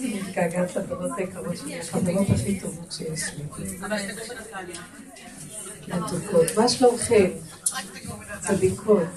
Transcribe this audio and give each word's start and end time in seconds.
מתגעגעת 0.00 0.76
לבנות 0.76 1.10
היקרות 1.18 1.56
שלי, 1.56 1.80
החברות 1.80 2.26
הכי 2.34 2.60
טובות 2.60 2.92
שיש 2.92 3.22
לי. 3.36 3.44
מתוקות. 5.88 6.46
מה 6.56 6.68
שלומכם? 6.68 7.30
צדיקות, 8.40 9.08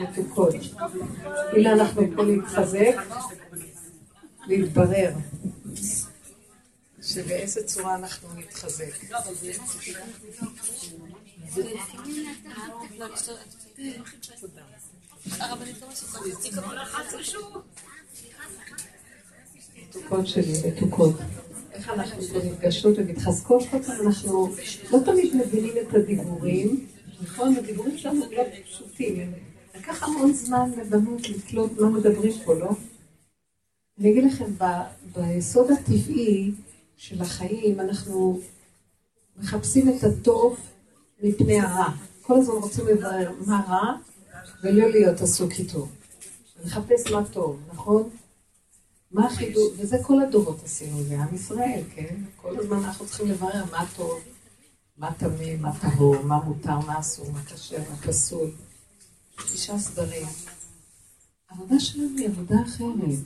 מתוקות. 0.00 0.54
הנה 1.52 1.72
אנחנו 1.72 2.02
פה 2.16 2.22
להתחזק, 2.24 2.96
להתברר. 4.46 5.12
שבאיזה 7.02 7.64
צורה 7.66 7.94
אנחנו 7.94 8.28
נתחזק. 8.36 8.94
מתוקות 19.88 20.26
שלי, 20.26 20.52
מתוקות. 20.68 21.14
איך 21.72 21.88
אנחנו 21.88 22.22
נפגשות 22.44 22.94
ומתחזקות 22.98 23.62
כל 23.70 23.82
פעם 23.82 24.06
אנחנו 24.06 24.54
לא 24.92 24.98
תמיד 25.04 25.36
מבינים 25.36 25.72
את 25.82 25.94
הדיבורים, 25.94 26.86
נכון? 27.22 27.56
הדיבורים 27.56 27.98
שלנו 27.98 28.20
לא 28.32 28.42
פשוטים. 28.64 29.32
לקח 29.74 30.02
המון 30.02 30.32
זמן 30.32 30.70
לבנות 30.76 31.28
לקלוט 31.28 31.78
מה 31.78 31.90
מדברים 31.90 32.32
פה, 32.44 32.54
לא? 32.54 32.70
אני 33.98 34.10
אגיד 34.10 34.24
לכם, 34.24 34.44
ביסוד 35.16 35.70
הטבעי 35.70 36.52
של 36.96 37.22
החיים 37.22 37.80
אנחנו 37.80 38.40
מחפשים 39.36 39.88
את 39.88 40.04
הטוב 40.04 40.56
מפני 41.22 41.60
הרע. 41.60 41.88
כל 42.22 42.34
הזמן 42.34 42.54
רוצים 42.54 42.86
לברר 42.86 43.32
מה 43.46 43.62
רע 43.68 43.92
ולא 44.64 44.90
להיות 44.90 45.20
עסוק 45.20 45.52
איתו. 45.52 45.88
לחפש 46.64 47.10
מה 47.12 47.24
טוב, 47.32 47.60
נכון? 47.72 48.10
מה 49.10 49.26
החידוש, 49.26 49.72
וזה 49.76 49.96
כל 50.02 50.22
הדורות 50.22 50.64
עשינו, 50.64 51.02
זה 51.02 51.22
עם 51.22 51.34
ישראל, 51.34 51.82
כן? 51.94 52.14
כל 52.36 52.58
הזמן 52.58 52.76
אנחנו 52.76 53.06
צריכים 53.06 53.28
לברר 53.28 53.64
מה 53.70 53.86
טוב, 53.96 54.20
מה 54.96 55.12
טמא, 55.14 55.56
מה 55.60 55.72
טהור, 55.80 56.22
מה 56.22 56.38
מותר, 56.44 56.78
מה 56.78 57.00
אסור, 57.00 57.32
מה 57.32 57.44
כשר, 57.44 57.78
מה 57.90 57.96
פסול. 57.96 58.50
שישה 59.46 59.78
סדרים. 59.78 60.26
העבודה 61.50 61.80
שלנו 61.80 62.18
היא 62.18 62.28
עבודה 62.28 62.56
אחרת. 62.66 63.18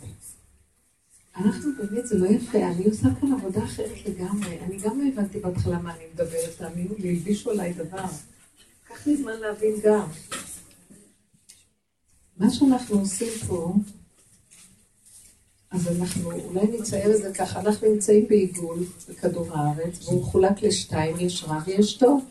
אנחנו 1.37 1.71
באמת, 1.79 2.07
זה 2.07 2.19
לא 2.19 2.27
יפה, 2.27 2.59
אני 2.59 2.85
עושה 2.85 3.09
כאן 3.21 3.33
עבודה 3.33 3.65
אחרת 3.65 4.07
לגמרי. 4.07 4.59
אני 4.61 4.77
גם 4.77 5.01
לא 5.01 5.09
הבנתי 5.09 5.41
בהתחלה 5.41 5.79
מה 5.79 5.95
אני 5.97 6.05
מדברת, 6.15 6.57
תאמינו 6.59 6.95
לי, 6.99 7.09
הלבישו 7.09 7.51
עליי 7.51 7.73
דבר. 7.73 8.05
לקח 8.85 9.07
לי 9.07 9.17
זמן 9.17 9.41
להבין 9.41 9.75
גם. 9.85 10.07
מה 12.39 12.51
שאנחנו 12.51 12.99
עושים 12.99 13.29
פה, 13.49 13.75
אז 15.71 15.89
אנחנו 15.89 16.33
אולי 16.33 16.67
נצייר 16.79 17.17
את 17.17 17.23
זה 17.23 17.33
ככה, 17.35 17.61
אנחנו 17.61 17.89
נמצאים 17.93 18.27
בעיגול 18.29 18.79
בכדור 19.09 19.47
הארץ, 19.51 20.05
והוא 20.05 20.21
מחולק 20.21 20.63
לשתיים, 20.63 21.17
יש 21.21 21.45
רע 21.45 21.59
ויש 21.67 21.97
טוב. 21.97 22.25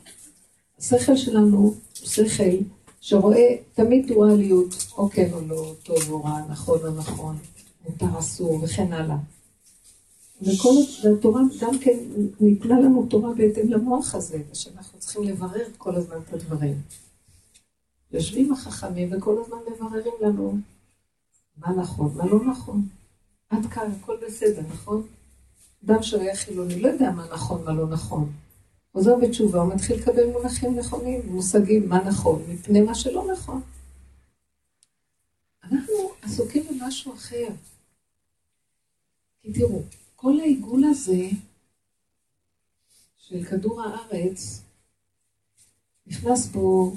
השכל 0.80 1.16
שלנו 1.16 1.58
הוא 1.58 1.76
שכל 1.94 2.44
שרואה 3.02 3.56
תמיד 3.74 4.08
דואליות, 4.08 4.76
או 4.98 5.10
כן 5.10 5.30
או 5.34 5.42
לא, 5.42 5.74
טוב 5.84 6.10
או 6.10 6.24
רע, 6.24 6.42
נכון 6.50 6.80
או 6.84 6.92
נכון, 6.92 7.38
מותר 7.86 8.20
אסור 8.20 8.60
וכן 8.64 8.94
הלאה. 8.94 9.18
וכל 10.42 10.74
התורה 11.18 11.42
גם 11.62 11.80
כן 11.80 11.98
ניתנה 12.40 12.80
לנו 12.80 13.06
תורה 13.10 13.34
בהתאם 13.34 13.72
למוח 13.72 14.16
הזה, 14.16 14.38
ושאנחנו 14.52 15.00
צריכים 15.00 15.24
לברר 15.24 15.66
כל 15.78 15.96
הזמן 15.96 16.18
את 16.28 16.34
הדברים. 16.34 16.82
יושבים 18.12 18.54
החכמים 18.54 19.10
וכל 19.12 19.38
הזמן 19.42 19.58
מבררים 19.72 20.14
לנו 20.22 20.58
מה 21.58 21.72
נכון, 21.72 22.14
מה 22.16 22.26
לא 22.26 22.46
נכון. 22.46 22.88
עד 23.50 23.66
כאן 23.66 23.92
הכל 23.92 24.18
בסדר, 24.28 24.62
נכון? 24.74 25.08
אדם 25.86 26.04
שהיה 26.04 26.36
חילוני 26.36 26.80
לא 26.80 26.88
יודע 26.88 27.12
מה 27.12 27.28
נכון, 27.34 27.64
מה 27.64 27.74
לא 27.74 27.88
נכון. 27.88 28.32
עוזר 28.92 29.16
בתשובה, 29.16 29.62
הוא 29.62 29.74
מתחיל 29.74 30.00
לקבל 30.00 30.32
מונחים 30.32 30.76
נכונים, 30.76 31.22
מושגים 31.26 31.90
מה 31.90 32.04
נכון, 32.04 32.44
מפני 32.50 32.82
מה 32.82 32.96
שלא 32.96 33.32
נכון. 33.32 33.62
אנחנו 35.64 35.94
עסוקים 36.22 36.64
במשהו 36.70 37.14
אחר. 37.14 37.48
כי 39.42 39.54
תראו, 39.54 39.82
כל 40.16 40.40
העיגול 40.40 40.84
הזה 40.84 41.30
של 43.18 43.44
כדור 43.44 43.82
הארץ, 43.82 44.62
נכנס 46.08 46.48
בו 46.48 46.96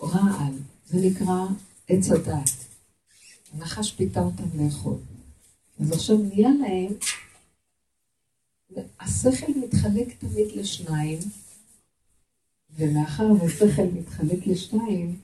רעל, 0.00 0.54
זה 0.86 0.98
נקרא 0.98 1.46
עץ 1.88 2.10
הדת. 2.10 2.50
הנחש 3.52 3.92
פיתה 3.92 4.20
אותם 4.20 4.64
לאכול. 4.64 4.96
אז 5.80 5.92
עכשיו 5.92 6.16
נהיה 6.18 6.48
להם, 6.60 6.92
השכל 9.00 9.52
מתחלק 9.56 10.18
תמיד 10.18 10.52
לשניים, 10.54 11.18
ומאחר 12.76 13.26
והשכל 13.40 13.82
מתחלק 13.94 14.46
לשניים, 14.46 15.20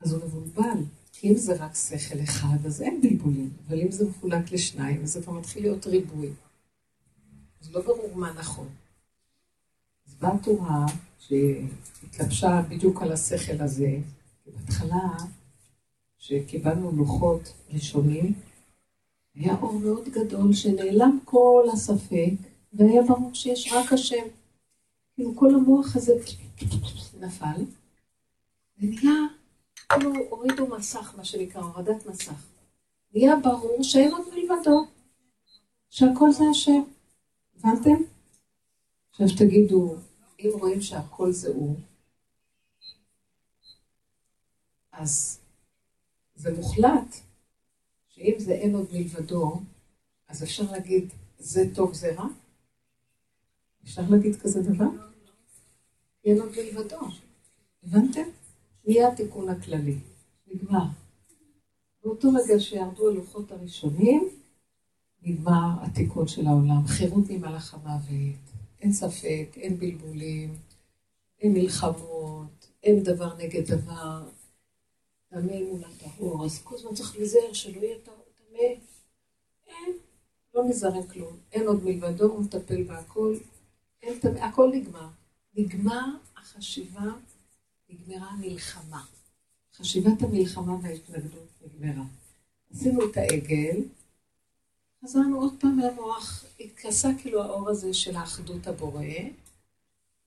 אז 0.00 0.12
הוא 0.12 0.24
מבולבל. 0.24 0.84
כי 1.12 1.28
אם 1.28 1.36
זה 1.36 1.56
רק 1.56 1.74
שכל 1.74 2.22
אחד, 2.22 2.66
אז 2.66 2.82
אין 2.82 3.00
בלבולים. 3.00 3.50
אבל 3.68 3.80
אם 3.80 3.90
זה 3.90 4.08
מחולק 4.08 4.52
לשניים, 4.52 5.02
אז 5.02 5.12
זה 5.12 5.22
כבר 5.22 5.32
מתחיל 5.32 5.62
להיות 5.62 5.86
ריבוי. 5.86 6.30
אז 7.60 7.72
לא 7.72 7.82
ברור 7.82 8.16
מה 8.16 8.32
נכון. 8.32 8.68
אז 10.08 10.14
באה 10.14 10.38
תורה 10.42 10.86
שהתלבשה 11.18 12.62
בדיוק 12.68 13.02
על 13.02 13.12
השכל 13.12 13.60
הזה, 13.62 13.96
בהתחלה, 14.46 15.08
שקיבלנו 16.18 16.92
לוחות 16.92 17.52
ראשונים, 17.70 18.32
היה 19.34 19.56
אור 19.62 19.72
מאוד 19.72 20.08
גדול 20.08 20.52
שנעלם 20.52 21.18
כל 21.24 21.66
הספק, 21.72 22.32
והיה 22.72 23.02
ברור 23.02 23.34
שיש 23.34 23.72
רק 23.72 23.92
השם. 23.92 24.24
כאילו 25.14 25.36
כל 25.36 25.54
המוח 25.54 25.96
הזה 25.96 26.12
נפל, 27.20 27.64
ונהיה, 28.78 29.12
כאילו 29.88 30.12
הורידו 30.30 30.66
מסך, 30.66 31.14
מה 31.16 31.24
שנקרא, 31.24 31.62
הורדת 31.62 32.06
מסך. 32.06 32.46
נהיה 33.14 33.36
ברור 33.36 33.82
שאין 33.82 34.12
עוד 34.12 34.24
מלבדו, 34.34 34.86
שהכל 35.90 36.32
זה 36.32 36.44
השם. 36.50 36.82
הבנתם? 37.56 38.13
עכשיו 39.14 39.28
תגידו, 39.38 39.96
אם 40.38 40.50
רואים 40.60 40.80
שהכל 40.80 41.32
זה 41.32 41.48
הוא, 41.48 41.76
אז 44.92 45.40
זה 46.34 46.56
מוחלט 46.56 47.16
שאם 48.08 48.34
זה 48.38 48.52
אין 48.52 48.74
עוד 48.74 48.86
מלבדו, 48.92 49.60
אז 50.28 50.42
אפשר 50.42 50.62
להגיד, 50.72 51.08
זה 51.38 51.74
טוב, 51.74 51.94
זה 51.94 52.14
רע? 52.14 52.26
אפשר 53.84 54.02
להגיד 54.10 54.36
כזה 54.36 54.62
דבר? 54.62 54.88
אין 56.24 56.40
עוד 56.40 56.52
מלבדו. 56.56 57.00
הבנתם? 57.82 58.22
נהיה 58.84 59.08
התיקון 59.08 59.48
הכללי. 59.48 59.98
נגמר. 60.46 60.84
באותו 62.04 62.28
רגע 62.28 62.60
שירדו 62.60 63.10
הלוחות 63.10 63.52
הראשונים, 63.52 64.28
נגמר 65.22 65.70
התיקון 65.82 66.28
של 66.28 66.46
העולם. 66.46 66.86
חירות 66.86 67.24
ממלאך 67.30 67.74
המוות. 67.74 68.53
אין 68.84 68.92
ספק, 68.92 69.48
אין 69.56 69.78
בלבולים, 69.78 70.54
אין 71.40 71.52
מלחמות, 71.52 72.68
אין 72.82 73.02
דבר 73.02 73.36
נגד 73.36 73.72
דבר. 73.72 74.28
טמא 75.28 75.52
אמונה 75.52 75.86
טהור, 75.98 76.44
אז 76.44 76.62
כל 76.62 76.74
הזמן 76.74 76.94
צריך 76.94 77.16
להיזהר 77.16 77.52
שלא 77.52 77.80
יהיה 77.80 77.98
טמא. 78.04 78.14
אין, 79.66 79.92
לא 80.54 80.64
נזהרים 80.68 81.06
כלום. 81.06 81.36
אין 81.52 81.66
עוד 81.66 81.84
מלבדו, 81.84 82.24
הוא 82.24 82.44
מטפל 82.44 82.82
בהכל. 82.82 83.36
אין 84.02 84.18
טמא, 84.18 84.38
הכל 84.38 84.70
נגמר. 84.74 85.08
נגמר 85.54 86.06
החשיבה, 86.36 87.12
נגמרה 87.88 88.30
המלחמה. 88.30 89.04
חשיבת 89.76 90.22
המלחמה 90.22 90.76
וההתנגדות 90.82 91.48
נגמרה. 91.64 92.04
עשינו 92.74 93.10
את 93.10 93.16
העגל, 93.16 93.80
חזרנו 95.04 95.40
עוד 95.40 95.54
פעם 95.60 95.78
למוח, 95.78 96.44
התכסה 96.60 97.08
כאילו 97.18 97.42
האור 97.42 97.68
הזה 97.68 97.94
של 97.94 98.16
האחדות 98.16 98.66
הבורא, 98.66 99.04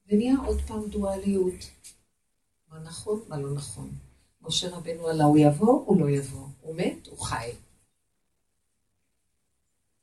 ונהיה 0.08 0.34
עוד 0.46 0.62
פעם 0.68 0.90
דואליות. 0.90 1.54
מה 2.72 2.80
נכון, 2.80 3.20
מה 3.28 3.38
לא 3.38 3.54
נכון. 3.54 3.90
משה 4.42 4.76
רבנו 4.76 5.08
עלה, 5.08 5.24
הוא 5.24 5.38
יבוא, 5.38 5.84
הוא 5.86 6.02
לא 6.02 6.10
יבוא. 6.10 6.48
הוא 6.62 6.76
מת, 6.76 7.08
הוא 7.08 7.20
חי. 7.20 7.52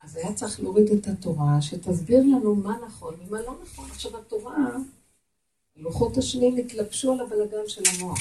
אז 0.03 0.17
היה 0.17 0.35
צריך 0.35 0.61
להוריד 0.61 0.91
את 0.91 1.07
התורה, 1.07 1.63
שתסביר 1.63 2.21
לנו 2.21 2.55
מה 2.55 2.79
נכון 2.87 3.15
ומה 3.21 3.43
לא 3.43 3.57
נכון. 3.63 3.91
עכשיו 3.91 4.19
התורה, 4.19 4.57
הלוחות 5.77 6.17
השניים 6.17 6.57
התלבשו 6.57 7.13
על 7.13 7.21
הבלגן 7.21 7.69
של 7.69 7.83
המוח. 7.95 8.19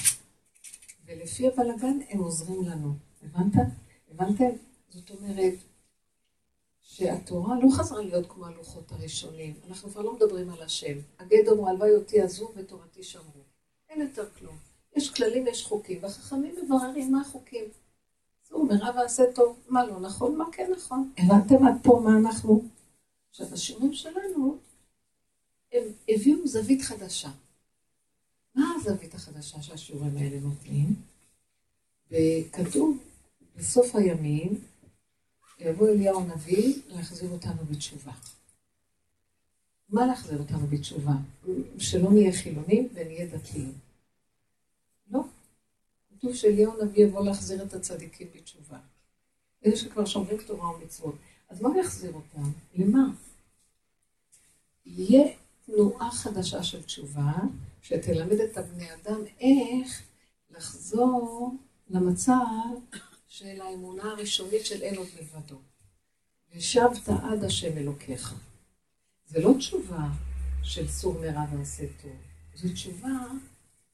ולפי 1.06 1.48
הבלגן 1.48 1.98
הם 2.10 2.20
עוזרים 2.20 2.66
לנו. 2.66 2.94
הבנת? 3.24 3.68
הבנתם? 4.12 4.50
זאת 4.90 5.12
אומרת, 5.12 5.54
שהתורה 6.96 7.60
לא 7.60 7.70
חזרה 7.72 8.02
להיות 8.02 8.26
כמו 8.30 8.46
הלוחות 8.46 8.92
הראשונים. 8.92 9.54
אנחנו 9.68 9.90
כבר 9.90 10.02
לא 10.02 10.14
מדברים 10.14 10.50
על 10.50 10.62
השם. 10.62 10.98
הגדר 11.20 11.52
הוא 11.52 11.70
הלוואי 11.70 11.96
אותי 11.96 12.22
עזוב 12.22 12.52
ותורתי 12.56 13.04
שמרו. 13.04 13.42
אין 13.90 14.02
יותר 14.02 14.30
כלום. 14.40 14.56
יש 14.96 15.10
כללים, 15.10 15.48
יש 15.48 15.66
חוקים, 15.66 16.00
והחכמים 16.02 16.56
מבררים 16.64 17.12
מה 17.12 17.22
החוקים. 17.22 17.66
סור 18.50 18.66
מרע 18.66 18.92
ועשה 18.96 19.24
טוב, 19.36 19.60
מה 19.70 19.86
לא 19.86 20.00
נכון, 20.00 20.36
מה 20.36 20.46
כן 20.52 20.72
נכון. 20.78 21.12
הבנתם 21.18 21.68
עד 21.68 21.74
פה 21.84 22.02
מה 22.04 22.18
אנחנו? 22.18 22.64
עכשיו, 23.30 23.48
השיעורים 23.54 23.94
שלנו, 23.94 24.58
הם 25.72 25.84
הביאו 26.10 26.48
זווית 26.48 26.82
חדשה. 26.82 27.30
מה 28.56 28.74
הזווית 28.76 29.16
החדשה 29.16 29.62
שהשיעורים 29.62 30.18
האלה 30.18 30.40
נותנים? 30.40 30.96
וכתוב, 32.12 32.98
בסוף 33.56 33.96
הימים, 33.96 34.62
יבוא 35.60 35.90
אליהו 35.90 36.22
הנביא 36.22 36.82
להחזיר 36.88 37.30
אותנו 37.30 37.66
בתשובה. 37.66 38.12
מה 39.90 40.06
להחזיר 40.06 40.40
אותנו 40.40 40.68
בתשובה? 40.68 41.14
שלא 41.78 42.12
נהיה 42.12 42.32
חילונים 42.32 42.90
ונהיה 42.94 43.26
דתיים. 43.26 43.74
לא. 45.12 45.20
כתוב 46.10 46.36
שאליהו 46.36 46.82
הנביא 46.82 47.06
יבוא 47.06 47.26
להחזיר 47.26 47.64
את 47.64 47.74
הצדיקים 47.74 48.28
בתשובה. 48.36 48.78
אלה 49.66 49.76
שכבר 49.76 50.06
שומרים 50.06 50.38
תורה 50.48 50.76
ומצוות. 50.76 51.16
אז 51.50 51.62
מה 51.62 51.70
יחזיר 51.80 52.14
אותם? 52.14 52.52
למה? 52.76 53.10
יהיה 54.86 55.34
תנועה 55.66 56.12
חדשה 56.12 56.64
של 56.64 56.84
תשובה, 56.84 57.32
שתלמד 57.82 58.40
את 58.40 58.58
הבני 58.58 58.94
אדם 58.94 59.22
איך 59.40 60.04
לחזור 60.50 61.56
למצב 61.90 62.34
של 63.34 63.62
האמונה 63.62 64.04
הראשונית 64.04 64.66
של 64.66 64.82
אין 64.82 64.98
עוד 64.98 65.08
מלבדו. 65.16 65.56
ושבת 66.56 67.10
עד 67.10 67.44
השם 67.44 67.78
אלוקיך. 67.78 68.36
זה 69.26 69.40
לא 69.40 69.54
תשובה 69.58 70.08
של 70.64 70.88
סור 70.88 71.14
מרע 71.14 71.46
ועשה 71.52 71.84
טוב, 72.02 72.12
זו 72.56 72.74
תשובה 72.74 73.28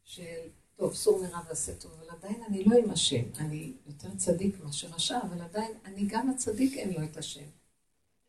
של, 0.03 0.39
טוב, 0.75 0.93
סור 0.93 1.21
מרע 1.21 1.39
ועשה 1.49 1.75
טוב, 1.75 1.91
אבל 1.91 2.09
עדיין 2.09 2.43
אני 2.47 2.63
לא 2.63 2.77
עם 2.77 2.89
השם. 2.91 3.23
אני 3.37 3.73
יותר 3.87 4.15
צדיק 4.17 4.55
מאשר 4.63 4.87
רשע, 4.87 5.19
אבל 5.21 5.41
עדיין, 5.41 5.71
אני 5.85 6.05
גם 6.07 6.29
הצדיק, 6.29 6.77
אין 6.77 6.93
לו 6.93 7.03
את 7.03 7.17
השם. 7.17 7.45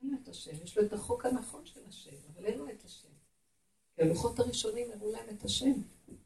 אין 0.03 0.11
לו 0.11 0.17
את 0.23 0.29
השם, 0.29 0.57
יש 0.65 0.79
לו 0.79 0.87
את 0.87 0.93
החוק 0.93 1.27
הנכון 1.27 1.63
של 1.65 1.81
השם, 1.89 2.17
אבל 2.35 2.45
אין 2.45 2.59
לו 2.59 2.71
את 2.71 2.85
השם. 2.85 3.09
הלוחות 3.99 4.41
הראשונים 4.41 4.87
הראו 4.95 5.13
להם 5.13 5.27
את 5.31 5.45
השם. 5.45 5.73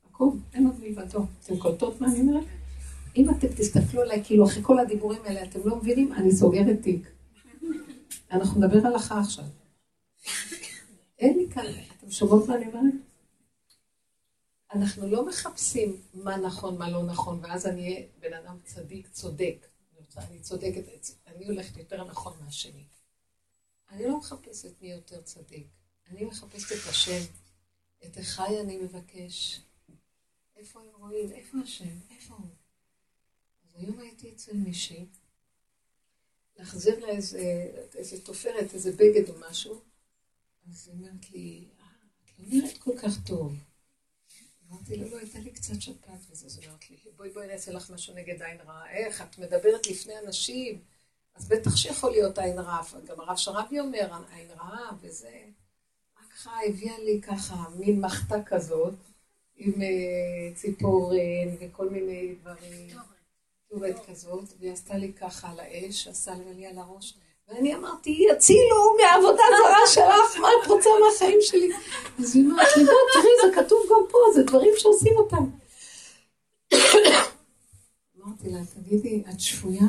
הכל, 0.05 0.29
אין 0.53 0.67
עוד 0.67 0.81
מלבדו. 0.81 1.25
אתם 1.45 1.59
קולטות 1.59 2.01
מה 2.01 2.07
אני 2.07 2.21
אומרת? 2.21 2.45
אם 3.17 3.31
אתם 3.31 3.49
תסתכלו 3.57 4.03
עליי, 4.03 4.25
כאילו 4.25 4.45
אחרי 4.45 4.63
כל 4.63 4.79
הדיבורים 4.79 5.23
האלה 5.25 5.43
אתם 5.43 5.61
לא 5.65 5.77
מבינים, 5.77 6.13
אני 6.13 6.33
סוגרת 6.33 6.83
תיק. 6.83 7.09
אנחנו 8.31 8.61
נדבר 8.61 8.89
הלכה 8.89 9.21
עכשיו. 9.21 9.45
אין 11.19 11.39
לי 11.39 11.51
כאן, 11.51 11.65
אתם 11.99 12.11
שומעות 12.11 12.49
מה 12.49 12.55
אני 12.55 12.67
אומרת? 12.67 12.95
אנחנו 14.75 15.07
לא 15.09 15.27
מחפשים 15.27 16.01
מה 16.15 16.37
נכון, 16.37 16.79
מה 16.79 16.91
לא 16.91 17.03
נכון, 17.03 17.41
ואז 17.43 17.67
אני 17.67 17.83
אהיה 17.83 18.07
בן 18.21 18.33
אדם 18.35 18.57
צדיק, 18.65 19.09
צודק. 19.09 19.67
אני 20.17 20.41
צודקת, 20.41 20.85
אני 21.27 21.47
הולכת 21.47 21.77
יותר 21.77 22.05
נכון 22.05 22.33
מהשני. 22.45 22.85
אני 23.91 24.09
לא 24.09 24.19
מחפשת 24.19 24.83
מי 24.83 24.93
יותר 24.93 25.23
צדיק. 25.23 25.67
אני 26.11 26.25
מחפשת 26.25 26.73
את 26.73 26.91
השם. 26.91 27.21
את 28.07 28.19
אחי 28.19 28.61
אני 28.61 28.77
מבקש. 28.77 29.61
איפה 30.57 30.81
הם 30.81 30.87
רואים? 30.99 31.33
איפה 31.33 31.59
השם? 31.63 31.99
איפה 32.11 32.35
הוא? 32.35 32.64
היום 33.75 33.99
הייתי 33.99 34.31
אצל 34.31 34.53
מישהי, 34.57 35.07
להחזיר 36.59 37.07
לה 37.07 37.09
איזה, 37.09 37.71
איזה 37.95 38.25
תופרת, 38.25 38.75
איזה 38.75 38.93
בגד 38.93 39.29
או 39.29 39.35
משהו, 39.51 39.81
אז 40.71 40.89
היא 40.89 40.95
אומרת 40.95 41.31
לי, 41.31 41.69
אה, 41.81 41.87
את 42.25 42.39
לא 42.39 42.45
נראית 42.49 42.79
כל 42.79 42.99
כך 43.03 43.27
טוב. 43.27 43.57
אמרתי 44.71 44.97
לה, 44.97 45.09
לא, 45.09 45.19
הייתה 45.19 45.39
לי 45.39 45.51
קצת 45.51 45.81
שפעת 45.81 46.21
וזה, 46.31 46.47
אז 46.47 46.59
אומרת 46.59 46.91
לי, 46.91 46.97
בואי 47.17 47.31
בואי 47.31 47.47
נעשה 47.47 47.73
לך 47.73 47.91
משהו 47.91 48.15
נגד 48.15 48.43
עין 48.43 48.61
רעה. 48.61 48.91
איך, 48.91 49.23
את 49.23 49.39
מדברת 49.39 49.87
לפני 49.87 50.19
אנשים, 50.19 50.81
אז 51.35 51.49
בטח 51.49 51.77
שיכול 51.77 52.11
להיות 52.11 52.39
עין 52.39 52.59
רעה. 52.59 52.83
גם 53.07 53.21
הרב 53.21 53.37
שרבי 53.37 53.81
אומר, 53.81 54.11
עין 54.31 54.51
רעה 54.51 54.97
וזה. 55.01 55.45
רק 56.19 56.33
ככה 56.33 56.59
הביאה 56.69 56.99
לי 56.99 57.21
ככה 57.23 57.65
מין 57.77 58.01
מחתה 58.01 58.43
כזאת, 58.47 58.95
עם 59.57 59.83
אה, 59.83 60.55
ציפורן 60.55 61.49
וכל 61.61 61.89
מיני 61.91 62.35
דברים. 62.35 62.97
כתובת 63.69 64.07
כזאת, 64.09 64.45
והיא 64.61 64.73
עשתה 64.73 64.97
לי 64.97 65.13
ככה 65.13 65.51
על 65.51 65.61
האש, 65.61 66.09
עשה 66.09 66.33
לי 66.57 66.67
על 66.67 66.79
הראש. 66.79 67.15
ואני 67.49 67.75
אמרתי, 67.75 68.27
יצילו 68.33 68.97
מהעבודה 69.01 69.43
זרה 69.59 69.87
שלך, 69.87 70.41
מה 70.41 70.49
את 70.63 70.69
רוצה 70.69 70.91
מהחיים 71.05 71.39
שלי? 71.41 71.71
אז 72.19 72.37
היא 72.37 72.45
אומרת 72.45 72.67
לא, 72.77 72.93
תראי, 73.13 73.51
זה 73.51 73.57
כתוב 73.63 73.87
גם 73.91 74.11
פה, 74.11 74.19
זה 74.35 74.43
דברים 74.43 74.73
שעושים 74.77 75.13
אותם. 75.17 75.45
אמרתי 78.25 78.51
לה, 78.51 78.61
תגידי, 78.75 79.23
את 79.31 79.41
שפויה? 79.41 79.87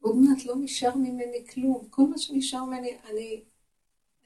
עוד 0.00 0.16
מעט 0.16 0.44
לא 0.44 0.54
נשאר 0.56 0.94
ממני 0.94 1.44
כלום. 1.54 1.86
כל 1.90 2.02
מה 2.02 2.18
שנשאר 2.18 2.64
ממני, 2.64 2.96
אני, 3.10 3.42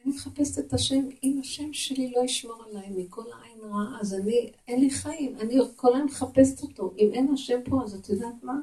אני 0.04 0.14
מחפשת 0.14 0.58
את 0.58 0.72
השם. 0.72 1.08
אם 1.22 1.38
השם 1.40 1.72
שלי 1.72 2.12
לא 2.16 2.20
ישמור 2.24 2.64
עליי 2.64 2.90
מכל 2.90 3.32
העין 3.32 3.60
רעה, 3.60 3.98
אז 4.00 4.14
אני, 4.14 4.52
אין 4.68 4.80
לי 4.80 4.90
חיים. 4.90 5.36
אני 5.40 5.58
כל 5.76 5.94
היום 5.94 6.06
מחפשת 6.06 6.62
אותו. 6.62 6.94
אם 6.98 7.10
אין 7.12 7.34
השם 7.34 7.60
פה, 7.64 7.82
אז 7.84 7.94
את 7.94 8.08
יודעת 8.08 8.42
מה? 8.42 8.54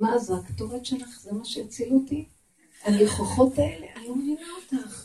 מה 0.00 0.18
זה 0.18 0.34
הקטורת 0.34 0.86
שלך? 0.86 1.20
זה 1.20 1.32
מה 1.32 1.44
שיציל 1.44 1.94
אותי? 1.94 2.24
הניחוחות 2.82 3.58
האלה, 3.58 3.86
אני 3.96 4.08
לא 4.08 4.16
מבינה 4.16 4.46
אותך. 4.56 5.04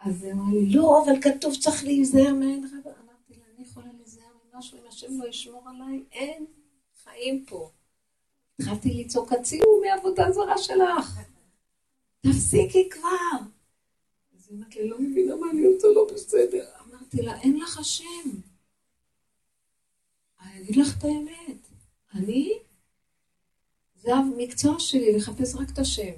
אז 0.00 0.24
היא 0.24 0.32
אמרה 0.32 0.52
לי, 0.52 0.66
לא, 0.70 1.04
אבל 1.04 1.22
כתוב 1.22 1.54
צריך 1.60 1.84
להיזהר 1.84 2.34
מעין 2.34 2.64
רע. 2.64 2.92
אמרתי 3.02 3.34
לה, 3.36 3.44
אני 3.56 3.66
יכולה 3.66 3.86
להיזהר 3.98 4.24
ממשהו, 4.54 4.78
אם 4.78 4.88
השם 4.88 5.06
לא 5.18 5.28
ישמור 5.28 5.62
עליי, 5.68 6.04
אין 6.12 6.46
חיים 7.04 7.44
פה. 7.44 7.70
התחלתי 8.60 8.94
לצעוק, 8.94 9.32
הצילו 9.32 9.80
מעבודה 9.86 10.32
זרה 10.32 10.58
שלך. 10.58 11.18
תפסיקי 12.20 12.88
כבר. 12.90 13.59
היא 14.50 14.58
אמרת 14.58 14.76
לי, 14.76 14.88
לא 14.88 14.96
מבינה 15.00 15.36
מה 15.36 15.46
אני 15.50 15.64
עושה 15.64 15.88
לא 15.94 16.06
בסדר. 16.14 16.64
אמרתי 16.88 17.22
לה, 17.22 17.40
אין 17.40 17.60
לך 17.60 17.78
השם. 17.78 18.30
אני 20.42 20.60
אגיד 20.60 20.76
לך 20.76 20.98
את 20.98 21.04
האמת. 21.04 21.68
אני, 22.14 22.52
זה 24.02 24.14
המקצוע 24.14 24.78
שלי, 24.78 25.12
לחפש 25.16 25.54
רק 25.54 25.70
את 25.70 25.78
השם. 25.78 26.12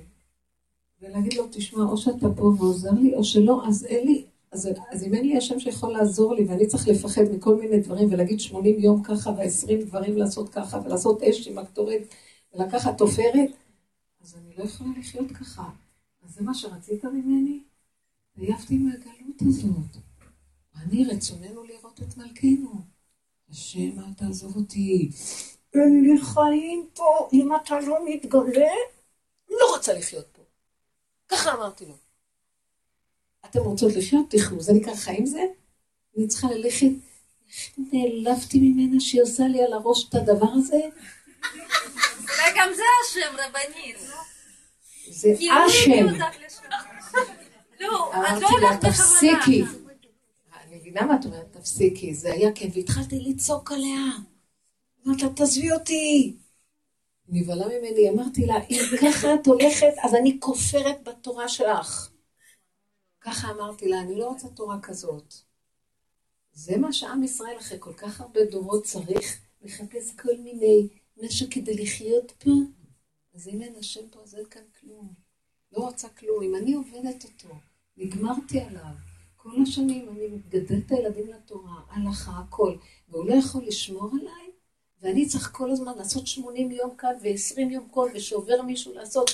ולהגיד 1.01 1.35
לו, 1.35 1.49
תשמע, 1.53 1.85
או 1.85 1.97
שאתה 1.97 2.27
פה 2.37 2.43
ועוזר 2.43 2.91
לי, 2.91 3.15
או 3.15 3.25
שלא, 3.25 3.67
אז 3.69 3.85
אין 3.85 4.07
לי, 4.07 4.25
אז, 4.53 4.69
אז 4.91 5.05
אם 5.05 5.15
אין 5.15 5.29
לי 5.29 5.37
השם 5.37 5.61
שיכול 5.61 5.93
לעזור 5.93 6.35
לי, 6.35 6.45
ואני 6.45 6.67
צריך 6.67 6.89
לפחד 6.89 7.23
מכל 7.23 7.55
מיני 7.55 7.81
דברים, 7.81 8.13
ולהגיד 8.13 8.41
80 8.41 8.79
יום 8.79 9.03
ככה, 9.03 9.31
ו-20 9.31 9.85
דברים 9.85 10.17
לעשות 10.17 10.49
ככה, 10.49 10.81
ולעשות 10.85 11.23
אש 11.23 11.49
עם 11.49 11.59
הקטורת, 11.59 12.03
ולקחת 12.55 12.99
תופרת, 12.99 13.51
אז 14.23 14.37
אני 14.37 14.57
לא 14.59 14.65
יכולה 14.65 14.91
לחיות 14.99 15.31
ככה. 15.31 15.71
אז 16.25 16.35
זה 16.35 16.43
מה 16.43 16.55
שרצית 16.55 17.05
ממני? 17.05 17.61
עייפתי 18.37 18.79
מהגלות 18.79 19.43
הזאת. 19.49 20.03
אני, 20.77 21.05
רצוננו 21.05 21.65
לראות 21.65 22.01
את 22.03 22.17
מלכנו. 22.17 22.85
השם, 23.51 23.99
אל 23.99 24.13
תעזוב 24.17 24.57
אותי. 24.57 25.11
אין 25.75 26.03
לי 26.03 26.21
חיים 26.21 26.87
פה, 26.95 27.29
אם 27.33 27.57
אתה 27.57 27.81
לא 27.81 27.99
מתגלה, 28.07 28.73
לא 29.51 29.75
רוצה 29.77 29.95
לחיות 29.95 30.27
פה. 30.33 30.43
ככה 31.29 31.55
אמרתי 31.55 31.87
לו. 31.87 31.95
אתם 33.45 33.61
רוצות 33.61 33.93
לחיות? 33.97 34.31
תחנו. 34.31 34.61
זה 34.61 34.73
נקרא 34.73 34.95
חיים 34.95 35.27
זה? 35.27 35.43
אני 36.17 36.27
צריכה 36.27 36.51
ללכת. 36.51 36.87
איך 37.49 37.79
נעלבתי 37.93 38.59
ממנה 38.61 39.01
שהיא 39.01 39.23
עושה 39.23 39.45
לי 39.49 39.63
על 39.63 39.73
הראש 39.73 40.09
את 40.09 40.15
הדבר 40.15 40.51
הזה? 40.55 40.81
וגם 42.25 42.69
זה 42.77 42.83
השם 43.05 43.37
רבנית. 43.37 43.97
זה 45.11 45.29
השם. 45.67 46.07
לא, 47.83 48.15
אמרתי 48.15 48.41
לא 48.41 48.49
לה, 48.61 48.69
הולכת 48.69 48.79
בכוונה. 48.79 48.91
תפסיקי. 48.93 49.63
אני 50.53 50.77
מבינה 50.77 51.07
מה 51.07 51.17
את 51.21 51.25
אומרת, 51.25 51.53
תפסיקי. 51.53 52.15
זה 52.15 52.33
היה 52.33 52.53
כן, 52.55 52.69
והתחלתי 52.75 53.21
לצעוק 53.21 53.73
עליה. 53.73 54.03
אמרתי 55.07 55.23
לה, 55.23 55.33
תעזבי 55.33 55.73
אותי. 55.73 56.37
נבהלה 57.29 57.67
ממני, 57.67 58.11
אמרתי 58.11 58.47
לה, 58.47 58.55
אם 58.71 58.81
ככה 59.03 59.35
את 59.35 59.47
הולכת, 59.47 59.93
אז 60.05 60.15
אני 60.15 60.37
כופרת 60.41 61.03
בתורה 61.09 61.49
שלך. 61.49 62.11
ככה 63.21 63.51
אמרתי 63.51 63.89
לה, 63.89 64.01
אני 64.01 64.19
לא 64.19 64.27
רוצה 64.27 64.49
תורה 64.49 64.81
כזאת. 64.81 65.35
זה 66.53 66.77
מה 66.77 66.93
שעם 66.93 67.23
ישראל 67.23 67.59
אחרי 67.59 67.79
כל 67.81 67.93
כך 67.93 68.21
הרבה 68.21 68.41
דורות 68.51 68.85
צריך 68.85 69.41
לחפש 69.63 70.15
כל 70.17 70.37
מיני 70.39 70.89
נשק 71.17 71.47
כדי 71.55 71.75
לחיות 71.75 72.33
פה. 72.39 72.51
אז 73.35 73.49
אם 73.49 73.63
אין 73.63 73.75
השם 73.79 74.09
פה, 74.11 74.21
אז 74.23 74.35
אין 74.35 74.45
כאן 74.51 74.63
כלום. 74.81 75.15
לא 75.73 75.81
רוצה 75.81 76.09
כלום. 76.09 76.43
אם 76.43 76.55
אני 76.57 76.75
עובדת 76.75 77.25
אותו, 77.25 77.55
נגמרתי 78.03 78.61
עליו. 78.61 78.93
כל 79.37 79.63
השנים 79.63 80.09
אני 80.09 80.29
מגדלת 80.29 80.87
את 80.87 80.93
הילדים 80.93 81.27
לתורה, 81.27 81.75
הלכה, 81.91 82.31
הכל, 82.31 82.75
והוא 83.09 83.27
לא 83.27 83.35
יכול 83.35 83.63
לשמור 83.67 84.11
עליי, 84.21 84.51
ואני 85.03 85.27
צריך 85.27 85.51
כל 85.53 85.71
הזמן 85.71 85.93
לעשות 85.97 86.27
80 86.27 86.71
יום 86.71 86.91
כאן 86.99 87.13
ו-20 87.23 87.61
יום 87.61 87.89
כל, 87.91 88.11
ושעובר 88.15 88.63
מישהו 88.63 88.95
לעשות, 88.95 89.31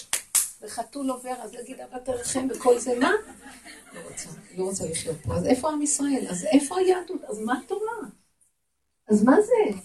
וחתול 0.63 1.11
עובר, 1.11 1.35
אז 1.43 1.55
להגיד 1.55 1.81
אבא 1.81 1.99
תרחם 1.99 2.49
וכל 2.51 2.79
זה, 2.79 2.99
מה? 2.99 3.11
לא 3.95 4.01
רוצה, 4.09 4.29
לא 4.57 4.65
רוצה 4.65 4.91
לחיות 4.91 5.17
פה. 5.25 5.35
אז 5.35 5.47
איפה 5.47 5.71
עם 5.71 5.83
ישראל? 5.83 6.27
אז 6.31 6.45
איפה 6.45 6.79
היהדות? 6.79 7.25
אז 7.25 7.39
מה 7.39 7.61
התורה? 7.65 7.97
אז 9.09 9.25
מה 9.25 9.37
זה? 9.41 9.79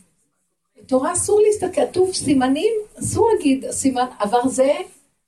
בתורה 0.78 1.14
אסור 1.14 1.42
להסתכל, 1.42 1.88
כתוב 1.90 2.14
סימנים 2.14 2.74
אסור 3.00 3.30
להגיד, 3.34 3.72
סימן, 3.72 4.06
עבר 4.20 4.48
זה, 4.48 4.72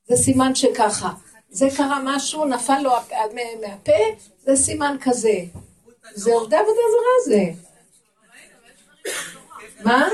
זה 0.08 0.16
סימן 0.16 0.56
שככה. 0.56 1.14
זה 1.56 1.68
קרה 1.78 2.00
משהו, 2.04 2.46
נפל 2.46 2.80
לו 2.80 2.92
מהפה, 3.62 3.92
זה 4.40 4.56
סימן 4.56 4.98
כזה. 5.02 5.40
זה 6.14 6.34
עובדי 6.34 6.56
עבודה 6.56 6.82
זרה 6.92 7.26
זה. 7.26 7.44
מה? 9.84 10.08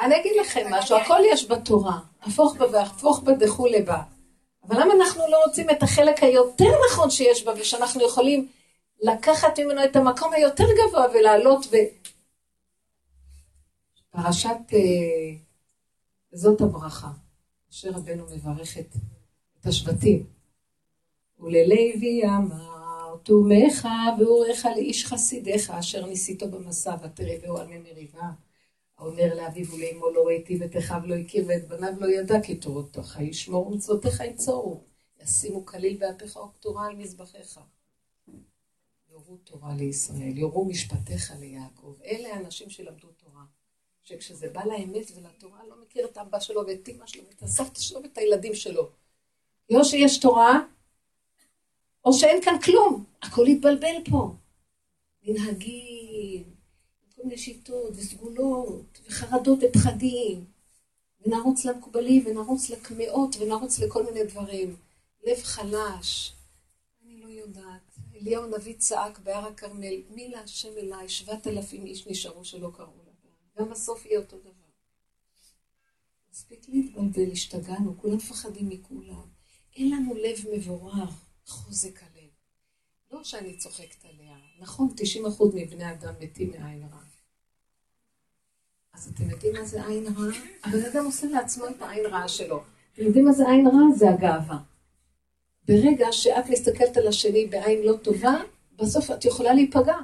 אני 0.00 0.20
אגיד 0.20 0.32
לכם 0.40 0.66
משהו, 0.70 0.96
הכל 0.96 1.20
יש 1.32 1.50
בתורה. 1.50 1.98
הפוך 2.22 2.56
בה 2.56 2.66
והפוך 2.72 3.20
בה 3.20 3.32
דכולי 3.32 3.82
בה. 3.82 4.02
אבל 4.68 4.80
למה 4.80 4.94
אנחנו 4.94 5.22
לא 5.30 5.44
רוצים 5.46 5.70
את 5.70 5.82
החלק 5.82 6.22
היותר 6.22 6.70
נכון 6.90 7.10
שיש 7.10 7.44
בה, 7.44 7.52
ושאנחנו 7.56 8.06
יכולים 8.06 8.48
לקחת 9.02 9.58
ממנו 9.58 9.84
את 9.84 9.96
המקום 9.96 10.32
היותר 10.32 10.64
גבוה 10.64 11.06
ולעלות 11.14 11.66
ו... 11.66 11.76
פרשת 14.10 14.72
אה, 14.72 14.78
זאת 16.32 16.60
הברכה, 16.60 17.08
אשר 17.70 17.88
רבנו 17.88 18.26
מברך 18.34 18.78
את, 18.78 18.96
את 19.60 19.66
השבטים. 19.66 20.26
וללוי 21.38 22.22
אמר, 22.24 23.16
תומך 23.22 23.88
ואורך 24.18 24.66
לאיש 24.66 25.06
חסידיך 25.06 25.70
אשר 25.70 26.06
ניסיתו 26.06 26.50
במסע 26.50 26.96
ותרבהו 27.02 27.56
על 27.56 27.66
מי 27.66 27.78
מריבה. 27.78 28.30
האומר 28.98 29.34
לאביו 29.34 29.66
ולאמו 29.66 30.10
לא 30.10 30.26
ראיתי 30.26 30.58
ואת 30.60 30.76
אחיו 30.76 31.00
לא 31.04 31.14
הכיר 31.14 31.44
ואת 31.48 31.68
בניו 31.68 31.92
לא 32.00 32.06
ידע 32.06 32.40
כי 32.42 32.54
תורתך 32.54 33.18
ישמור 33.20 33.66
ומצוותיך 33.66 34.20
יצורו. 34.20 34.80
ישימו 35.22 35.66
כליל 35.66 35.96
באפיך 35.96 36.36
וכתורה 36.36 36.86
על 36.86 36.96
מזבחיך. 36.96 37.60
יורו 39.10 39.36
תורה 39.36 39.74
לישראל, 39.74 40.38
יורו 40.38 40.64
משפטיך 40.64 41.32
ליעקב. 41.40 41.94
אלה 42.04 42.34
האנשים 42.34 42.70
שלמדו 42.70 43.08
תורה. 43.08 43.44
שכשזה 44.02 44.48
בא 44.48 44.64
לאמת 44.64 45.10
ולתורה, 45.16 45.58
לא 45.68 45.82
מכיר 45.82 46.06
את 46.06 46.16
האבא 46.16 46.40
שלו 46.40 46.66
ואת 46.66 46.88
אמא 46.88 47.06
שלו 47.06 47.22
ואת 47.28 47.42
הסבתא 47.42 47.80
שלו 47.80 48.02
ואת 48.02 48.18
הילדים 48.18 48.54
שלו. 48.54 48.90
או 49.70 49.84
שיש 49.84 50.18
תורה, 50.18 50.60
או 52.04 52.12
שאין 52.12 52.42
כאן 52.42 52.60
כלום. 52.64 53.04
הכל 53.22 53.46
התבלבל 53.46 53.94
פה. 54.10 54.34
מנהגים, 55.22 56.44
כל 57.16 57.22
מיני 57.24 57.38
שיטות 57.38 57.90
וסגולות 57.96 59.00
וחרדות 59.06 59.58
ופחדים. 59.62 60.44
ונרוץ 61.26 61.64
למקובלים 61.64 62.26
ונרוץ 62.26 62.70
לקמעות 62.70 63.36
ונרוץ 63.40 63.78
לכל 63.78 64.02
מיני 64.04 64.24
דברים. 64.24 64.76
לב 65.26 65.42
חלש. 65.42 66.32
אני 67.04 67.20
לא 67.20 67.28
יודעת. 67.28 67.98
אליהו 68.14 68.44
הנביא 68.44 68.74
צעק 68.78 69.18
בהר 69.18 69.46
הכרמל, 69.46 69.94
מי 70.10 70.28
להשם 70.28 70.68
אליי, 70.76 71.08
שבעת 71.08 71.46
אלפים 71.46 71.86
איש 71.86 72.06
נשארו 72.06 72.44
שלא 72.44 72.70
קראו 72.76 72.92
לה. 73.06 73.12
גם 73.58 73.72
הסוף 73.72 74.06
יהיה 74.06 74.18
אותו 74.18 74.38
דבר. 74.38 74.50
מספיק 76.32 76.68
להתבלבל, 76.68 77.32
השתגענו, 77.32 77.98
כולם 77.98 78.16
מפחדים 78.16 78.68
מכולם. 78.68 79.29
אין 79.80 79.90
לנו 79.90 80.14
לב 80.14 80.38
מבורר, 80.52 81.04
חוזק 81.46 82.02
הלב. 82.02 82.30
לא 83.10 83.24
שאני 83.24 83.56
צוחקת 83.56 84.04
עליה. 84.04 84.36
נכון, 84.58 84.94
90% 84.96 85.44
מבני 85.54 85.92
אדם 85.92 86.14
מתים 86.20 86.50
מעין 86.50 86.82
רע. 86.92 87.00
אז 88.92 89.08
אתם 89.14 89.30
יודעים 89.30 89.54
מה 89.54 89.64
זה 89.64 89.86
עין 89.86 90.06
רע? 90.06 90.32
הבן 90.64 90.84
אדם 90.84 91.04
עושה 91.04 91.26
לעצמו 91.26 91.68
את 91.68 91.82
העין 91.82 92.06
רעה 92.06 92.28
שלו. 92.28 92.62
אתם 92.92 93.02
יודעים 93.02 93.24
מה 93.24 93.32
זה 93.32 93.48
עין 93.48 93.66
רע? 93.66 93.96
זה 93.96 94.10
הגאווה. 94.10 94.58
ברגע 95.68 96.06
שאת 96.12 96.44
מסתכלת 96.50 96.96
על 96.96 97.08
השני 97.08 97.46
בעין 97.46 97.82
לא 97.82 97.96
טובה, 98.02 98.34
בסוף 98.76 99.10
את 99.10 99.24
יכולה 99.24 99.54
להיפגע. 99.54 99.96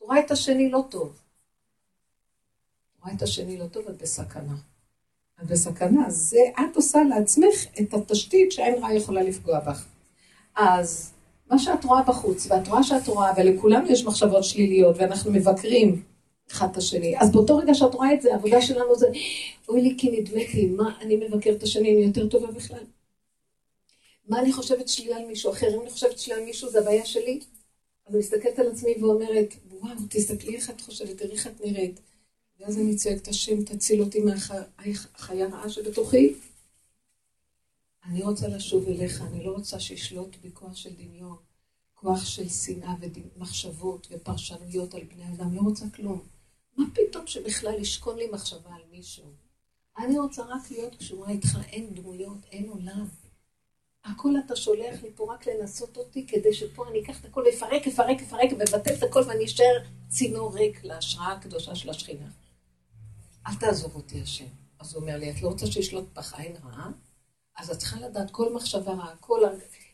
רואה 0.00 0.20
את 0.20 0.30
השני 0.30 0.70
לא 0.70 0.84
טוב. 0.90 1.20
רואה 3.02 3.14
את 3.14 3.22
השני 3.22 3.58
לא 3.58 3.66
טוב, 3.66 3.88
את 3.88 4.02
בסכנה. 4.02 4.69
את 5.42 5.46
בסכנה, 5.46 6.10
זה 6.10 6.40
את 6.60 6.76
עושה 6.76 6.98
לעצמך 7.08 7.66
את 7.80 7.94
התשתית 7.94 8.52
שאין 8.52 8.74
רע 8.82 8.94
יכולה 8.94 9.22
לפגוע 9.22 9.60
בך. 9.60 9.86
אז 10.56 11.12
מה 11.50 11.58
שאת 11.58 11.84
רואה 11.84 12.02
בחוץ, 12.02 12.46
ואת 12.50 12.68
רואה 12.68 12.82
שאת 12.82 13.08
רואה, 13.08 13.32
ולכולם 13.36 13.84
יש 13.88 14.04
מחשבות 14.04 14.44
שליליות, 14.44 14.96
ואנחנו 14.98 15.32
מבקרים 15.32 16.02
אחד 16.50 16.68
את 16.70 16.76
השני, 16.76 17.20
אז 17.20 17.32
באותו 17.32 17.56
רגע 17.56 17.74
שאת 17.74 17.94
רואה 17.94 18.14
את 18.14 18.22
זה, 18.22 18.32
העבודה 18.32 18.62
שלנו 18.62 18.96
זה, 18.96 19.06
אוי 19.68 19.82
לי 19.82 19.94
כי 19.98 20.10
נדמה 20.10 20.40
לי, 20.54 20.66
מה 20.66 20.98
אני 21.00 21.16
מבקר 21.16 21.50
את 21.50 21.62
השני, 21.62 21.94
אני 21.94 22.00
יותר 22.00 22.28
טובה 22.28 22.52
בכלל? 22.52 22.84
מה 24.28 24.40
אני 24.40 24.52
חושבת 24.52 24.88
שלי 24.88 25.14
על 25.14 25.26
מישהו 25.26 25.52
אחר? 25.52 25.74
אם 25.74 25.80
אני 25.80 25.90
חושבת 25.90 26.18
שלי 26.18 26.34
על 26.34 26.44
מישהו, 26.44 26.70
זה 26.70 26.80
הבעיה 26.80 27.06
שלי? 27.06 27.40
אז 28.06 28.14
אני 28.14 28.18
מסתכלת 28.18 28.58
על 28.58 28.70
עצמי 28.70 28.94
ואומרת, 29.00 29.54
וואו, 29.80 29.94
תסתכלי 30.10 30.56
איך 30.56 30.70
את 30.70 30.80
חושבת, 30.80 31.18
תראי 31.18 31.32
איך 31.32 31.46
את 31.46 31.60
נראית. 31.64 32.00
ואז 32.60 32.78
אני 32.78 32.96
צועקת, 32.96 33.28
השם, 33.28 33.64
תציל 33.64 34.00
אותי 34.00 34.20
מהחיה 34.20 35.46
הרעה 35.46 35.70
שבתוכי. 35.70 36.34
אני 38.04 38.22
רוצה 38.22 38.48
לשוב 38.48 38.88
אליך, 38.88 39.22
אני 39.22 39.44
לא 39.44 39.50
רוצה 39.50 39.80
שישלוט 39.80 40.36
בי 40.42 40.50
כוח 40.52 40.76
של 40.76 40.90
דמיון, 40.94 41.36
כוח 41.94 42.24
של 42.24 42.48
שנאה 42.48 42.94
ומחשבות 43.00 44.08
ופרשנויות 44.10 44.94
על 44.94 45.04
בני 45.04 45.24
אדם, 45.34 45.54
לא 45.54 45.60
רוצה 45.60 45.84
כלום. 45.94 46.20
מה 46.76 46.84
פתאום 46.94 47.26
שבכלל 47.26 47.80
ישכון 47.80 48.16
לי 48.18 48.26
מחשבה 48.32 48.74
על 48.74 48.82
מישהו? 48.90 49.24
אני 49.98 50.18
רוצה 50.18 50.42
רק 50.42 50.70
להיות 50.70 50.96
קשורה 50.96 51.30
איתך, 51.30 51.58
אין 51.68 51.94
דמויות, 51.94 52.38
אין 52.52 52.68
עולם. 52.68 53.06
הכל 54.04 54.34
אתה 54.46 54.56
שולח 54.56 55.02
לי 55.02 55.08
פה 55.14 55.34
רק 55.34 55.46
לנסות 55.46 55.96
אותי, 55.96 56.26
כדי 56.26 56.54
שפה 56.54 56.88
אני 56.88 57.02
אקח 57.02 57.20
את 57.20 57.24
הכל 57.24 57.42
ואפרק, 57.46 57.86
אפרק, 57.86 58.20
אפרק, 58.22 58.52
מבטל 58.52 58.94
את 58.94 59.02
הכל 59.02 59.22
ואני 59.26 59.44
אשאר 59.44 59.78
צינור 60.08 60.54
ריק 60.54 60.84
להשראה 60.84 61.32
הקדושה 61.32 61.74
של 61.74 61.90
השכינה. 61.90 62.26
אל 63.46 63.54
תעזוב 63.54 63.94
אותי 63.94 64.20
השם. 64.22 64.46
אז 64.78 64.94
הוא 64.94 65.02
אומר 65.02 65.16
לי, 65.16 65.30
את 65.30 65.42
לא 65.42 65.48
רוצה 65.48 65.66
שישלוט 65.66 66.04
בך 66.14 66.34
עין 66.34 66.56
רעה? 66.64 66.90
אז 67.58 67.70
את 67.70 67.78
צריכה 67.78 68.00
לדעת 68.00 68.30
כל 68.30 68.52
מחשבה 68.54 68.92
רעה, 68.92 69.16
כל 69.16 69.40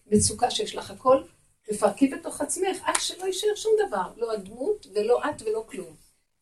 המצוקה 0.07 0.51
שיש 0.51 0.75
לך, 0.75 0.91
הכל, 0.91 1.23
תפרקי 1.63 2.09
בתוך 2.09 2.41
עצמך, 2.41 2.77
עד 2.83 2.95
שלא 3.01 3.25
יישאר 3.25 3.55
שום 3.57 3.73
דבר. 3.89 4.13
לא 4.17 4.33
הדמות 4.33 4.87
ולא 4.95 5.31
את 5.31 5.43
ולא 5.43 5.65
כלום. 5.71 5.95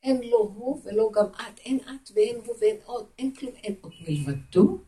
אין 0.03 0.21
לא 0.23 0.51
הוא 0.55 0.81
ולא 0.85 1.11
גם 1.15 1.27
את, 1.27 1.59
אין 1.59 1.79
את 1.81 2.11
ואין 2.15 2.37
הוא 2.47 2.55
ואין 2.61 2.77
עוד, 2.85 3.07
אין 3.19 3.35
כלום, 3.35 3.53
אין 3.55 3.75
עוד 3.81 3.93
מלבדו. 4.09 4.79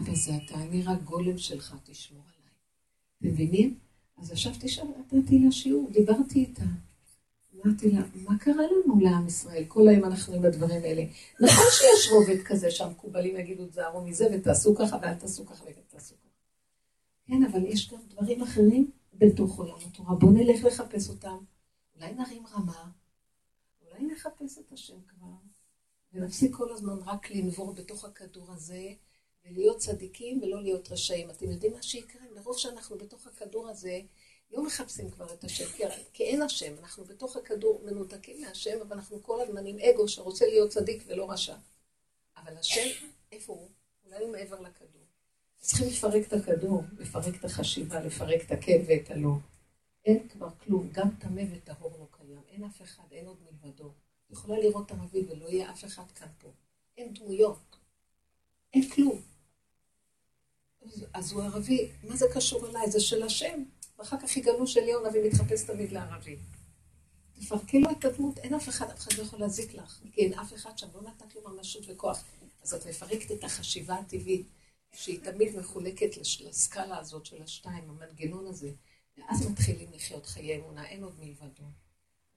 אבל 0.00 0.14
זה 0.14 0.32
אתה, 0.36 0.54
אני 0.54 0.82
רק 0.82 1.02
גולם 1.02 1.38
שלך, 1.38 1.74
תשמור 1.84 2.22
עליי. 2.22 2.52
מבינים? 3.20 3.78
אז 4.18 4.32
ישבתי 4.32 4.68
שם, 4.68 4.86
נתתי 5.12 5.38
לה 5.38 5.52
שיעור, 5.52 5.90
דיברתי 5.90 6.38
איתה. 6.38 6.62
אמרתי 7.66 7.90
לה, 7.90 8.00
מה 8.14 8.38
קרה 8.38 8.54
לנו 8.54 9.00
לעם 9.00 9.26
ישראל? 9.26 9.64
כל 9.68 9.88
היום 9.88 10.04
אנחנו 10.04 10.34
עם 10.34 10.44
הדברים 10.44 10.82
האלה. 10.82 11.02
נכון 11.40 11.64
שיש 11.70 12.10
רובד 12.12 12.42
כזה 12.42 12.70
שהמקובלים 12.70 13.36
יגידו, 13.36 13.66
תזהרו 13.66 14.04
מזה 14.04 14.26
ותעשו 14.32 14.74
ככה 14.76 14.98
ואל 15.02 15.14
תעשו 15.14 15.46
ככה 15.46 15.64
ותעשו 15.64 16.14
ככה. 16.14 16.26
כן, 17.26 17.44
אבל 17.44 17.64
יש 17.66 17.92
גם 17.92 17.98
דברים 18.08 18.42
אחרים 18.42 18.90
בתוך 19.14 19.58
עולם 19.58 19.76
התורה. 19.86 20.14
בואו 20.14 20.32
נלך 20.32 20.64
לחפש 20.64 21.08
אותם. 21.08 21.36
אולי 21.96 22.14
נרים 22.14 22.46
רמה, 22.46 22.90
אולי 23.80 24.06
נחפש 24.06 24.58
את 24.58 24.72
השם 24.72 24.98
כבר, 25.08 25.26
ונפסיק 26.12 26.54
כל 26.54 26.72
הזמן 26.72 26.98
רק 27.06 27.30
לנבור 27.30 27.72
בתוך 27.74 28.04
הכדור 28.04 28.52
הזה, 28.52 28.88
ולהיות 29.44 29.76
צדיקים 29.76 30.42
ולא 30.42 30.62
להיות 30.62 30.92
רשעים. 30.92 31.30
אתם 31.30 31.50
יודעים 31.50 31.72
מה 31.72 31.82
שיקרה? 31.82 32.22
מרוב 32.34 32.58
שאנחנו 32.58 32.98
בתוך 32.98 33.26
הכדור 33.26 33.68
הזה, 33.68 34.00
לא 34.50 34.66
מחפשים 34.66 35.10
כבר 35.10 35.34
את 35.34 35.44
השם, 35.44 35.64
כי, 36.12 36.22
אין 36.22 36.42
השם, 36.42 36.74
אנחנו 36.78 37.04
בתוך 37.04 37.36
הכדור 37.36 37.82
מנותקים 37.84 38.40
מהשם, 38.40 38.80
אבל 38.82 38.96
אנחנו 38.96 39.22
כל 39.22 39.40
הזמן 39.40 39.66
עם 39.66 39.78
אגו 39.78 40.08
שרוצה 40.08 40.46
להיות 40.46 40.70
צדיק 40.70 41.02
ולא 41.06 41.30
רשע. 41.30 41.56
אבל 42.36 42.56
השם, 42.56 43.06
איפה 43.32 43.52
הוא? 43.52 43.68
אולי 44.04 44.24
הוא 44.24 44.32
מעבר 44.32 44.60
לכדור. 44.60 45.02
צריכים 45.58 45.88
לפרק 45.88 46.26
את 46.26 46.32
הכדור, 46.32 46.82
לפרק 46.98 47.34
את 47.40 47.44
החשיבה, 47.44 48.00
לפרק 48.00 48.42
את 48.46 48.52
הכן 48.52 48.82
ואת 48.86 49.10
הלא. 49.10 49.32
אין 50.04 50.28
כבר 50.28 50.48
כלום, 50.64 50.88
גם 50.92 51.08
טמא 51.18 51.42
וטהור 51.52 51.92
לא 51.98 52.06
קיים, 52.10 52.42
אין 52.48 52.64
אף 52.64 52.82
אחד, 52.82 53.02
אין 53.12 53.26
עוד 53.26 53.36
מלבדו. 53.42 53.92
יכולה 54.30 54.58
לראות 54.58 54.90
ערבי 54.90 55.24
ולא 55.28 55.48
יהיה 55.48 55.70
אף 55.70 55.84
אחד 55.84 56.10
כאן 56.14 56.28
פה. 56.38 56.48
אין 56.96 57.14
דמויות, 57.14 57.76
אין 58.74 58.90
כלום. 58.90 59.22
אז 61.14 61.32
הוא 61.32 61.42
ערבי, 61.42 61.90
מה 62.02 62.16
זה 62.16 62.26
קשור 62.34 62.68
אליי? 62.68 62.90
זה 62.90 63.00
של 63.00 63.22
השם. 63.22 63.62
ואחר 63.98 64.16
כך 64.20 64.36
יגלו 64.36 64.66
שאליהו 64.66 65.06
נביא 65.06 65.20
מתחפש 65.26 65.62
תמיד 65.62 65.92
לערבי. 65.92 66.36
תפרקי 67.40 67.80
לו 67.80 67.90
את 67.90 68.04
הדמות, 68.04 68.38
אין 68.38 68.54
אף 68.54 68.68
אחד, 68.68 68.90
אף 68.90 68.98
אחד 68.98 69.12
לא 69.18 69.22
יכול 69.22 69.40
להזיק 69.40 69.74
לך, 69.74 70.00
כי 70.12 70.20
אין 70.20 70.38
אף 70.38 70.54
אחד 70.54 70.78
שם, 70.78 70.86
לא 70.94 71.02
נתת 71.02 71.34
לו 71.34 71.50
ממשות 71.50 71.82
וכוח. 71.88 72.24
אז 72.62 72.74
את 72.74 72.86
מפרקת 72.86 73.32
את 73.32 73.44
החשיבה 73.44 73.94
הטבעית, 73.94 74.46
שהיא 74.92 75.20
תמיד 75.20 75.56
מחולקת 75.56 76.16
לסקאלה 76.16 76.98
הזאת 76.98 77.26
של 77.26 77.42
השתיים, 77.42 77.90
המנגנון 77.90 78.46
הזה, 78.46 78.70
ואז 79.18 79.50
מתחילים 79.50 79.92
לחיות 79.92 80.26
חיי 80.26 80.56
אמונה, 80.56 80.86
אין 80.86 81.02
עוד 81.02 81.14
מלבדו. 81.20 81.64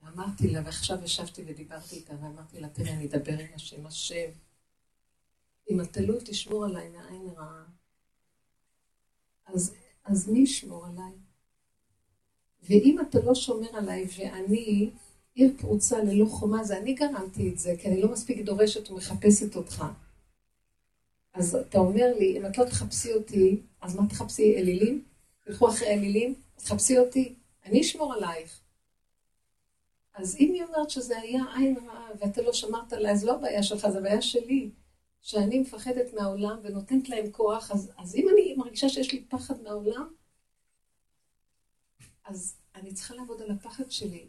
ואמרתי 0.02 0.48
לה, 0.48 0.60
ועכשיו 0.64 1.04
ישבתי 1.04 1.42
ודיברתי 1.46 1.96
איתה, 1.96 2.14
ואמרתי 2.22 2.60
לה, 2.60 2.68
תראי, 2.68 2.90
אני 2.90 3.06
אדבר 3.06 3.38
עם 3.38 3.54
השם, 3.54 3.86
השם, 3.86 4.30
אם 5.70 5.80
אתה 5.80 6.00
לא 6.00 6.14
תשמור 6.24 6.64
עליי 6.64 6.88
מעין 6.88 7.28
רעה, 7.36 7.64
אז, 9.46 9.74
אז 10.04 10.28
מי 10.28 10.38
ישמור 10.38 10.86
עליי? 10.86 11.29
ואם 12.62 12.96
אתה 13.08 13.18
לא 13.20 13.34
שומר 13.34 13.76
עליי 13.76 14.06
ואני 14.18 14.90
עיר 15.34 15.52
פרוצה 15.58 16.02
ללא 16.04 16.26
חומה, 16.26 16.64
זה 16.64 16.78
אני 16.78 16.94
גרמתי 16.94 17.48
את 17.48 17.58
זה, 17.58 17.74
כי 17.78 17.88
אני 17.88 18.02
לא 18.02 18.12
מספיק 18.12 18.44
דורשת 18.44 18.90
ומחפשת 18.90 19.56
אותך. 19.56 19.84
אז 21.34 21.54
אתה 21.54 21.78
אומר 21.78 22.14
לי, 22.18 22.38
אם 22.38 22.46
את 22.46 22.58
לא 22.58 22.64
תחפשי 22.64 23.12
אותי, 23.12 23.60
אז 23.80 23.96
מה 23.96 24.08
תחפשי? 24.08 24.56
אלילים? 24.56 25.04
תלכו 25.44 25.68
אחרי 25.68 25.88
אלילים? 25.88 26.34
תחפשי 26.56 26.98
אותי, 26.98 27.34
אני 27.66 27.80
אשמור 27.80 28.14
עלייך. 28.14 28.60
אז 30.14 30.36
אם 30.40 30.52
היא 30.54 30.62
אומרת 30.62 30.90
שזה 30.90 31.18
היה 31.18 31.42
עין 31.56 31.76
רעה 31.86 32.08
ואתה 32.18 32.42
לא 32.42 32.52
שמרת 32.52 32.92
עליי, 32.92 33.12
אז 33.12 33.24
לא 33.24 33.34
הבעיה 33.34 33.62
שלך, 33.62 33.88
זה 33.88 33.98
הבעיה 33.98 34.22
שלי. 34.22 34.70
שאני 35.22 35.58
מפחדת 35.58 36.14
מהעולם 36.14 36.58
ונותנת 36.62 37.08
להם 37.08 37.30
כוח, 37.30 37.70
אז, 37.70 37.90
אז 37.98 38.16
אם 38.16 38.28
אני 38.28 38.54
מרגישה 38.56 38.88
שיש 38.88 39.12
לי 39.12 39.24
פחד 39.28 39.62
מהעולם, 39.62 40.14
אז 42.24 42.56
אני 42.74 42.92
צריכה 42.94 43.14
לעבוד 43.14 43.42
על 43.42 43.50
הפחד 43.50 43.90
שלי. 43.90 44.26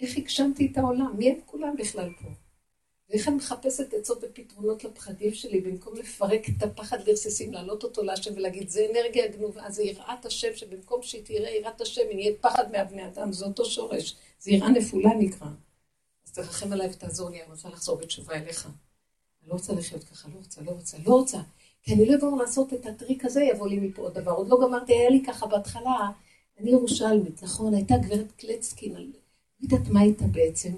איך 0.00 0.16
הגשמתי 0.16 0.68
את 0.72 0.78
העולם? 0.78 1.16
מי 1.16 1.30
הם 1.30 1.36
כולם 1.46 1.74
בכלל 1.78 2.10
פה? 2.22 2.28
ואיך 3.10 3.28
אני 3.28 3.36
מחפשת 3.36 3.94
עצות 3.94 4.18
ופתרונות 4.22 4.84
לפחדים 4.84 5.34
שלי, 5.34 5.60
במקום 5.60 5.96
לפרק 5.96 6.48
את 6.48 6.62
הפחד 6.62 7.08
לרסיסים, 7.08 7.52
להעלות 7.52 7.84
אותו 7.84 8.02
להשם 8.02 8.34
ולהגיד, 8.36 8.68
זה 8.68 8.86
אנרגיה 8.90 9.28
גנובה, 9.28 9.70
זה 9.70 9.82
יראת 9.82 10.26
השם, 10.26 10.56
שבמקום 10.56 11.02
שהיא 11.02 11.24
תראה 11.24 11.50
יראת 11.50 11.80
השם, 11.80 12.02
היא 12.08 12.16
נהיית 12.16 12.40
פחד 12.40 12.72
מהבני 12.72 13.06
אדם, 13.06 13.32
זה 13.32 13.44
אותו 13.44 13.64
שורש. 13.64 14.16
זה 14.40 14.50
יראה 14.50 14.68
נפולה 14.68 15.10
נקרא. 15.18 15.46
אז 16.26 16.32
תרחם 16.32 16.72
עליי 16.72 16.88
ותעזור 16.88 17.30
לי, 17.30 17.42
אני 17.42 17.50
רוצה 17.50 17.68
לחזור 17.68 17.96
בתשובה 17.96 18.34
אליך. 18.34 18.66
אני 19.42 19.48
לא 19.48 19.54
רוצה 19.54 19.72
לחיות 19.72 20.04
ככה, 20.04 20.28
לא 20.28 20.38
רוצה, 20.38 20.60
לא 20.62 20.70
רוצה, 20.70 20.96
לא 21.06 21.12
רוצה. 21.14 21.38
כי 21.82 21.94
אני 21.94 22.06
לא 22.06 22.12
אעבור 22.12 22.38
לעשות 22.38 22.74
את 22.74 22.86
הטריק 22.86 23.24
הזה, 23.24 23.42
יבוא 23.42 23.68
לי 23.68 23.80
מפה 23.80 24.02
עוד 24.02 24.14
דבר. 24.14 24.32
עוד 24.32 24.48
לא 24.48 24.58
גמרתי, 24.62 24.92
היה 24.92 25.10
לי 25.10 25.22
ככה 25.26 25.46
בהתחלה, 25.46 26.10
אני 26.60 26.70
ירושלמית, 26.70 27.42
נכון? 27.42 27.74
הייתה 27.74 27.94
גברת 27.96 28.32
קלצקין, 28.32 28.96
אני 28.96 29.06
לא 29.06 29.18
יודעת 29.62 29.88
מה 29.88 30.00
הייתה 30.00 30.24
בעצם. 30.24 30.70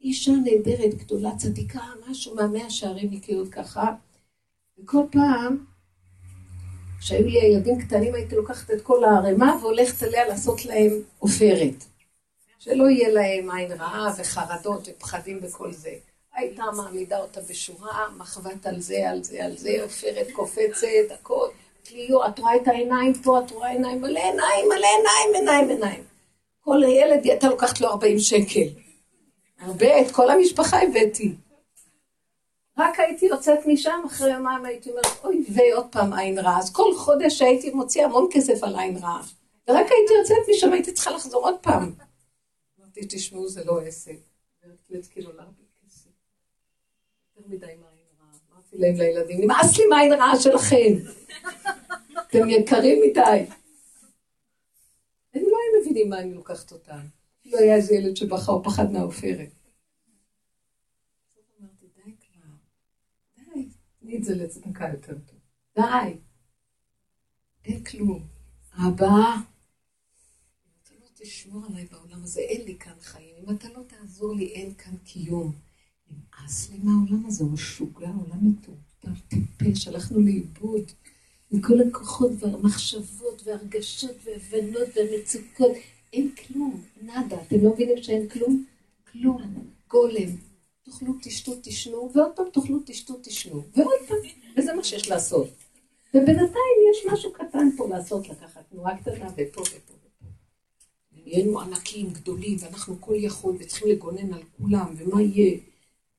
אישה 0.00 0.32
נהדרת, 0.32 0.94
גדולה, 0.94 1.36
צדיקה, 1.36 1.80
משהו 2.08 2.34
מהמאה 2.34 2.70
שערים 2.70 3.10
נקיות 3.10 3.48
ככה. 3.48 3.94
וכל 4.78 5.02
פעם, 5.12 5.64
כשהיו 7.00 7.26
לי 7.26 7.38
ילדים 7.38 7.80
קטנים, 7.80 8.14
הייתי 8.14 8.36
לוקחת 8.36 8.70
את 8.70 8.82
כל 8.82 9.04
הערימה 9.04 9.56
והולכת 9.60 10.02
עליה 10.02 10.28
לעשות 10.28 10.64
להם 10.64 10.92
עופרת. 11.18 11.84
שלא 12.58 12.90
יהיה 12.90 13.08
להם 13.08 13.50
עין 13.50 13.72
רעה 13.72 14.14
וחרדות 14.18 14.88
ופחדים 14.88 15.38
וכל 15.42 15.72
זה. 15.72 15.94
הייתה 16.34 16.64
מעמידה 16.76 17.18
אותה 17.18 17.40
בשורה, 17.40 18.08
מחבת 18.16 18.66
על 18.66 18.80
זה, 18.80 19.10
על 19.10 19.24
זה, 19.24 19.44
על 19.44 19.56
זה, 19.56 19.82
עופרת 19.82 20.26
קופצת, 20.32 21.10
הכל. 21.14 21.48
תהיו, 21.88 22.26
את 22.26 22.38
רואה 22.38 22.56
את 22.56 22.68
העיניים 22.68 23.14
פה, 23.14 23.38
את 23.38 23.50
רואה 23.50 23.70
עיניים, 23.70 24.00
מלא 24.00 24.18
עיניים, 24.18 24.68
מלא 24.68 24.86
עיניים, 24.96 25.34
עיניים, 25.34 25.68
עיניים. 25.68 26.04
כל 26.60 26.82
ילד, 26.88 27.24
הייתה 27.24 27.48
לוקחת 27.48 27.80
לו 27.80 27.88
40 27.88 28.18
שקל. 28.18 28.68
הרבה, 29.60 30.00
את 30.00 30.10
כל 30.10 30.30
המשפחה 30.30 30.82
הבאתי. 30.82 31.34
רק 32.78 33.00
הייתי 33.00 33.26
יוצאת 33.26 33.58
משם, 33.66 34.00
אחרי 34.06 34.32
יומיים 34.32 34.64
הייתי 34.64 34.90
אומרת, 34.90 35.06
אוי 35.24 35.44
ועוד 35.48 35.86
פעם 35.90 36.12
עין 36.12 36.38
רעה. 36.38 36.58
אז 36.58 36.72
כל 36.72 36.94
חודש 36.96 37.42
הייתי 37.42 37.70
מוציאה 37.70 38.04
המון 38.04 38.28
כסף 38.32 38.64
על 38.64 38.78
עין 38.78 38.96
רעה. 38.96 39.22
ורק 39.68 39.86
הייתי 39.90 40.12
יוצאת 40.18 40.48
משם, 40.50 40.72
הייתי 40.72 40.92
צריכה 40.92 41.10
לחזור 41.10 41.44
עוד 41.44 41.58
פעם. 41.60 41.92
אמרתי, 42.80 43.00
תשמעו, 43.08 43.48
זה 43.48 43.64
לא 43.64 43.80
עסק. 43.80 44.16
קלצקי 44.88 45.20
לא 45.22 45.34
להרבה 45.36 45.62
כסף. 45.86 46.08
יותר 47.36 47.48
מדי 47.48 47.66
עם 47.66 47.70
עין 47.70 48.06
רעה. 48.20 48.30
אמרתי 48.52 48.76
להם 48.78 48.96
לילדים, 48.96 49.40
נמאס 49.40 49.78
לי 49.78 49.86
מהעין 49.86 50.12
רעה 50.12 50.40
שלכם. 50.40 51.17
אתם 52.28 52.48
יקרים 52.48 52.98
מדי. 53.10 53.46
הם 55.34 55.42
לא 55.42 55.56
היו 55.58 55.80
מבינים 55.80 56.10
מה 56.10 56.20
אני 56.20 56.34
לוקחת 56.34 56.72
אותם. 56.72 57.00
לא 57.44 57.58
היה 57.58 57.76
איזה 57.76 57.94
ילד 57.94 58.16
שבכה 58.16 58.52
או 58.52 58.64
פחד 58.64 58.92
מהעופרת. 58.92 59.48
אמרתי, 61.60 61.86
די 61.96 62.12
כבר, 62.20 62.54
די, 63.54 63.68
תני 64.00 64.16
את 64.16 64.24
זה 64.24 64.34
לצדקה 64.34 64.88
יותר 64.88 65.14
טוב. 65.26 65.38
די. 65.76 66.18
אין 67.64 67.84
כלום. 67.84 68.26
הבאה, 68.72 69.34
אם 69.34 70.70
אתה 70.82 70.94
לא 71.00 71.08
תשמור 71.14 71.66
עליי 71.66 71.86
בעולם 71.86 72.22
הזה, 72.24 72.40
אין 72.40 72.64
לי 72.64 72.78
כאן 72.78 73.00
חיים. 73.00 73.34
אם 73.38 73.56
אתה 73.56 73.68
לא 73.68 73.82
תעזור 73.86 74.34
לי, 74.34 74.46
אין 74.46 74.74
כאן 74.74 74.96
קיום. 75.04 75.52
נמאס 76.10 76.70
לי 76.70 76.78
מהעולם 76.82 77.26
הזה, 77.26 77.44
הוא 77.44 77.52
משוגע, 77.52 78.08
עולם 78.08 78.50
מטורטר, 78.50 79.20
טיפש, 79.28 79.88
הלכנו 79.88 80.20
לאיבוד. 80.20 80.92
עם 81.50 81.60
כל 81.60 81.80
הכוחות 81.88 82.30
והמחשבות 82.38 83.42
והרגשות 83.44 84.16
והבנות 84.24 84.88
והמצוקות. 84.96 85.72
אין 86.12 86.30
כלום, 86.30 86.82
נאדה. 87.02 87.36
אתם 87.42 87.64
לא 87.64 87.72
מבינים 87.72 88.02
שאין 88.02 88.28
כלום? 88.28 88.64
כלום. 89.12 89.42
גולם. 89.88 90.36
תאכלו, 90.82 91.12
תשתו, 91.22 91.52
תשנו, 91.62 92.10
ועוד 92.14 92.30
פעם 92.36 92.46
תאכלו, 92.52 92.78
תשתו, 92.86 93.14
תשנו, 93.22 93.62
ועוד 93.76 94.00
פעם. 94.08 94.18
וזה 94.56 94.74
מה 94.74 94.84
שיש 94.84 95.08
לעשות. 95.08 95.48
ובינתיים 96.14 96.78
יש 96.90 97.12
משהו 97.12 97.32
קטן 97.32 97.68
פה 97.76 97.88
לעשות, 97.88 98.28
לקחת 98.28 98.64
תנועה 98.70 98.98
קטנה 98.98 99.30
ופה 99.36 99.60
ופה. 99.60 99.94
נהיינו 101.12 101.60
ענקים, 101.60 102.10
גדולים, 102.12 102.56
ואנחנו 102.60 102.96
כל 103.00 103.14
יכול, 103.16 103.56
וצריכים 103.58 103.88
לגונן 103.88 104.34
על 104.34 104.42
כולם, 104.58 104.94
ומה 104.96 105.22
יהיה? 105.22 105.58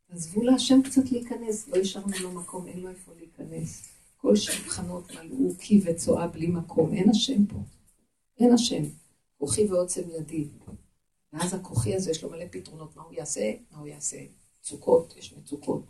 עזבו 0.10 0.44
להשם 0.44 0.82
קצת 0.82 1.12
להיכנס, 1.12 1.68
לא 1.68 1.78
השארנו 1.82 2.14
לו 2.22 2.32
מקום, 2.32 2.68
אין 2.68 2.80
לו 2.80 2.90
איפה 2.90 3.12
להיכנס. 3.20 3.99
כל 4.22 4.36
שולחנות 4.36 5.12
מלאו 5.12 5.56
קי 5.58 5.82
וצואה 5.86 6.28
בלי 6.28 6.48
מקום, 6.48 6.94
אין 6.94 7.10
השם 7.10 7.46
פה. 7.46 7.58
אין 8.40 8.54
השם. 8.54 8.84
כוחי 9.38 9.66
ועוצם 9.66 10.02
ידי. 10.20 10.48
ואז 11.34 11.54
הכוחי 11.54 11.96
הזה 11.96 12.12
יש 12.12 12.24
לו 12.24 12.30
מלא 12.30 12.46
פתרונות, 12.52 12.96
מה 12.96 13.04
הוא 13.04 13.14
יעשה? 13.14 13.54
מה 13.72 13.78
הוא 13.78 13.88
יעשה? 13.88 14.18
מצוקות, 14.60 15.18
יש 15.18 15.34
מצוקות. 15.34 15.84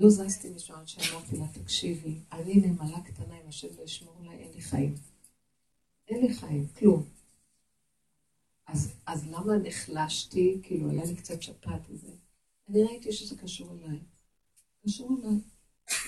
לא 0.00 0.10
זזתי 0.10 0.50
משם 0.50 0.86
שאמרתי 0.86 1.36
לה, 1.36 1.46
תקשיבי, 1.52 2.14
אני 2.32 2.54
נמלה 2.54 3.00
קטנה 3.00 3.34
עם 3.34 3.48
השם 3.48 3.68
לא 3.78 3.82
ישמור 3.82 4.14
עליי, 4.20 4.38
אין 4.38 4.52
לי 4.54 4.60
חיים. 4.60 4.94
אין 6.08 6.26
לי 6.26 6.34
חיים, 6.34 6.66
כלום. 6.78 7.04
אז, 8.66 8.92
אז 9.06 9.26
למה 9.26 9.58
נחלשתי? 9.58 10.60
כאילו, 10.62 10.90
היה 10.90 11.04
לי 11.04 11.16
קצת 11.16 11.42
שפעת 11.42 11.80
וזה. 11.88 12.12
אני 12.68 12.82
ראיתי 12.82 13.12
שזה 13.12 13.36
קשור 13.36 13.70
אליי. 13.72 13.98
קשור 14.84 15.10
אליי. 15.18 15.38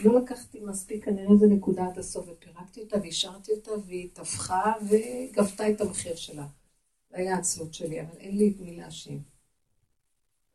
לא 0.05 0.21
לקחתי 0.23 0.61
מספיק 0.61 1.05
כנראה 1.05 1.33
איזה 1.33 1.47
נקודה 1.47 1.87
עד 1.87 1.99
הסוף, 1.99 2.29
ופירקתי 2.29 2.81
אותה 2.81 2.97
והשארתי 3.03 3.53
אותה, 3.53 3.71
והיא 3.87 4.09
טפחה 4.13 4.73
וגבתה 4.89 5.71
את 5.71 5.81
המחיר 5.81 6.17
שלה. 6.17 6.47
זה 7.11 7.17
היה 7.17 7.37
העצלות 7.37 7.75
שלי, 7.75 8.01
אבל 8.01 8.17
אין 8.17 8.39
לי 8.39 8.53
את 8.55 8.61
מי 8.61 8.77
להאשים. 8.77 9.23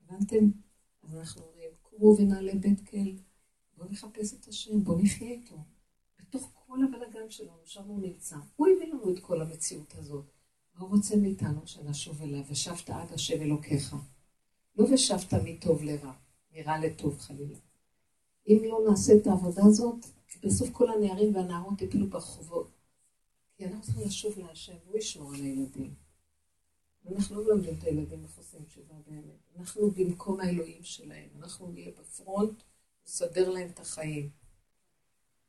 הבנתם? 0.01 0.45
אז 1.03 1.15
אנחנו 1.15 1.41
אומרים, 1.41 1.69
קרו 1.83 2.17
ונעלה 2.19 2.55
בית 2.55 2.89
כל, 2.89 2.97
בואו 3.77 3.89
נחפש 3.91 4.33
את 4.33 4.47
השם, 4.47 4.83
בואו 4.83 5.01
נחיה 5.01 5.31
איתו. 5.31 5.55
בתוך 6.19 6.51
כל 6.67 6.77
הבלגן 6.83 7.29
שלנו, 7.29 7.61
שם 7.65 7.83
הוא 7.83 8.01
נמצא. 8.01 8.35
הוא 8.55 8.67
הביא 8.67 8.93
לנו 8.93 9.13
את 9.13 9.19
כל 9.19 9.41
המציאות 9.41 9.95
הזאת. 9.97 10.25
מה 10.75 10.81
הוא 10.81 10.89
רוצה 10.89 11.15
מאיתנו? 11.15 11.61
שנשוב 11.65 12.21
אליו, 12.21 12.43
ושבת 12.49 12.89
עד 12.89 13.13
השם 13.13 13.41
אלוקיך. 13.41 13.95
לא 14.75 14.85
ושבת 14.93 15.33
מטוב 15.43 15.83
לרע, 15.83 16.13
מרע 16.51 16.77
לטוב 16.77 17.19
חלילה. 17.19 17.57
אם 18.47 18.61
לא 18.63 18.79
נעשה 18.89 19.13
את 19.15 19.27
העבודה 19.27 19.61
הזאת, 19.65 20.05
בסוף 20.43 20.69
כל 20.71 20.89
הנערים 20.89 21.35
והנערות 21.35 21.81
יפלו 21.81 22.07
ברחובות. 22.07 22.71
כי 23.55 23.65
אנחנו 23.65 23.81
צריכים 23.81 24.07
לשוב 24.07 24.39
להשם, 24.39 24.73
והוא 24.85 24.97
ישמור 24.97 25.33
על 25.33 25.41
הילדים. 25.41 25.93
ואנחנו 27.05 27.35
לא 27.35 27.55
מלמדים 27.55 27.77
את 27.77 27.83
הילדים 27.83 28.23
איך 28.23 28.37
עושים 28.37 28.63
תשובה 28.63 28.95
באמת. 29.07 29.51
אנחנו 29.59 29.91
במקום 29.91 30.39
האלוהים 30.39 30.83
שלהם. 30.83 31.29
אנחנו 31.39 31.67
נהיה 31.71 31.91
בפרונט, 31.99 32.63
נסדר 33.05 33.49
להם 33.49 33.69
את 33.69 33.79
החיים. 33.79 34.29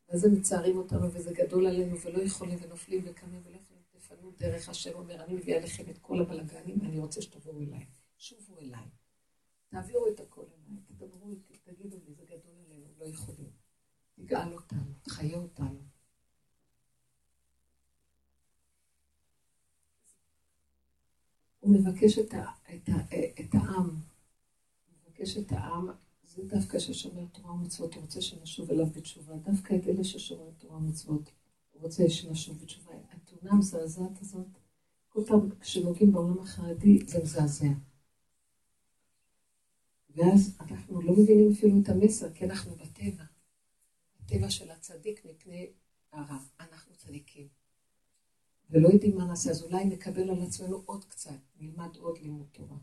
ואז 0.09 0.25
הם 0.25 0.33
מצערים 0.33 0.77
אותנו, 0.77 1.13
וזה 1.13 1.33
גדול 1.33 1.67
עלינו, 1.67 1.99
ולא 1.99 2.21
יכולים, 2.21 2.59
ונופלים 2.61 3.01
וקמים 3.05 3.41
ולכם, 3.45 3.75
תפנו 3.91 4.31
דרך 4.37 4.69
השם 4.69 4.93
אומר, 4.93 5.23
אני 5.23 5.33
מביאה 5.33 5.59
לכם 5.59 5.83
את 5.89 5.97
כל 5.97 6.21
הבלגנים, 6.21 6.77
אני 6.81 6.99
רוצה 6.99 7.21
שתבואו 7.21 7.61
אליי. 7.61 7.85
שובו 8.17 8.59
אליי. 8.59 8.85
תעבירו 9.75 10.07
את 10.07 10.19
הכל 10.19 10.41
אליי, 10.41 10.81
תדברו 10.87 11.31
איתי, 11.31 11.57
תגידו 11.63 11.97
לי, 12.05 12.13
זה 12.13 12.23
גדול 12.25 12.55
עלינו, 12.65 12.87
לא 12.99 13.05
יכולים. 13.05 13.49
תגאל 14.15 14.53
אותנו, 14.53 14.93
תחיה 15.01 15.37
אותנו. 15.37 15.79
הוא 21.59 21.73
מבקש 21.73 22.19
את, 22.19 22.33
ה, 22.33 22.43
את, 22.75 22.89
ה, 22.89 23.15
את 23.39 23.55
העם, 23.55 23.89
הוא 23.89 24.95
מבקש 25.03 25.37
את 25.37 25.51
העם, 25.51 25.87
זה 26.23 26.43
דווקא 26.45 26.79
ששומר 26.79 27.25
תורה 27.31 27.51
ומצוות, 27.51 27.93
הוא 27.93 28.01
רוצה 28.01 28.21
שנשוב 28.21 28.71
אליו 28.71 28.85
בתשובה, 28.85 29.37
דווקא 29.37 29.75
את 29.75 29.87
אלה 29.87 30.03
ששומרים 30.03 30.53
תורה 30.57 30.77
ומצוות, 30.77 31.31
הוא 31.71 31.81
רוצה 31.81 32.09
שנשוב 32.09 32.61
בתשובה. 32.61 32.93
התאונה 33.11 33.51
המזעזעת 33.51 34.21
הזאת, 34.21 34.47
כל 35.09 35.21
פעם 35.27 35.49
כשנוגעים 35.59 36.11
בעולם 36.11 36.39
החרדי, 36.39 36.99
זה 37.07 37.23
מזעזע. 37.23 37.67
ואז 40.15 40.57
אנחנו 40.59 41.01
לא 41.01 41.13
מבינים 41.13 41.51
אפילו 41.51 41.81
את 41.83 41.89
המסר, 41.89 42.33
כי 42.33 42.45
אנחנו 42.45 42.75
בטבע. 42.75 43.23
הטבע 44.19 44.49
של 44.49 44.71
הצדיק 44.71 45.25
מפני 45.25 45.67
הרע. 46.11 46.37
אנחנו 46.59 46.95
צדיקים. 46.95 47.47
ולא 48.69 48.89
יודעים 48.89 49.17
מה 49.17 49.25
נעשה, 49.25 49.49
אז 49.49 49.63
אולי 49.63 49.85
נקבל 49.85 50.29
על 50.29 50.41
עצמנו 50.41 50.81
עוד 50.85 51.05
קצת, 51.05 51.39
נלמד 51.59 51.95
עוד 51.97 52.17
לימוד 52.17 52.47
תורה. 52.51 52.77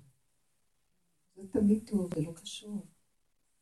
זה 1.37 1.43
תמיד 1.51 1.91
טוב, 1.91 2.15
זה 2.15 2.21
לא 2.21 2.33
קשור. 2.33 2.87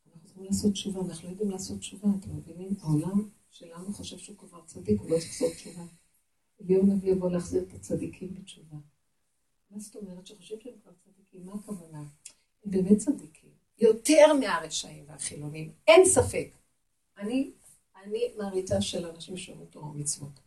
אנחנו 0.07 0.27
צריכים 0.27 0.43
לעשות 0.43 0.73
תשובה, 0.73 0.99
אנחנו 1.01 1.27
לא 1.27 1.31
יודעים 1.31 1.49
לעשות 1.49 1.79
תשובה, 1.79 2.07
אתם 2.19 2.35
מבינים? 2.35 2.75
העולם 2.81 3.29
שלנו 3.49 3.93
חושב 3.93 4.17
שהוא 4.17 4.37
כבר 4.37 4.65
צדיק, 4.65 5.01
הוא 5.01 5.09
לא 5.09 5.15
צריך 5.19 5.41
לעשות 5.41 5.53
תשובה. 5.55 5.85
אליהו 6.61 6.85
נביא 6.85 7.11
יבוא 7.11 7.31
להחזיר 7.31 7.63
את 7.63 7.73
הצדיקים 7.73 8.33
בתשובה. 8.33 8.77
מה 9.71 9.79
זאת 9.79 9.95
אומרת? 9.95 10.27
שחושבים 10.27 10.59
שהם 10.61 10.73
כבר 10.83 10.91
צדיקים, 10.93 11.45
מה 11.45 11.53
הכוונה? 11.53 12.03
הם 12.63 12.71
באמת 12.71 12.97
צדיקים. 12.97 13.40
יותר 13.81 14.33
מהרשעים 14.39 15.05
והחילונים, 15.07 15.73
אין 15.87 16.05
ספק. 16.05 16.49
אני, 17.17 17.51
אני 18.03 18.33
מעריצה 18.37 18.81
של 18.81 19.05
אנשים 19.05 19.37
שאומרים 19.37 19.69
תורה 19.69 19.87
ומצוות. 19.87 20.39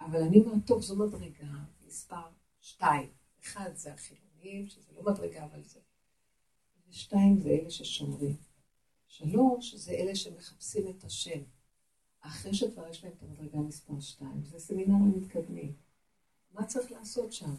אבל 0.00 0.22
אני 0.22 0.40
אומרת, 0.40 0.66
טוב, 0.66 0.82
זו 0.82 0.96
מדרגה, 0.96 1.46
מספר 1.86 2.22
שתיים. 2.60 3.08
אחד 3.42 3.70
זה 3.74 3.92
החילונים, 3.92 4.66
שזה 4.66 4.92
לא 4.96 5.12
מדרגה, 5.12 5.44
אבל 5.44 5.62
זה... 5.62 5.80
ושתיים 6.90 7.38
זה 7.38 7.48
אלה 7.48 7.70
ששומרים. 7.70 8.36
שלוש 9.06 9.74
זה 9.74 9.92
אלה 9.92 10.16
שמחפשים 10.16 10.88
את 10.88 11.04
השם. 11.04 11.40
אחרי 12.20 12.54
שכבר 12.54 12.88
יש 12.88 13.04
להם 13.04 13.12
את 13.16 13.22
המדרגה 13.22 13.58
מספר 13.58 14.00
שתיים, 14.00 14.44
זה 14.44 14.58
סמינרים 14.58 15.12
מתקדמים. 15.16 15.72
מה 16.52 16.66
צריך 16.66 16.92
לעשות 16.92 17.32
שם? 17.32 17.54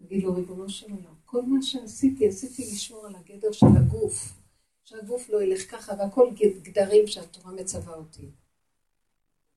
נגיד 0.00 0.22
לו, 0.22 0.34
ריבונו 0.34 0.68
של 0.68 0.90
עולם, 0.90 1.14
כל 1.24 1.42
מה 1.42 1.62
שעשיתי, 1.62 2.28
עשיתי 2.28 2.62
לשמור 2.62 3.06
על 3.06 3.14
הגדר 3.14 3.52
של 3.52 3.66
הגוף, 3.78 4.32
שהגוף 4.84 5.28
לא 5.28 5.42
ילך 5.42 5.70
ככה, 5.70 5.92
והכל 5.98 6.30
גדרים 6.62 7.06
שהתורה 7.06 7.52
מצווה 7.52 7.94
אותי. 7.94 8.30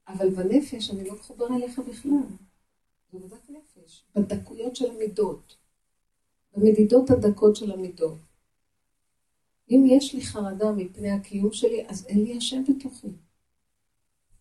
אבל 0.08 0.29
בנפש 0.29 0.91
אני 0.91 1.03
לא 1.03 1.15
מחובר 1.15 1.47
אליך 1.56 1.79
בכלל. 1.79 2.12
זו 3.12 3.17
עבודת 3.17 3.49
נפש, 3.49 4.03
בדקויות 4.15 4.75
של 4.75 4.91
המידות, 4.91 5.58
במדידות 6.56 7.10
הדקות 7.10 7.56
של 7.56 7.71
המידות. 7.71 8.17
אם 9.71 9.86
יש 9.88 10.15
לי 10.15 10.21
חרדה 10.21 10.71
מפני 10.71 11.12
הקיום 11.12 11.53
שלי, 11.53 11.88
אז 11.88 12.06
אין 12.08 12.23
לי 12.23 12.38
השם 12.38 12.63
בתוכי. 12.63 13.08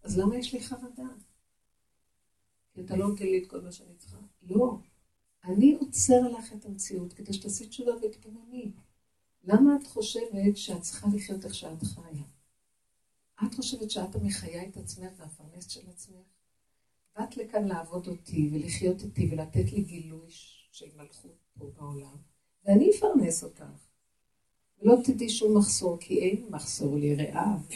אז 0.02 0.18
למה 0.18 0.36
יש 0.36 0.52
לי 0.54 0.60
חרדה? 0.60 1.08
אתה 2.80 2.96
לא 2.96 3.08
נותן 3.08 3.24
לי 3.24 3.42
את 3.42 3.50
כל 3.50 3.60
מה 3.60 3.72
שאני 3.72 3.94
צריכה. 3.98 4.16
לא. 4.42 4.78
אני 5.44 5.76
עוצר 5.80 6.28
לך 6.28 6.52
את 6.52 6.64
המציאות 6.64 7.12
כדי 7.12 7.32
שתעשי 7.32 7.66
תשובה 7.66 7.92
ותתבונני. 7.96 8.72
למה 9.44 9.76
את 9.76 9.86
חושבת 9.86 10.56
שאת 10.56 10.82
צריכה 10.82 11.06
לחיות 11.14 11.44
איך 11.44 11.54
שאת 11.54 11.82
חיה? 11.82 12.24
את 13.46 13.54
חושבת 13.54 13.90
שאת 13.90 14.14
המחיה 14.14 14.68
את 14.68 14.76
עצמך 14.76 15.12
והפרנס 15.16 15.68
של 15.68 15.88
עצמך? 15.90 16.26
באת 17.16 17.36
לכאן 17.36 17.68
לעבוד 17.68 18.08
אותי 18.08 18.50
ולחיות 18.52 19.02
איתי 19.02 19.28
ולתת 19.32 19.72
לי 19.72 19.82
גילוי 19.82 20.30
של 20.72 20.86
מלכות 20.96 21.38
פה 21.58 21.70
בעולם, 21.76 22.16
ואני 22.64 22.90
אפרנס 22.90 23.44
אותך. 23.44 23.64
ולא 24.78 24.96
תדעי 25.04 25.28
שום 25.28 25.56
מחסור, 25.58 25.98
כי 26.00 26.20
אין 26.20 26.46
מחסור 26.50 26.96
לי 26.96 27.14
רעב. 27.14 27.68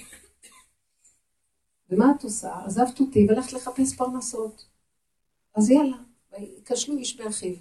ומה 1.91 2.13
את 2.17 2.25
עושה? 2.25 2.65
עזבת 2.65 3.01
אותי 3.01 3.27
והלכת 3.29 3.53
לחפש 3.53 3.97
פרנסות. 3.97 4.67
אז 5.55 5.71
יאללה, 5.71 5.97
כשלו 6.65 6.97
איש 6.97 7.21
באחיו. 7.21 7.57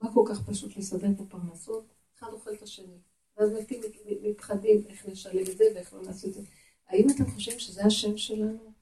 מה 0.00 0.14
כל 0.14 0.24
כך 0.28 0.48
פשוט 0.48 0.76
לסדר 0.76 1.08
פה 1.16 1.24
פרנסות? 1.28 1.94
אחד 2.18 2.32
אוכל 2.32 2.54
את 2.54 2.62
השני. 2.62 2.98
ואז 3.36 3.52
מתים 3.52 3.80
מתחדים 4.22 4.84
איך 4.88 5.06
נשלם 5.06 5.42
את 5.52 5.56
זה 5.58 5.64
ואיך 5.74 5.92
לא 5.94 6.02
נעשה 6.02 6.28
את 6.28 6.34
זה. 6.34 6.42
האם 6.88 7.06
אתם 7.10 7.24
חושבים 7.24 7.58
שזה 7.58 7.84
השם 7.84 8.16
שלנו? 8.16 8.72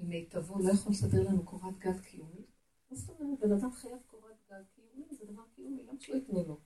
במיטבו 0.00 0.58
לא 0.58 0.72
יכול 0.72 0.92
לסדר 0.92 1.22
לנו 1.22 1.44
קורת 1.44 1.78
גג 1.78 2.00
קיומית? 2.00 2.46
מה 2.90 2.96
זאת 2.96 3.20
אומרת? 3.20 3.40
בן 3.40 3.52
אדם 3.52 3.72
חייב 3.72 3.98
קורת 4.06 4.36
גג 4.50 4.62
קיומית, 4.74 5.10
זה 5.10 5.24
דבר 5.24 5.42
קיומי, 5.54 5.82
למה 5.82 6.00
שלא 6.00 6.14
ייתנו 6.14 6.44
לו? 6.48 6.60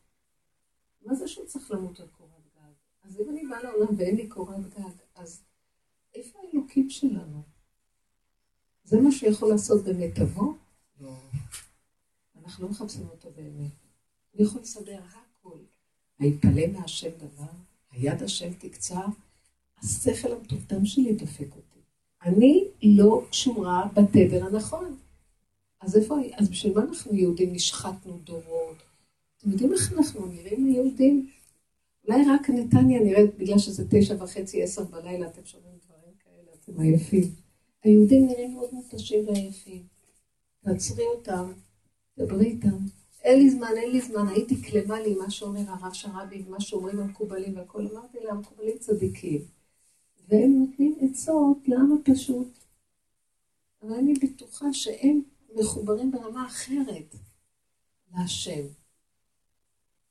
מה 1.02 1.14
זה 1.14 1.28
שהוא 1.28 1.46
צריך 1.46 1.70
למות 1.70 2.00
על 2.00 2.08
קורת 2.08 2.30
גג? 2.56 2.72
אז 3.02 3.20
אם 3.20 3.30
אני 3.30 3.46
באה 3.46 3.62
לעולם 3.62 3.94
ואין 3.96 4.16
לי 4.16 4.28
קורת 4.28 4.68
גג, 4.68 4.92
אז 5.14 5.42
איפה 6.14 6.38
האלוקים 6.38 6.90
שלנו? 6.90 7.42
זה 8.84 9.00
מה 9.00 9.12
שיכול 9.12 9.48
לעשות 9.48 9.84
במיטבו? 9.84 10.54
לא. 11.00 11.16
אנחנו 12.48 12.64
לא 12.64 12.70
מחפשים 12.70 13.06
אותו 13.10 13.30
באמת. 13.36 13.70
הוא 14.32 14.46
יכול 14.46 14.60
לסדר 14.60 15.00
הכל. 15.10 15.58
היפלא 16.18 16.66
מהשם 16.72 17.08
דבר, 17.18 17.50
היד 17.92 18.22
השם 18.22 18.52
תקצר, 18.52 19.04
השכל 19.78 20.32
המטומטם 20.32 20.84
שלי 20.86 21.12
דופק 21.12 21.56
אותי. 21.56 21.80
אני 22.22 22.68
לא 22.82 23.24
קשורה 23.30 23.88
בתדר 23.94 24.46
הנכון. 24.46 24.96
אז 25.80 25.96
איפה, 25.96 26.16
אז 26.36 26.48
בשביל 26.48 26.74
מה 26.74 26.84
אנחנו 26.84 27.14
יהודים 27.14 27.52
נשחטנו 27.52 28.18
דורות? 28.24 28.76
אתם 29.38 29.50
יודעים 29.50 29.72
איך 29.72 29.92
אנחנו 29.92 30.26
נראים 30.26 30.66
היהודים? 30.66 31.30
אולי 32.08 32.22
רק 32.30 32.50
נתניה 32.50 33.00
נראית, 33.00 33.38
בגלל 33.38 33.58
שזה 33.58 33.84
תשע 33.90 34.14
וחצי, 34.22 34.62
עשר 34.62 34.84
בלילה, 34.84 35.26
אתם 35.26 35.44
שומעים 35.44 35.74
דברים 35.86 36.14
כאלה, 36.24 36.50
אתם 36.60 36.80
עייפים. 36.80 37.34
היהודים 37.82 38.26
נראים 38.26 38.54
מאוד 38.54 38.68
מותשים 38.72 39.28
ועייפים. 39.28 39.82
תעצרי 40.64 41.04
אותם, 41.16 41.52
דברי 42.18 42.46
איתם. 42.46 42.76
אין 43.22 43.38
לי 43.38 43.50
זמן, 43.50 43.72
אין 43.76 43.90
לי 43.90 44.00
זמן, 44.00 44.28
הייתי 44.28 44.62
כלמה 44.62 45.00
לי 45.00 45.14
מה 45.14 45.30
שאומר 45.30 45.60
הרב 45.66 45.92
שרבי, 45.92 46.44
מה 46.48 46.60
שאומרים 46.60 47.00
המקובלים 47.00 47.56
והכל. 47.56 47.86
אמרתי 47.86 48.18
לה, 48.20 48.30
המקובלים 48.30 48.78
צדיקים. 48.78 49.44
והם 50.28 50.58
נותנים 50.58 50.96
עצות 51.00 51.58
לעם 51.66 51.98
הפשוט. 52.00 52.58
אבל 53.82 53.92
אני 53.92 54.14
בטוחה 54.14 54.72
שהם 54.72 55.22
מחוברים 55.54 56.10
ברמה 56.10 56.46
אחרת 56.46 57.14
להשם. 58.14 58.66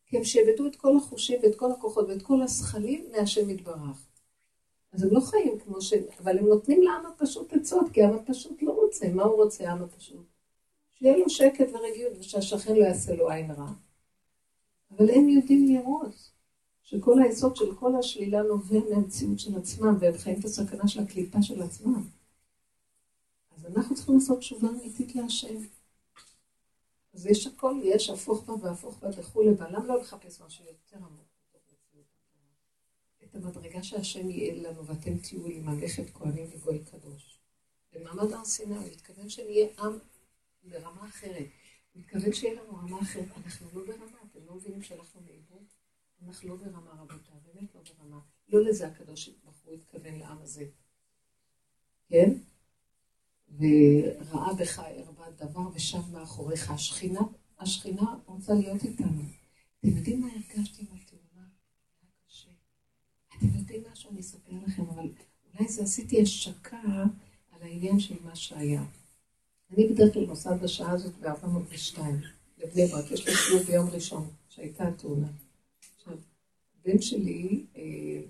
כי 0.06 0.18
הם 0.18 0.24
שאבדו 0.24 0.68
את 0.68 0.76
כל 0.76 0.98
החושים 0.98 1.40
ואת 1.44 1.56
כל 1.56 1.72
הכוחות 1.72 2.08
ואת 2.10 2.22
כל 2.22 2.42
הזכלים 2.42 3.06
מהשם 3.12 3.50
יתברך. 3.50 4.08
אז 4.92 5.04
הם 5.04 5.10
לא 5.12 5.20
חיים 5.20 5.60
כמו 5.60 5.82
שהם, 5.82 6.04
אבל 6.24 6.38
הם 6.38 6.46
נותנים 6.46 6.84
לעם 6.84 7.06
הפשוט 7.06 7.54
עצות, 7.54 7.86
כי 7.94 8.04
העם 8.04 8.16
הפשוט 8.16 8.62
לא 8.62 8.72
רוצה. 8.72 9.08
מה 9.14 9.24
הוא 9.24 9.44
רוצה, 9.44 9.70
העם 9.70 9.84
הפשוט? 9.84 10.37
שיהיה 10.98 11.18
לו 11.18 11.30
שקט 11.30 11.68
ורגיעות, 11.74 12.14
ושהשכן 12.20 12.76
לא 12.76 12.84
יעשה 12.84 13.16
לו 13.16 13.30
עין 13.30 13.52
רע. 13.52 13.72
אבל 14.92 15.10
הם 15.10 15.30
יודעים 15.30 15.66
לראות 15.66 16.32
שכל 16.84 17.22
היסוד 17.22 17.56
של 17.56 17.76
כל 17.76 17.96
השלילה 17.96 18.44
נובע 18.44 18.80
מהמציאות 18.90 19.40
של 19.40 19.58
עצמם, 19.58 19.98
והם 20.00 20.18
חיים 20.18 20.40
את 20.40 20.46
הסכנה 20.46 20.88
של 20.88 21.00
הקליפה 21.00 21.42
של 21.42 21.62
עצמם. 21.62 22.08
אז 23.58 23.66
אנחנו 23.66 23.96
צריכים 23.96 24.16
לעשות 24.16 24.40
תשובה 24.40 24.70
אמיתית 24.70 25.16
להשם. 25.16 25.58
אז 27.14 27.26
יש 27.26 27.48
הכל, 27.48 27.76
יש 27.84 28.10
הפוך 28.10 28.44
בה 28.44 28.54
והפוך 28.62 29.00
בה 29.00 29.10
וכולי, 29.18 29.50
אבל 29.50 29.68
למה 29.76 29.86
לא 29.86 30.02
לחפש 30.02 30.42
משהו 30.42 30.66
יותר 30.66 30.98
עמוק 30.98 31.28
את 33.30 33.36
המדרגה 33.36 33.84
שהשם 33.84 34.30
יהיה 34.30 34.56
לנו, 34.56 34.86
ואתם 34.86 35.18
תהיו 35.18 35.48
לי 35.48 35.60
ממלכת 35.60 36.10
כהנים 36.14 36.46
וגוי 36.52 36.80
קדוש. 36.80 37.40
במעמד 37.94 38.34
הר 38.34 38.46
סיני 38.46 38.76
הוא 38.76 38.86
התכוון 38.86 39.30
שנהיה 39.30 39.68
עם 39.80 40.00
ברמה 40.70 41.06
אחרת. 41.06 41.48
הוא 41.94 42.02
התכוון 42.04 42.34
שיהיה 42.34 42.62
לנו 42.62 42.76
רמה 42.76 43.02
אחרת. 43.02 43.26
אנחנו 43.46 43.68
לא 43.74 43.86
ברמה, 43.88 44.18
אתם 44.32 44.40
לא 44.46 44.56
מבינים 44.56 44.84
שאנחנו 44.84 45.22
לאיבוד? 45.28 45.64
אנחנו 46.22 46.50
לא 46.50 46.56
ברמה 46.56 46.92
רבותיי, 46.92 47.36
באמת 47.46 47.76
לא 47.76 47.82
ברמה. 47.98 48.20
לא 48.50 48.64
לזה 48.64 48.88
הקדוש 48.88 49.30
ברוך 49.30 49.58
הוא 49.64 49.74
התכוון 49.74 50.20
לעם 50.20 50.38
הזה. 50.42 50.66
כן? 52.10 52.34
וראה 53.52 54.54
בך 54.54 54.80
הרבה 54.80 55.32
דבר 55.32 55.70
ושב 55.74 56.12
מאחוריך. 56.12 56.72
השכינה, 56.72 57.22
השכינה 57.60 58.16
רוצה 58.26 58.54
להיות 58.54 58.84
איתנו. 58.84 59.22
אתם 59.80 59.88
יודעים 59.88 60.22
מה 60.22 60.28
הרגשתי 60.28 60.82
עם 60.82 60.98
קשה. 62.28 62.50
אתם 63.38 63.46
יודעים 63.46 63.84
משהו? 63.92 64.12
אני 64.12 64.20
אספר 64.20 64.52
לכם, 64.68 64.84
אבל 64.90 65.10
אולי 65.54 65.68
זה 65.68 65.84
עשיתי 65.84 66.22
השקה 66.22 66.82
על 67.52 67.62
העניין 67.62 68.00
של 68.00 68.16
מה 68.24 68.36
שהיה. 68.36 68.84
אני 69.72 69.88
בדרך 69.88 70.14
כלל 70.14 70.26
נוסעת 70.26 70.62
בשעה 70.62 70.92
הזאת 70.92 71.14
ב-402 71.20 72.00
לבני 72.58 72.86
ברק, 72.86 73.12
יש 73.12 73.28
לי 73.28 73.34
שיעור 73.34 73.64
ביום 73.64 73.90
ראשון, 73.90 74.28
שהייתה 74.50 74.88
התאונה. 74.88 75.28
עכשיו, 75.96 76.14
בן 76.86 77.02
שלי, 77.02 77.66
אה, 77.78 78.22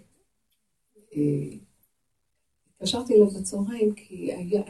אה, 1.16 1.58
התקשרתי 2.68 3.14
אליו 3.14 3.30
בצהריים, 3.30 3.94
כי 3.96 4.34
היה, 4.34 4.62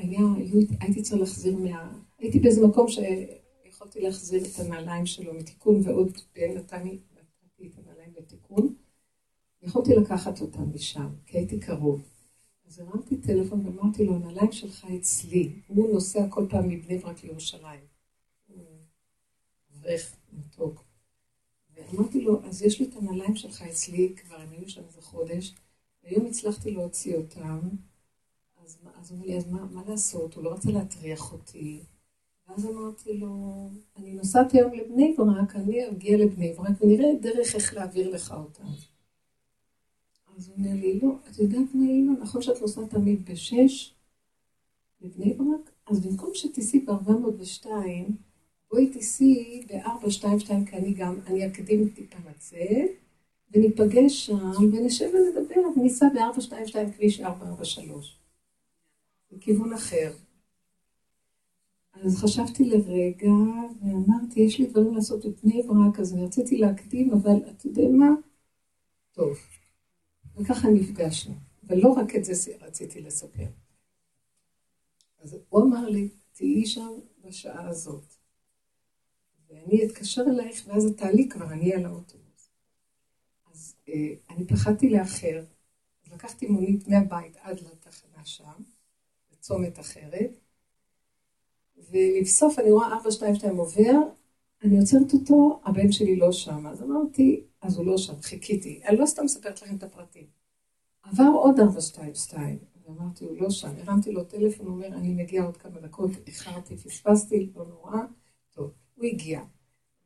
הייתי 0.80 1.02
צריכה 1.02 1.18
להחזיר 1.18 1.58
מה... 1.58 1.94
הייתי 2.20 2.40
באיזה 2.40 2.68
מקום 2.68 2.88
שיכולתי 2.88 4.02
להחזיר 4.02 4.44
את 4.46 4.60
הנעליים 4.60 5.06
שלו 5.06 5.34
מתיקון, 5.34 5.82
ועוד 5.84 6.18
נתתי 6.38 7.02
את 7.68 7.78
הנעליים 7.78 8.14
לתיקון. 8.18 8.76
יכולתי 9.62 9.96
לקחת 9.96 10.42
אותם 10.42 10.74
משם, 10.74 11.10
כי 11.26 11.38
הייתי 11.38 11.60
קרוב. 11.60 12.02
אז 12.68 12.80
הרמתי 12.80 13.18
טלפון 13.18 13.66
ואמרתי 13.66 14.06
לו, 14.06 14.16
הנעליים 14.16 14.52
שלך 14.52 14.86
אצלי. 15.00 15.52
הוא 15.68 15.94
נוסע 15.94 16.28
כל 16.30 16.46
פעם 16.50 16.70
מבני 16.70 16.98
ברק 16.98 17.24
לירושלים. 17.24 17.80
אברך 19.76 20.16
מתוק. 20.34 20.84
ואמרתי 21.76 22.22
לו, 22.22 22.46
אז 22.46 22.62
יש 22.62 22.80
לי 22.80 22.88
את 22.90 22.96
הנעליים 22.96 23.36
שלך 23.36 23.62
אצלי, 23.62 24.14
כבר 24.16 24.36
הם 24.36 24.50
היו 24.52 24.70
שם 24.70 24.82
איזה 24.88 25.02
חודש, 25.02 25.56
והיום 26.04 26.26
הצלחתי 26.26 26.72
להוציא 26.72 27.16
אותם, 27.16 27.60
אז, 28.64 28.78
אז 28.96 29.12
הוא 29.12 29.18
אומר 29.18 29.28
לי, 29.28 29.38
אז 29.38 29.48
מה, 29.52 29.66
מה 29.66 29.82
לעשות? 29.88 30.34
הוא 30.34 30.44
לא 30.44 30.54
רצה 30.54 30.72
להטריח 30.72 31.34
אותי. 31.34 31.84
ואז 32.48 32.66
אמרתי 32.66 33.14
לו, 33.14 33.70
אני 33.98 34.14
נוסעת 34.14 34.54
היום 34.54 34.74
לבני 34.74 35.16
ברק, 35.18 35.56
אני 35.56 35.90
אגיע 35.90 36.18
לבני 36.18 36.54
ברק 36.54 36.82
ונראה 36.82 37.10
דרך 37.22 37.56
איך 37.56 37.74
להעביר 37.74 38.10
לך 38.10 38.32
אותה. 38.32 38.64
אז 40.38 40.48
הוא 40.48 40.56
אומר 40.58 40.74
לי, 40.74 41.00
לא, 41.00 41.16
את 41.30 41.40
יודעת 41.40 41.76
מה 41.76 41.86
אימא, 41.86 42.14
נכון 42.22 42.42
שאת 42.42 42.62
נוסעת 42.62 42.90
תמיד 42.90 43.30
בשש 43.30 43.94
לבני 45.02 45.34
ברק? 45.34 45.72
אז 45.88 46.06
במקום 46.06 46.30
שתיסעי 46.34 46.80
ב-402, 46.80 47.68
בואי 48.72 48.90
תיסעי 48.90 49.66
ב-422, 49.68 50.48
כי 50.70 50.76
אני 50.76 50.94
גם, 50.94 51.20
אני 51.28 51.48
אקדים 51.48 51.90
טיפה 51.90 52.18
לצאת, 52.30 52.90
וניפגש 53.52 54.26
שם, 54.26 54.52
ונשב 54.74 55.10
ונדבר, 55.14 55.62
וניסע 55.76 56.06
ב-422 56.14 56.92
כביש 56.96 57.22
443. 57.22 58.20
בכיוון 59.32 59.74
אחר. 59.74 60.14
אז 61.94 62.18
חשבתי 62.18 62.66
לרגע, 62.66 63.32
ואמרתי, 63.82 64.40
יש 64.40 64.60
לי 64.60 64.66
דברים 64.66 64.96
לעשות 64.96 65.26
בבני 65.26 65.64
ברק, 65.64 66.00
אז 66.00 66.14
אני 66.14 66.26
רציתי 66.26 66.58
להקדים, 66.58 67.12
אבל 67.12 67.38
אתה 67.50 67.68
יודע 67.68 67.88
מה? 67.92 68.10
טוב. 69.14 69.38
וככה 70.38 70.68
נפגשנו. 70.68 71.36
ולא 71.64 71.90
רק 71.90 72.16
את 72.16 72.26
זה 72.26 72.34
רציתי 72.62 73.02
לספר. 73.02 73.48
אז 75.20 75.38
הוא 75.50 75.64
אמר 75.64 75.90
לי, 75.90 76.10
תהיי 76.34 76.66
שם 76.66 76.90
בשעה 77.24 77.70
הזאת. 77.70 78.14
ואני 79.50 79.86
אתקשר 79.86 80.22
אלייך, 80.22 80.68
ואז 80.68 80.86
את 80.86 80.98
תעלי 80.98 81.30
כבר, 81.30 81.52
אני 81.52 81.74
על 81.74 81.86
האוטובוס. 81.86 82.50
אז 83.52 83.76
אה, 83.90 84.14
אני 84.30 84.48
פחדתי 84.48 84.90
לאחר, 84.90 85.44
אז 86.06 86.14
לקחתי 86.14 86.48
מונית 86.48 86.88
מהבית 86.88 87.38
עד 87.38 87.60
לתחנה 87.60 88.26
שם, 88.26 88.64
בצומת 89.32 89.80
אחרת, 89.80 90.40
ולבסוף 91.78 92.60
אני 92.60 92.72
רואה 92.72 92.88
422 92.88 93.58
עובר, 93.58 93.94
אני 94.64 94.80
עוצרת 94.80 95.14
אותו, 95.14 95.60
הבן 95.66 95.92
שלי 95.92 96.16
לא 96.16 96.32
שם. 96.32 96.68
אז 96.68 96.84
אמרתי, 96.84 97.44
אז 97.62 97.78
הוא 97.78 97.86
לא 97.86 97.98
שם, 97.98 98.22
חיכיתי. 98.22 98.82
אני 98.86 98.98
לא 98.98 99.06
סתם 99.06 99.26
מספרת 99.26 99.62
לכם 99.62 99.76
את 99.76 99.84
הפרטים. 99.84 100.26
עבר 101.04 101.30
עוד 101.34 101.60
422, 101.60 102.58
ואמרתי, 102.86 103.26
הוא 103.26 103.38
לא 103.38 103.50
שם. 103.50 103.72
הרמתי 103.78 104.12
לו 104.12 104.24
טלפון, 104.24 104.66
הוא 104.66 104.76
אומר, 104.76 104.88
אני 104.88 105.14
מגיע 105.14 105.44
עוד 105.44 105.58
כמה 105.58 105.80
דקות, 105.80 106.12
איחרתי, 106.28 106.78
פספסתי, 106.78 107.50
לא 107.56 107.66
נורא. 107.66 107.98
טוב, 108.52 108.72
הוא 108.96 109.06
הגיע, 109.06 109.42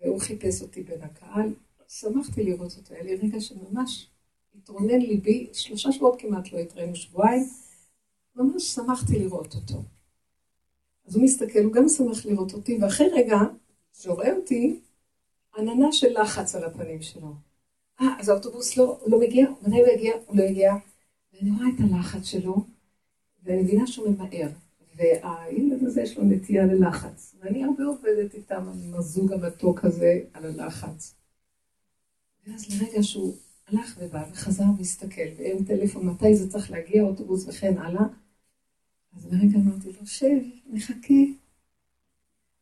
והוא 0.02 0.20
חיפש 0.20 0.62
אותי 0.62 0.84
בין 0.84 1.02
הקהל. 1.02 1.54
שמחתי 1.88 2.44
לראות 2.44 2.78
אותו, 2.78 2.94
היה 2.94 3.04
לי 3.04 3.16
רגע 3.16 3.42
שממש 3.42 4.12
התרונן 4.56 5.00
ליבי, 5.00 5.50
שלושה 5.54 5.92
שבועות 5.92 6.22
כמעט 6.22 6.52
לא 6.52 6.58
התראינו, 6.58 6.96
שבועיים. 6.96 7.46
ממש 8.36 8.64
שמחתי 8.64 9.20
לראות 9.20 9.56
אותו. 9.56 9.84
אז 11.06 11.16
הוא 11.16 11.24
מסתכל, 11.24 11.60
הוא 11.60 11.74
גם 11.74 11.90
שמח 11.90 12.26
לראות 12.26 12.54
אותי, 12.54 12.78
ואחרי 12.82 13.08
רגע, 13.14 13.38
כשהוא 13.93 14.15
רואה 14.15 14.34
אותי, 14.36 14.80
עננה 15.58 15.91
של 15.91 16.21
לחץ 16.21 16.56
על 16.56 16.63
הפנים 16.63 17.01
שלו. 17.01 17.34
אה, 18.01 18.08
אז 18.19 18.30
האוטובוס 18.30 18.77
לא, 18.77 18.99
לא 19.08 19.19
מגיע, 19.19 19.47
מתי 19.62 19.80
הוא 19.80 19.88
יגיע? 19.88 20.13
הוא 20.25 20.38
לא 20.38 20.43
יגיע. 20.43 20.73
ואני 21.34 21.51
רואה 21.51 21.67
את 21.75 21.80
הלחץ 21.80 22.25
שלו, 22.25 22.65
ואני 23.43 23.62
מבינה 23.62 23.88
שהוא 23.88 24.10
ממהר. 24.10 24.47
והילד 24.95 25.84
הזה 25.84 26.01
יש 26.01 26.17
לו 26.17 26.23
נטייה 26.23 26.65
ללחץ. 26.65 27.36
ואני 27.39 27.63
הרבה 27.63 27.84
עובדת 27.84 28.34
איתם 28.34 28.69
עם 28.84 28.93
הזוג 28.93 29.34
המתוק 29.34 29.86
הזה 29.86 30.19
על 30.34 30.45
הלחץ. 30.45 31.15
ואז 32.47 32.82
לרגע 32.82 33.04
שהוא 33.04 33.36
הלך 33.67 33.97
ובא 33.99 34.23
וחזר 34.32 34.63
והסתכל, 34.77 35.21
ואין 35.38 35.65
טלפון, 35.65 36.06
מתי 36.06 36.36
זה 36.36 36.51
צריך 36.51 36.71
להגיע, 36.71 37.04
אוטובוס 37.04 37.47
וכן 37.47 37.77
הלאה. 37.77 38.06
אז 39.17 39.34
לרגע 39.34 39.58
אמרתי 39.58 39.91
לו, 39.99 40.06
שב, 40.06 40.41
נחכה. 40.67 41.40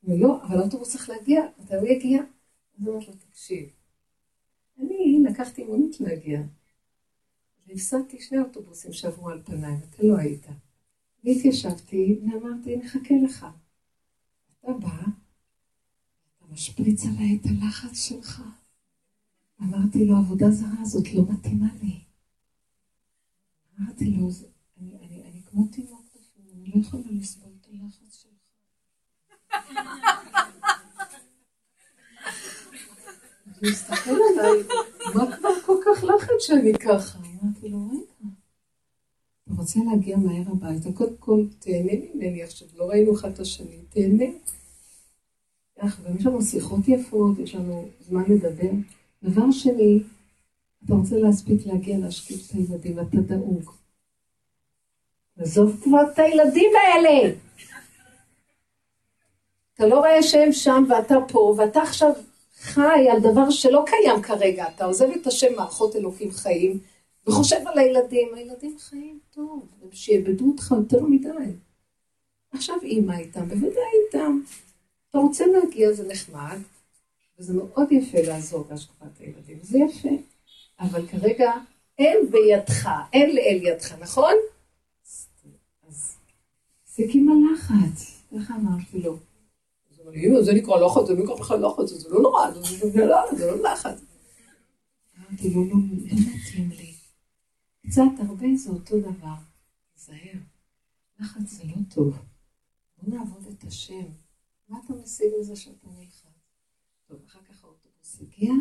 ולא, 0.04 0.44
אבל 0.44 0.58
האוטובוס 0.58 0.92
צריך 0.92 1.10
להגיע, 1.10 1.42
מתי 1.60 1.76
הוא 1.76 1.88
יגיע? 1.88 2.22
אז 2.78 2.88
אמרתי 2.88 3.06
לו, 3.08 3.14
תקשיב, 3.14 3.70
אני 4.80 5.24
לקחתי 5.30 5.64
מונית 5.64 6.00
להגיע. 6.00 6.42
והפסדתי 7.68 8.22
שני 8.22 8.40
אוטובוסים 8.40 8.94
שעברו 8.94 9.30
על 9.30 9.42
פניי, 9.46 9.78
אתה 9.90 10.04
לא 10.04 10.18
היית. 10.18 10.46
והתיישבתי 11.24 12.20
ואמרתי, 12.22 12.78
נחכה 12.78 13.16
לך. 13.24 13.46
אתה 14.60 14.72
בא, 14.72 15.02
אתה 16.38 16.46
משפריץ 16.52 17.06
עליי 17.06 17.40
את 17.42 17.46
הלחץ 17.46 18.08
שלך. 18.08 18.42
אמרתי 19.62 20.06
לו, 20.06 20.18
עבודה 20.18 20.52
זרה 20.52 20.82
הזאת 20.82 21.14
לא 21.14 21.24
מתאימה 21.34 21.68
לי. 21.84 22.00
אמרתי 23.80 24.06
לו, 24.06 24.30
אני, 24.78 24.98
אני, 24.98 25.24
אני 25.24 25.42
כמו 25.44 25.68
תינוק 25.68 26.10
אני 26.54 26.72
לא 26.76 26.82
יכולה 26.82 27.04
לסבול. 27.12 27.49
הוא 33.62 33.70
הסתכל 33.70 34.12
עליי, 34.12 34.64
מה 35.16 35.38
כבר 35.38 35.50
כל 35.66 35.76
כך 35.86 36.04
לחץ 36.04 36.40
שאני 36.40 36.74
ככה? 36.74 37.20
אמרתי 37.20 37.70
לו, 37.70 37.88
רגע, 37.92 38.34
רוצה 39.58 39.80
להגיע 39.92 40.18
מהר 40.18 40.52
הביתה, 40.52 40.92
קודם 40.92 41.16
כל 41.20 41.44
תהנה 41.60 41.92
ממני 42.14 42.44
עכשיו, 42.44 42.68
לא 42.78 42.84
ראינו 42.84 43.16
אחד 43.16 43.32
את 43.32 43.40
השני, 43.40 43.78
תהנה. 43.90 44.26
יש 46.20 46.26
לנו 46.26 46.42
שיחות 46.42 46.88
יפות, 46.88 47.40
יש 47.40 47.56
לנו 47.56 47.88
זמן 48.02 48.24
לדבר. 48.28 48.70
דבר 49.24 49.52
שני, 49.52 50.04
אתה 50.86 50.94
רוצה 50.94 51.18
להספיק 51.18 51.66
להגיע 51.66 51.98
להשקיף 51.98 52.46
את 52.46 52.56
הילדים, 52.56 53.00
אתה 53.00 53.18
דאוג. 53.18 53.72
עזוב 55.38 55.80
כבר 55.84 56.12
את 56.14 56.20
הילדים 56.20 56.72
האלה. 56.76 57.34
אתה 59.80 59.88
לא 59.88 59.98
רואה 59.98 60.24
שהם 60.24 60.52
שם 60.52 60.84
ואתה 60.90 61.16
פה, 61.28 61.56
ואתה 61.58 61.82
עכשיו 61.82 62.12
חי 62.58 63.10
על 63.12 63.20
דבר 63.20 63.50
שלא 63.50 63.86
קיים 63.86 64.22
כרגע. 64.22 64.66
אתה 64.76 64.86
עוזב 64.86 65.10
את 65.22 65.28
השם 65.28 65.56
מערכות 65.56 65.96
אלוקים 65.96 66.32
חיים, 66.32 66.80
וחושב 67.28 67.58
על 67.66 67.80
הילדים. 67.80 68.34
הילדים 68.36 68.78
חיים 68.80 69.20
טוב, 69.32 69.68
הם 69.82 69.90
שיעבדו 69.92 70.48
אותך 70.48 70.74
יותר 70.78 71.04
מדי. 71.04 71.52
עכשיו 72.52 72.76
אימא 72.84 73.14
איתם, 73.14 73.50
בוודאי 73.50 73.84
איתם. 74.06 74.42
אתה 75.10 75.18
רוצה 75.18 75.46
להגיע, 75.46 75.94
זה 75.94 76.08
נחמד, 76.08 76.58
וזה 77.40 77.54
מאוד 77.54 77.92
יפה 77.92 78.22
לעזור 78.22 78.64
בהשקפת 78.70 79.20
הילדים, 79.20 79.58
זה 79.62 79.78
יפה. 79.78 80.16
אבל 80.80 81.08
כרגע 81.08 81.52
אין 82.00 82.18
בידך, 82.32 82.90
אין 83.14 83.36
לאל 83.36 83.60
ידך, 83.64 83.94
נכון? 84.00 84.34
תפסיק 86.84 87.12
עם 87.16 87.30
הלחץ. 87.30 88.22
ככה 88.32 88.56
אמרתי 88.56 89.02
לו. 89.04 89.29
אמר 90.10 90.38
לי, 90.38 90.44
זה 90.44 90.54
נקרא 90.54 90.76
לחץ, 90.86 91.08
זה 91.08 91.14
נקרא 91.14 91.36
בכלל 91.36 91.66
לחץ, 91.66 91.90
זה 91.90 92.10
לא 92.10 92.22
נורא, 92.22 92.52
זה 93.38 93.52
לא 93.52 93.72
לחץ. 93.72 94.02
אמרתי 95.18 95.50
לו, 95.54 95.66
לא, 95.66 95.72
לא 95.72 96.18
מתאים 96.36 96.70
לי. 96.70 96.94
קצת, 97.88 98.02
הרבה 98.28 98.46
זה 98.56 98.70
אותו 98.70 99.00
דבר. 99.00 99.36
תיזהר, 99.94 100.40
לחץ 101.20 101.50
זה 101.50 101.64
לא 101.64 101.76
טוב. 101.96 102.18
בוא 102.98 103.16
נעבוד 103.16 103.48
את 103.48 103.64
השם. 103.64 104.06
מה 104.70 104.80
אתה 104.86 104.94
משיג 104.94 105.28
מזה 105.40 105.56
שאתה 105.56 105.88
נלחץ? 106.00 106.24
טוב, 107.08 107.20
אחר 107.26 107.40
כך 107.50 107.64
האוטובוס 107.64 108.22
הגיע, 108.22 108.54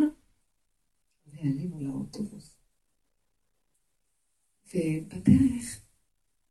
ועלינו 1.27 1.81
לאוטובוס. 1.81 2.57
ובדרך 4.75 5.81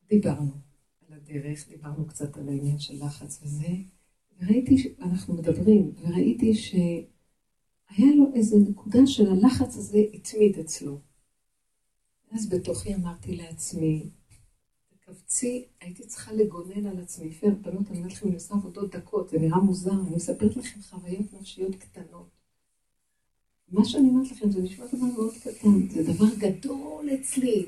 דיברנו. 0.09 0.67
הדרך, 1.09 1.67
דיברנו 1.67 2.07
קצת 2.07 2.37
על 2.37 2.49
העניין 2.49 2.79
של 2.79 3.05
לחץ 3.05 3.39
וזה, 3.43 3.67
וראיתי, 4.39 4.77
שאנחנו 4.77 5.33
מדברים, 5.33 5.91
וראיתי 6.01 6.53
שהיה 6.55 8.15
לו 8.15 8.31
איזו 8.35 8.59
נקודה 8.69 8.99
של 9.05 9.31
הלחץ 9.31 9.77
הזה 9.77 9.99
התמיד 10.13 10.59
אצלו. 10.59 10.99
אז 12.31 12.49
בתוכי 12.49 12.95
אמרתי 12.95 13.35
לעצמי, 13.35 14.09
תקבצי, 14.89 15.65
הייתי 15.81 16.07
צריכה 16.07 16.33
לגונן 16.33 16.85
על 16.85 16.99
עצמי. 16.99 17.31
פר, 17.31 17.49
בנות, 17.61 17.91
אני 17.91 17.97
אומרת 17.97 18.11
לכם, 18.11 18.27
אני 18.27 18.35
עושה 18.35 18.53
עבודות 18.53 18.95
דקות, 18.95 19.29
זה 19.29 19.39
נראה 19.39 19.59
מוזר, 19.59 19.91
אני 19.91 20.15
מספרת 20.15 20.57
לכם 20.57 20.81
חוויות 20.81 21.33
נפשיות 21.33 21.75
קטנות. 21.75 22.29
מה 23.71 23.85
שאני 23.85 24.09
אומרת 24.09 24.31
לכם 24.31 24.51
זה 24.51 24.61
נשמע 24.61 24.85
דבר 24.85 25.05
מאוד 25.05 25.33
קטן, 25.33 25.89
זה 25.89 26.13
דבר 26.13 26.35
גדול 26.37 27.09
אצלי. 27.13 27.65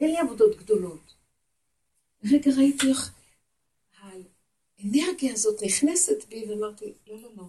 אין 0.00 0.10
לי 0.10 0.18
עבודות 0.18 0.56
גדולות. 0.58 1.14
רגע 2.24 2.50
ראיתי 2.56 2.88
איך 2.88 3.14
האנרגיה 4.78 5.32
הזאת 5.32 5.62
נכנסת 5.62 6.28
בי, 6.28 6.44
ואמרתי, 6.48 6.92
לא, 7.06 7.16
לא, 7.22 7.28
לא, 7.36 7.44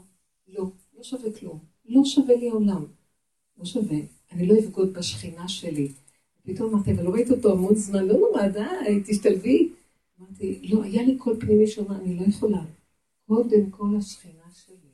לא, 0.48 0.66
לא 0.98 1.04
שווה 1.04 1.40
כלום. 1.40 1.60
לא 1.86 2.02
שווה 2.06 2.36
לי 2.36 2.50
עולם. 2.50 2.86
לא 3.58 3.66
שווה. 3.66 3.98
אני 4.32 4.48
לא 4.48 4.56
אבגוד 4.60 4.94
בשכינה 4.94 5.48
שלי. 5.48 5.92
פתאום 6.44 6.74
אמרתי, 6.74 6.92
אבל 6.92 7.04
לא 7.04 7.10
ראיתי 7.10 7.32
אותו 7.32 7.52
המון 7.52 7.76
זמן, 7.76 8.06
לא 8.06 8.14
נורא, 8.14 8.48
די, 8.48 9.04
תשתלבי. 9.06 9.70
אמרתי, 10.20 10.68
לא, 10.70 10.84
היה 10.84 11.04
לי 11.04 11.18
קול 11.18 11.40
פנימי 11.40 11.68
שאומר, 11.68 11.96
אני 11.96 12.16
לא 12.16 12.22
יכולה. 12.22 12.62
קודם 13.28 13.70
כל 13.70 13.96
השכינה 13.98 14.52
שלי, 14.54 14.92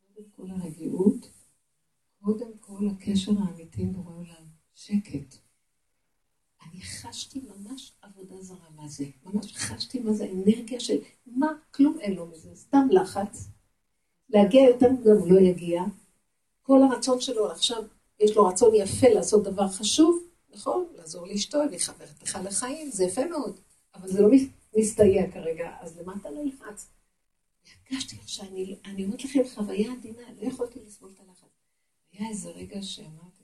קודם 0.00 0.26
כל 0.36 0.50
הרגיעות, 0.50 1.30
קודם 2.20 2.50
כל 2.60 2.88
הקשר 2.88 3.32
האמיתי 3.38 3.82
עם 3.82 3.92
בורא 3.92 4.14
עולם, 4.14 4.44
שקט. 4.74 5.47
אני 6.78 6.86
חשתי 6.86 7.40
ממש 7.40 7.92
עבודה 8.02 8.42
זרה, 8.42 8.70
מה 8.76 8.88
זה? 8.88 9.04
ממש 9.24 9.56
חשתי 9.56 10.00
מה 10.00 10.12
זה 10.12 10.30
אנרגיה 10.32 10.80
של 10.80 10.98
מה, 11.26 11.46
כלום 11.70 12.00
אין 12.00 12.14
לו 12.14 12.26
מזה, 12.26 12.54
סתם 12.54 12.88
לחץ. 12.90 13.48
להגיע 14.28 14.62
יותר 14.68 14.86
הוא 15.04 15.32
לא 15.32 15.40
יגיע. 15.40 15.82
כל 16.62 16.82
הרצון 16.82 17.20
שלו 17.20 17.50
עכשיו, 17.50 17.82
יש 18.20 18.36
לו 18.36 18.46
רצון 18.46 18.74
יפה 18.74 19.08
לעשות 19.08 19.44
דבר 19.44 19.68
חשוב, 19.68 20.22
נכון? 20.50 20.86
לעזור 20.96 21.26
לאשתו, 21.26 21.58
לחבר 21.70 22.04
לך 22.22 22.38
לחיים, 22.44 22.90
זה 22.90 23.04
יפה 23.04 23.26
מאוד, 23.26 23.60
אבל 23.94 24.08
זה 24.08 24.20
לא 24.22 24.28
מסתייע 24.76 25.30
כרגע, 25.30 25.76
אז 25.80 25.98
למה 25.98 26.14
אתה 26.20 26.30
לא 26.30 26.40
ילחץ? 26.40 26.88
הרגשתי 27.90 28.16
שאני, 28.26 28.76
אני 28.84 29.04
אומרת 29.04 29.24
לכם, 29.24 29.40
חוויה 29.54 29.92
עדינה, 29.92 30.22
לא 30.40 30.46
יכולתי 30.46 30.80
לסבול 30.86 31.10
את 31.14 31.20
הלחץ. 31.20 31.48
היה 32.12 32.28
איזה 32.28 32.50
רגע 32.50 32.82
שאמרתי 32.82 33.37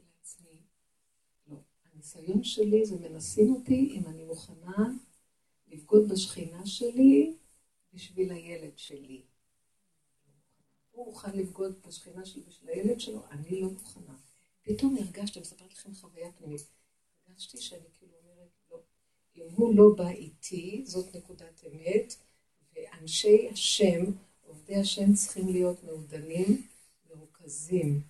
הניסיון 2.05 2.45
שלי 2.45 2.87
זה 2.87 2.97
מנסים 2.99 3.55
אותי 3.55 3.91
אם 3.95 4.07
אני 4.07 4.25
מוכנה 4.25 4.89
לבגוד 5.69 6.09
בשכינה 6.09 6.67
שלי 6.67 7.35
בשביל 7.93 8.33
הילד 8.33 8.79
שלי. 8.79 9.23
הוא 10.91 11.07
מוכן 11.07 11.39
לבגוד 11.39 11.75
בשכינה 11.87 12.27
שלי 12.27 12.43
בשביל 12.43 12.71
הילד 12.71 13.01
שלו, 13.01 13.23
אני 13.31 13.61
לא 13.61 13.71
מוכנה. 13.71 14.17
פתאום 14.63 14.97
הרגשתי, 14.97 15.41
מספרת 15.41 15.73
לכם 15.73 15.95
חוויה 15.95 16.33
פנימית, 16.33 16.67
הרגשתי 17.27 17.59
שאני 17.59 17.89
כאילו 17.95 18.13
אומרת, 18.23 18.49
לא, 18.71 18.79
אם 19.37 19.47
הוא 19.55 19.77
לא 19.77 19.85
בא 19.97 20.09
איתי, 20.09 20.83
זאת 20.87 21.17
נקודת 21.17 21.65
אמת, 21.65 22.15
ואנשי 22.75 23.49
השם, 23.53 24.05
עובדי 24.47 24.77
השם 24.77 25.15
צריכים 25.15 25.49
להיות 25.49 25.85
מעודנים, 25.85 26.67
מרוכזים. 27.11 28.01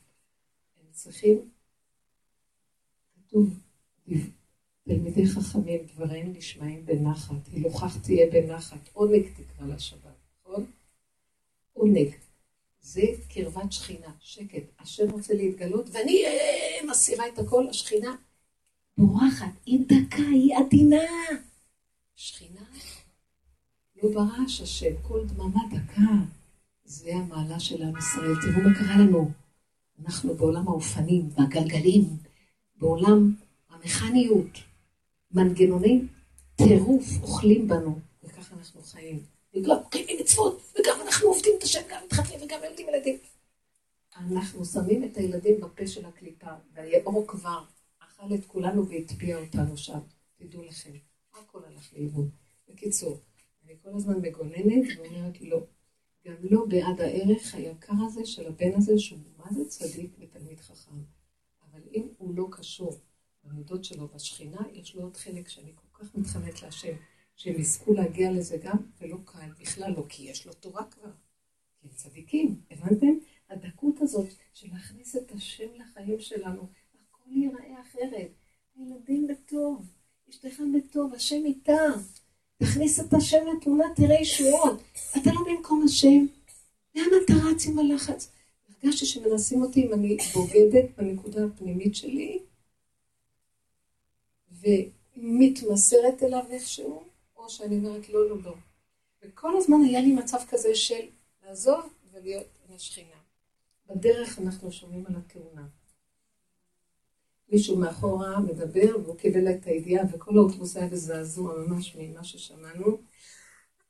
הם 0.80 0.92
צריכים, 0.92 1.50
כתוב, 3.14 3.48
תלמידי 4.84 5.26
חכמים 5.26 5.80
דבריהם 5.94 6.32
נשמעים 6.36 6.86
בנחת, 6.86 7.48
הילוכך 7.52 7.96
תהיה 8.02 8.26
בנחת, 8.32 8.88
עונג 8.92 9.22
תקרא 9.36 9.66
לשבת, 9.66 10.00
נכון? 10.40 10.66
עונג. 11.72 12.08
זה 12.80 13.02
קרבת 13.28 13.72
שכינה, 13.72 14.12
שקט. 14.20 14.62
השם 14.78 15.10
רוצה 15.10 15.34
להתגלות, 15.34 15.88
ואני 15.92 16.24
אה, 16.26 16.90
מסירה 16.90 17.28
את 17.28 17.38
הכל, 17.38 17.68
השכינה 17.70 18.16
בורחת, 18.98 19.52
היא 19.66 19.80
דקה, 19.86 20.22
היא 20.32 20.56
עדינה. 20.56 21.02
שכינה 22.16 22.60
לא 24.02 24.10
ברעש 24.14 24.60
השם, 24.60 24.94
כל 25.02 25.26
דממה 25.26 25.60
דקה. 25.70 26.10
זה 26.84 27.14
המעלה 27.14 27.60
של 27.60 27.82
עם 27.82 27.98
ישראל. 27.98 28.34
תראו 28.42 28.68
מה 28.68 28.74
קרה 28.78 28.98
לנו. 28.98 29.30
אנחנו 30.04 30.34
בעולם 30.34 30.68
האופנים, 30.68 31.28
והגלגלים, 31.36 32.04
בעולם 32.76 33.34
המכניות, 33.84 34.58
מנגנוני 35.30 36.00
טירוף 36.56 37.04
אוכלים 37.22 37.68
בנו, 37.68 37.98
וככה 38.24 38.54
אנחנו 38.56 38.82
חיים. 38.82 39.22
וגם 39.54 39.76
מקיימים 39.86 40.16
מצוות, 40.20 40.62
וגם 40.72 41.00
אנחנו 41.06 41.28
עובדים 41.28 41.52
את 41.58 41.62
השם, 41.62 41.80
גם 41.90 42.00
מתחתנים 42.06 42.40
וגם 42.42 42.58
ילדים 42.64 42.88
ילדים. 42.88 43.18
אנחנו 44.16 44.64
שמים 44.64 45.04
את 45.04 45.16
הילדים 45.16 45.60
בפה 45.60 45.86
של 45.86 46.06
הקליפה, 46.06 46.50
והיאור 46.74 47.24
כבר 47.26 47.64
אכל 47.98 48.34
את 48.34 48.44
כולנו 48.46 48.88
והטביע 48.88 49.38
אותנו 49.38 49.76
שם. 49.76 49.98
תדעו 50.36 50.62
לכם, 50.62 50.92
הכל 51.32 51.60
הלך 51.64 51.92
לאיבוד. 51.92 52.28
בקיצור, 52.68 53.18
אני 53.64 53.74
כל 53.82 53.90
הזמן 53.96 54.20
מגוננת 54.22 54.84
ואומרת 54.96 55.40
לא. 55.40 55.60
גם 56.26 56.34
לא 56.42 56.64
בעד 56.68 57.00
הערך 57.00 57.54
היקר 57.54 57.92
הזה 58.06 58.26
של 58.26 58.46
הבן 58.46 58.74
הזה, 58.76 58.98
שהוא 58.98 59.18
מה 59.38 59.44
זה 59.50 59.64
צדיק 59.68 60.10
ותלמיד 60.18 60.60
חכם. 60.60 60.96
אבל 61.62 61.80
אם 61.94 62.08
הוא 62.18 62.34
לא 62.34 62.46
קשור 62.50 62.98
במידות 63.44 63.84
שלו 63.84 64.08
בשכינה, 64.08 64.60
יש 64.72 64.94
לו 64.94 65.02
עוד 65.02 65.16
חלק 65.16 65.48
שאני 65.48 65.72
כל 65.74 66.04
כך 66.04 66.14
מתחננת 66.14 66.62
להשם. 66.62 66.94
שהם 67.36 67.60
יזכו 67.60 67.92
להגיע 67.92 68.32
לזה 68.32 68.56
גם, 68.56 68.76
ולא 69.00 69.16
קל, 69.24 69.48
בכלל 69.60 69.92
לא, 69.92 70.04
כי 70.08 70.22
יש 70.22 70.46
לו 70.46 70.52
תורה 70.52 70.84
כבר. 70.84 71.10
כי 71.80 71.88
הם 71.88 71.94
צדיקים, 71.94 72.60
הבנתם? 72.70 73.18
הדקות 73.50 74.00
הזאת 74.00 74.28
של 74.54 74.68
להכניס 74.72 75.16
את 75.16 75.32
השם 75.32 75.68
לחיים 75.76 76.20
שלנו, 76.20 76.68
הכל 77.10 77.30
ייראה 77.30 77.80
אחרת. 77.80 78.30
הילדים 78.76 79.26
בטוב, 79.26 79.86
אשתך 80.30 80.60
בטוב, 80.76 81.14
השם 81.14 81.44
איתם. 81.44 81.92
תכניס 82.56 83.00
את 83.00 83.14
השם 83.14 83.44
לתמונה, 83.56 83.84
תראה 83.96 84.20
ישועות. 84.20 84.82
אתה 85.16 85.30
לא 85.32 85.40
במקום 85.46 85.84
השם. 85.84 86.26
לאן 86.94 87.04
אתה 87.24 87.32
רץ 87.32 87.66
עם 87.66 87.78
הלחץ? 87.78 88.32
הרגשתי 88.68 89.06
שמנסים 89.06 89.62
אותי 89.62 89.86
אם 89.86 89.92
אני 89.92 90.16
בוגדת 90.34 90.84
בנקודה 90.96 91.44
הפנימית 91.44 91.94
שלי, 91.94 92.38
ומתמסרת 94.64 96.22
אליו 96.22 96.44
איכשהו, 96.50 97.04
או 97.36 97.50
שאני 97.50 97.76
אומרת 97.76 98.08
לא, 98.08 98.28
לא, 98.28 98.42
לא. 98.42 98.54
וכל 99.22 99.56
הזמן 99.56 99.76
היה 99.84 100.00
לי 100.00 100.12
מצב 100.12 100.38
כזה 100.48 100.74
של 100.74 101.04
לעזוב 101.46 101.80
ולהיות 102.12 102.46
עם 102.68 102.74
השכינה. 102.74 103.16
בדרך 103.90 104.38
אנחנו 104.38 104.72
שומעים 104.72 105.04
על 105.06 105.14
הכהונה. 105.16 105.66
מישהו 107.48 107.76
מאחורה 107.76 108.40
מדבר 108.40 108.96
והוא 109.02 109.16
קיבל 109.16 109.50
את 109.50 109.66
הידיעה 109.66 110.04
וכל 110.12 110.38
האוטובוס 110.38 110.76
היה 110.76 110.88
בזעזוע 110.88 111.54
ממש 111.54 111.96
ממה 111.98 112.24
ששמענו. 112.24 112.98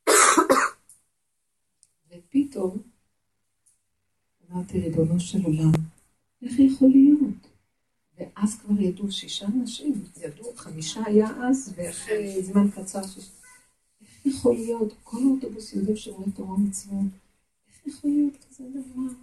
ופתאום 2.10 2.78
אמרתי, 4.50 4.80
ריבונו 4.80 5.20
של 5.20 5.44
עולם, 5.44 5.72
איך 6.42 6.58
יכול 6.58 6.88
להיות? 6.88 7.23
ואז 8.24 8.58
כבר 8.60 8.80
ידעו 8.80 9.12
שישה 9.12 9.46
אנשים, 9.46 10.04
ידעו, 10.16 10.52
חמישה 10.56 11.00
היה 11.06 11.28
אז, 11.48 11.72
ואחרי 11.76 12.42
זמן 12.42 12.70
קצר 12.70 13.06
שישה. 13.06 13.30
יכול 14.24 14.54
להיות, 14.54 14.92
כל 15.02 15.16
האוטובוס 15.16 15.72
יודעים 15.72 15.96
שומרי 15.96 16.32
תורה 16.32 16.52
ומצוות, 16.52 17.12
איך 17.68 17.86
יכול 17.86 18.10
להיות 18.10 18.44
כזה 18.44 18.64
דבר? 18.70 19.14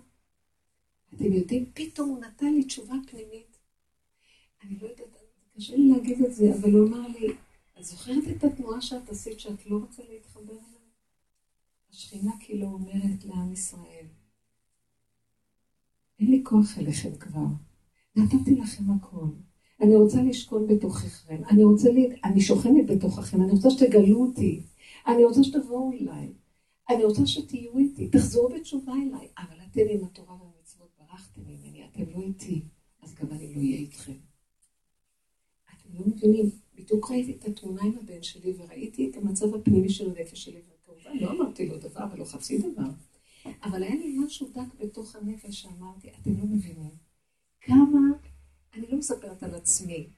אתם 1.15 1.33
יודעים, 1.33 1.65
פתאום 1.73 2.09
הוא 2.09 2.19
נתן 2.19 2.53
לי 2.53 2.63
תשובה 2.63 2.95
פנימית. 3.07 3.57
אני 4.63 4.77
לא 4.81 4.87
יודעת, 4.87 5.07
קשה 5.57 5.75
לי 5.75 5.89
להגיד 5.89 6.21
את 6.25 6.33
זה, 6.33 6.55
אבל 6.55 6.71
הוא 6.71 6.87
אמר 6.87 7.07
לי, 7.07 7.33
את 7.79 7.85
זוכרת 7.85 8.23
את 8.37 8.43
התנועה 8.43 8.81
שאת 8.81 9.09
עשית 9.09 9.39
שאת 9.39 9.65
לא 9.65 9.77
רוצה 9.77 10.03
להתחבר 10.09 10.53
אליה? 10.53 10.81
השכינה 11.89 12.31
כאילו 12.39 12.67
אומרת 12.67 13.25
לעם 13.25 13.53
ישראל, 13.53 14.05
אין 16.19 16.31
לי 16.31 16.41
כוח 16.43 16.77
אליכם 16.77 17.15
כבר, 17.15 17.45
נתתי 18.15 18.55
לכם 18.55 18.83
הכל. 18.91 19.25
אני 19.81 19.95
רוצה 19.95 20.23
לשכון 20.23 20.67
בתוככם, 20.67 21.41
אני 21.49 21.63
רוצה, 21.63 21.89
ל... 21.89 21.97
אני 22.23 22.41
שוכנת 22.41 22.85
בתוככם, 22.87 23.41
אני 23.41 23.51
רוצה 23.51 23.69
שתגלו 23.69 24.25
אותי. 24.25 24.63
אני 25.07 25.23
רוצה 25.23 25.43
שתבואו 25.43 25.91
אליי. 25.91 26.33
אני 26.89 27.03
רוצה 27.03 27.25
שתהיו 27.25 27.77
איתי, 27.77 28.07
תחזרו 28.07 28.49
בתשובה 28.49 28.93
אליי. 28.93 29.27
אבל 29.37 29.57
אתם 29.71 29.81
עם 29.89 30.03
התורה 30.03 30.35
והמצוות 30.41 30.89
ברחתם 30.99 31.41
ממני, 31.41 31.85
אתם 31.85 32.03
לא 32.13 32.21
איתי, 32.21 32.61
אז 33.01 33.13
גם 33.13 33.31
אני 33.31 33.53
לא 33.53 33.59
אהיה 33.59 33.77
איתכם. 33.77 34.17
אתם 35.73 35.89
לא 35.93 36.05
מבינים, 36.05 36.49
בדיוק 36.75 37.11
ראיתי 37.11 37.31
את 37.31 37.45
התמונה 37.45 37.81
עם 37.83 37.93
הבן 38.01 38.23
שלי 38.23 38.53
וראיתי 38.57 39.09
את 39.09 39.17
המצב 39.17 39.55
הפנימי 39.55 39.89
של 39.89 40.09
הנפש 40.09 40.43
שלי, 40.43 40.61
וכמובן 40.69 41.17
לא 41.19 41.31
אמרתי 41.31 41.67
לו 41.67 41.77
דבר 41.77 42.05
ולא 42.13 42.25
חצי 42.25 42.57
דבר. 42.57 42.89
אבל 43.63 43.83
היה 43.83 43.95
לי 43.95 44.17
משהו 44.17 44.47
דק 44.53 44.75
בתוך 44.79 45.15
הנפש 45.15 45.61
שאמרתי, 45.61 46.09
אתם 46.21 46.37
לא 46.37 46.45
מבינים. 46.45 47.10
כמה, 47.61 47.99
אני 48.73 48.87
לא 48.87 48.97
מספרת 48.97 49.43
על 49.43 49.55
עצמי, 49.55 50.09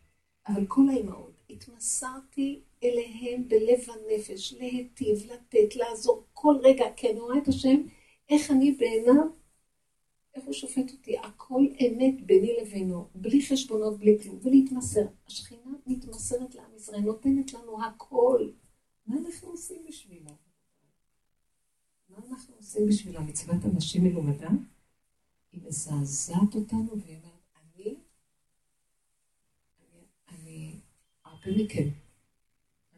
אבל 0.48 0.66
כל 0.68 0.90
האימהות, 0.90 1.44
התמסרתי 1.50 2.62
אליהם 2.84 3.48
בלב 3.48 3.80
הנפש, 3.88 4.54
להיטיב, 4.54 5.18
לתת, 5.32 5.76
לעזור 5.76 6.24
כל 6.34 6.56
רגע, 6.64 6.86
כי 6.96 7.10
אני 7.10 7.20
רואה 7.20 7.38
את 7.38 7.48
השם, 7.48 7.82
איך 8.30 8.52
אני 8.52 8.72
בעיניו, 8.72 9.24
איך 10.36 10.46
הוא 10.46 10.54
שופט 10.54 10.92
אותי, 10.92 11.18
הכל 11.18 11.66
אמת 11.82 12.26
ביני 12.26 12.56
לבינו, 12.62 13.08
בלי 13.16 13.46
חשבונות, 13.46 14.00
בלי 14.00 14.24
כלום, 14.24 14.40
ולהתמסר. 14.44 15.06
השכינה 15.28 15.72
מתמסרת 15.88 16.56
לעם 16.56 16.76
ישראל, 16.76 17.00
נותנת 17.00 17.54
לנו 17.54 17.84
הכל. 17.86 18.50
מה 19.08 19.16
אנחנו 19.18 19.50
עושים 19.50 19.86
בשבילו? 19.88 20.32
מה 22.10 22.18
אנחנו 22.30 22.56
עושים 22.56 22.88
בשביל 22.88 23.20
מצוות 23.20 23.66
אנשים 23.66 24.04
מלומדה? 24.04 24.50
היא 25.52 25.62
מזעזעת 25.66 26.56
אותנו 26.56 27.00
והיא 27.00 27.18
אומרת, 27.18 27.44
אני, 27.56 27.96
אני, 29.80 30.06
אני 30.30 30.80
הרבה 31.46 31.64
מכם. 31.64 31.90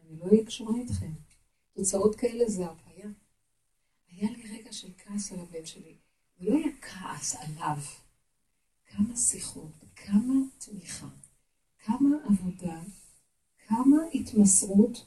אני 0.02 0.18
לא 0.18 0.24
אהיה 0.24 0.44
קשורה 0.46 0.80
איתכם. 0.80 1.12
תוצאות 1.72 2.16
כאלה 2.16 2.48
זה 2.48 2.66
הרפאיה. 2.66 3.08
היה 4.08 4.30
לי 4.30 4.58
רגע 4.58 4.72
של 4.72 4.88
כעס 4.98 5.32
על 5.32 5.38
הבן 5.40 5.66
שלי. 5.66 5.94
זה 6.38 6.50
לא 6.50 6.56
היה 6.56 6.68
כעס 6.80 7.36
עליו. 7.36 7.76
כמה 8.86 9.16
שיחות, 9.16 9.72
כמה 9.96 10.34
תמיכה, 10.58 11.08
כמה 11.78 12.08
עבודה, 12.24 12.80
כמה 13.66 13.96
התמסרות, 14.14 15.06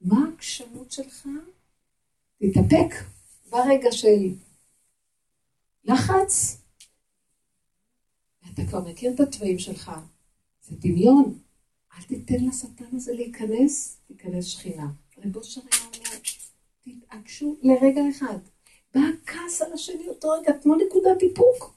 מה 0.00 0.16
העקשנות 0.26 0.92
שלך? 0.92 1.28
תתאפק 2.38 2.94
ברגע 3.50 3.92
של 3.92 4.34
לחץ. 5.84 6.62
אתה 8.52 8.62
כבר 8.68 8.80
מכיר 8.80 9.14
את 9.14 9.20
התוואים 9.20 9.58
שלך, 9.58 9.92
זה 10.62 10.76
דמיון. 10.76 11.41
אל 11.96 12.02
תיתן 12.02 12.44
לשטן 12.44 12.96
הזה 12.96 13.14
להיכנס, 13.14 14.00
תיכנס 14.06 14.44
שכינה. 14.44 14.92
רב 15.18 15.36
אושר 15.36 15.60
היה 15.72 15.84
אומר, 15.84 16.18
תתעקשו 16.82 17.56
לרגע 17.62 18.02
אחד. 18.10 18.38
בא 18.94 19.00
הכעס 19.00 19.62
על 19.62 19.72
השני 19.72 20.08
אותו 20.08 20.28
רגע, 20.28 20.52
תנו 20.52 20.74
נקודת 20.74 21.22
איפוק. 21.22 21.74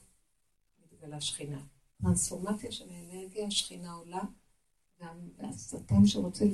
מתגלה 0.92 1.20
שכינה. 1.20 1.60
טרנספורמציה 2.02 2.72
של 2.72 2.90
האנרגיה, 2.90 3.46
השכינה 3.46 3.92
עולה, 3.92 4.22
והשטן 5.38 6.06
שרוצה 6.06 6.44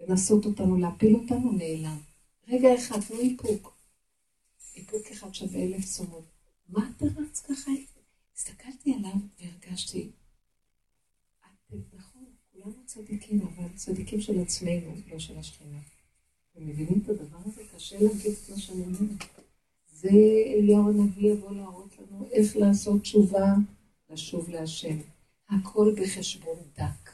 לנסות 0.00 0.44
אותנו, 0.44 0.76
להפיל 0.76 1.16
אותנו, 1.16 1.52
נעלם. 1.52 1.98
רגע 2.48 2.74
אחד, 2.74 3.00
תנו 3.00 3.20
איפוק. 3.20 3.76
איפוק 4.76 5.06
אחד 5.12 5.34
שווה 5.34 5.60
אלף 5.60 5.84
צומות. 5.84 6.24
מה 6.68 6.90
אתה 6.96 7.04
רץ 7.16 7.40
ככה? 7.40 7.70
הסתכלתי 8.36 8.94
עליו 8.94 9.16
והרגשתי, 9.40 10.10
כולנו 11.68 11.84
צדיקים, 12.88 13.40
אבל 13.42 13.68
צדיקים 13.74 14.20
של 14.20 14.40
עצמנו, 14.40 14.94
לא 15.12 15.18
של 15.18 15.38
השכינה. 15.38 15.78
אתם 16.52 16.66
מבינים 16.66 17.00
את 17.04 17.08
הדבר 17.08 17.38
הזה? 17.44 17.62
קשה 17.76 17.96
להגיד 18.00 18.32
את 18.32 18.50
מה 18.50 18.58
שאני 18.58 18.82
אומרת. 18.82 19.24
זה 19.92 20.10
אליהו 20.46 20.88
הנביא 20.88 21.32
יבוא 21.32 21.52
להראות 21.52 21.98
לנו 21.98 22.28
איך 22.32 22.56
לעשות 22.56 23.02
תשובה, 23.02 23.54
לשוב 24.10 24.48
להשם. 24.48 24.96
הכל 25.48 25.94
בחשבון 25.96 26.56
דק. 26.78 27.10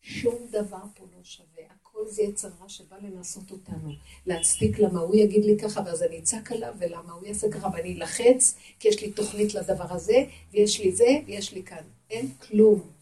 שום 0.00 0.36
דבר 0.50 0.84
פה 0.94 1.04
לא 1.16 1.24
שווה. 1.24 1.64
הכל 1.70 2.08
זה 2.08 2.22
יצרה 2.22 2.68
שבא 2.68 2.96
לנסות 3.02 3.50
אותנו. 3.50 3.92
להצדיק 4.26 4.78
למה 4.78 5.00
הוא 5.00 5.16
יגיד 5.16 5.44
לי 5.44 5.58
ככה, 5.58 5.80
ואז 5.86 6.02
אני 6.02 6.18
אצעק 6.18 6.52
עליו, 6.52 6.74
ולמה 6.78 7.12
הוא 7.12 7.26
יעשה 7.26 7.50
ככה, 7.50 7.68
ואני 7.72 7.94
אלחץ, 7.94 8.54
כי 8.78 8.88
יש 8.88 9.02
לי 9.02 9.10
תוכנית 9.10 9.54
לדבר 9.54 9.94
הזה, 9.94 10.24
ויש 10.52 10.80
לי 10.80 10.92
זה, 10.92 11.18
ויש 11.26 11.52
לי 11.52 11.62
כאן. 11.62 11.84
אין 12.10 12.28
כלום. 12.34 12.99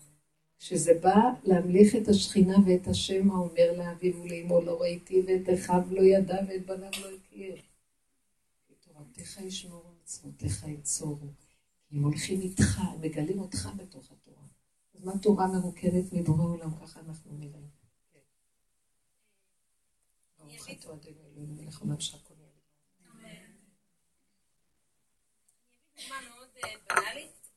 כשזה 0.58 0.92
בא 1.02 1.16
להמליך 1.44 1.96
את 1.96 2.08
השכינה 2.08 2.56
ואת 2.66 2.88
השם 2.88 3.30
האומר 3.30 3.72
לאביו 3.76 4.22
ולאמו 4.22 4.60
לא 4.60 4.80
ראיתי, 4.80 5.22
ואת 5.26 5.58
אחיו 5.58 5.82
לא 5.90 6.02
ידע, 6.02 6.36
ואת 6.48 6.66
בניו 6.66 6.90
לא 7.02 7.08
הכיר. 7.16 7.56
תורתך 8.98 9.40
ישמעו 9.40 9.82
ומצוותיך 9.84 10.64
יצורו. 10.66 11.26
הם 11.92 12.02
הולכים 12.02 12.40
איתך, 12.40 12.78
הם 12.78 13.00
מגלים 13.00 13.38
אותך 13.40 13.68
בתוך 13.76 14.10
התורה. 14.12 14.42
אז 14.94 15.04
מה 15.04 15.18
תורה 15.18 15.46
מרוקדת 15.46 16.12
מבורא 16.12 16.42
עולם, 16.42 16.70
ככה 16.80 17.00
אנחנו 17.00 17.32
נראה. 17.38 17.60
כן. 18.12 18.18
ברוך 20.38 20.70
אתה 20.70 20.92
אדוני 20.92 21.20
אלוהים 21.32 21.56
מלך 21.56 21.80
עולם 21.80 22.00
שהכל 22.00 22.34
יהיה. 22.38 22.48
דוגמה 25.96 26.20
מאוד 26.30 26.48
אה, 26.64 26.70
בנאלית, 26.88 27.50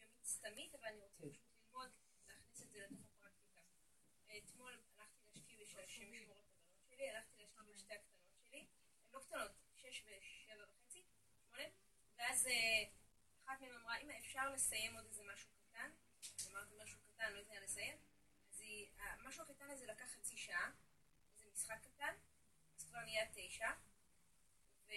יומיומית 0.00 0.26
סתמית, 0.26 0.74
אבל 0.74 0.88
אני 0.88 1.00
רוצה 1.02 1.22
פשוט 1.30 1.48
ללמוד, 1.64 1.88
להכניס 2.28 2.62
את 2.62 2.70
זה 2.72 2.78
לתוך 2.78 3.06
הפרקטיקה. 3.16 3.60
אתמול 4.38 4.72
הלכתי 4.98 5.28
להשקיע 5.34 5.56
בשביל 5.62 5.84
השם 5.84 6.14
ישמור 6.14 6.36
את 6.38 6.50
הבנות 6.52 6.85
שלי, 6.96 7.10
הלכתי 7.10 7.36
להשקיע 7.38 7.62
בשתי 7.62 7.94
הקטנות 7.94 8.30
שלי, 8.40 8.66
הן 9.04 9.10
לא 9.12 9.20
קטנות, 9.20 9.50
שש 9.74 10.02
ושבע 10.06 10.64
וחצי, 10.64 11.04
שמונה, 11.44 11.64
ואז 12.16 12.46
אה, 12.46 12.84
אחת 13.44 13.60
מהן 13.60 13.74
אמרה, 13.74 13.96
אמא, 13.96 14.12
אפשר 14.18 14.50
לסיים 14.50 14.96
עוד 14.96 15.04
איזה 15.04 15.22
משהו 15.32 15.50
קטן? 15.50 15.90
אמרתי 16.50 16.74
משהו 16.82 16.98
קטן, 17.00 17.32
לא 17.32 17.38
יודעת 17.38 17.62
לסיים. 17.62 17.96
אז 18.50 18.60
היא, 18.60 18.88
המשהו 18.98 19.42
הקטן 19.42 19.70
הזה 19.70 19.86
לקח 19.86 20.04
חצי 20.04 20.36
שעה, 20.36 20.70
זה 21.34 21.46
משחק 21.52 21.78
קטן, 21.82 22.14
אז 22.76 22.84
כבר 22.84 23.00
נהיה 23.00 23.24
תשע, 23.34 23.70
ו... 24.86 24.92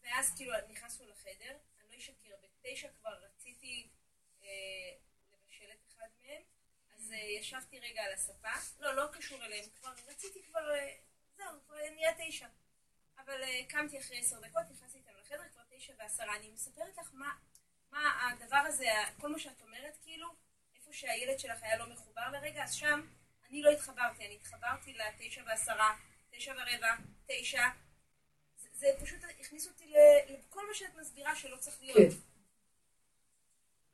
ואז 0.00 0.36
כאילו 0.36 0.52
נכנסנו 0.68 1.08
לחדר, 1.08 1.58
אני 1.80 1.88
לא 1.88 1.96
אשקר, 1.98 2.36
בתשע 2.42 2.88
כבר 2.92 3.14
רציתי 3.24 3.88
אה, 4.42 4.48
לבשל 5.32 5.72
את 5.72 5.84
אחד 5.88 6.08
מהם, 6.18 6.42
אז 7.06 7.12
אה, 7.12 7.18
ישבתי 7.40 7.78
רגע 7.78 8.02
על 8.02 8.12
הספה, 8.12 8.48
לא, 8.78 8.94
לא 8.94 9.06
קשור 9.12 9.44
אליהם, 9.44 9.64
כבר 9.80 9.92
רציתי 10.08 10.42
כבר, 10.42 10.74
אה, 10.74 10.94
זהו, 11.36 11.46
כבר 11.66 11.76
נהיה 11.94 12.10
תשע. 12.18 12.46
אבל 13.18 13.42
אה, 13.42 13.60
קמתי 13.68 13.98
אחרי 13.98 14.18
עשר 14.18 14.40
דקות, 14.40 14.62
נכנסתי 14.70 14.98
איתם 14.98 15.10
לחדר, 15.20 15.48
כבר 15.52 15.62
תשע 15.70 15.92
ועשרה. 15.98 16.36
אני 16.36 16.48
מספרת 16.48 16.98
לך 16.98 17.10
מה, 17.12 17.34
מה 17.90 18.30
הדבר 18.30 18.56
הזה, 18.56 18.86
כל 19.20 19.28
מה 19.28 19.38
שאת 19.38 19.62
אומרת, 19.62 19.96
כאילו, 20.02 20.28
איפה 20.74 20.92
שהילד 20.92 21.38
שלך 21.38 21.62
היה 21.62 21.76
לא 21.76 21.86
מחובר 21.86 22.30
לרגע, 22.32 22.64
אז 22.64 22.74
שם 22.74 23.06
אני 23.50 23.62
לא 23.62 23.70
התחברתי, 23.70 24.26
אני 24.26 24.34
התחברתי 24.34 24.92
לתשע 24.92 25.42
ועשרה, 25.46 25.96
תשע 26.30 26.52
ורבע, 26.52 26.96
תשע. 27.26 27.68
זה, 28.56 28.68
זה 28.72 28.86
פשוט 29.00 29.20
הכניס 29.40 29.66
אותי 29.66 29.92
לכל 30.28 30.68
מה 30.68 30.74
שאת 30.74 30.94
מסבירה 30.94 31.36
שלא 31.36 31.56
צריך 31.56 31.82
להיות. 31.82 32.12
כן. 32.12 32.18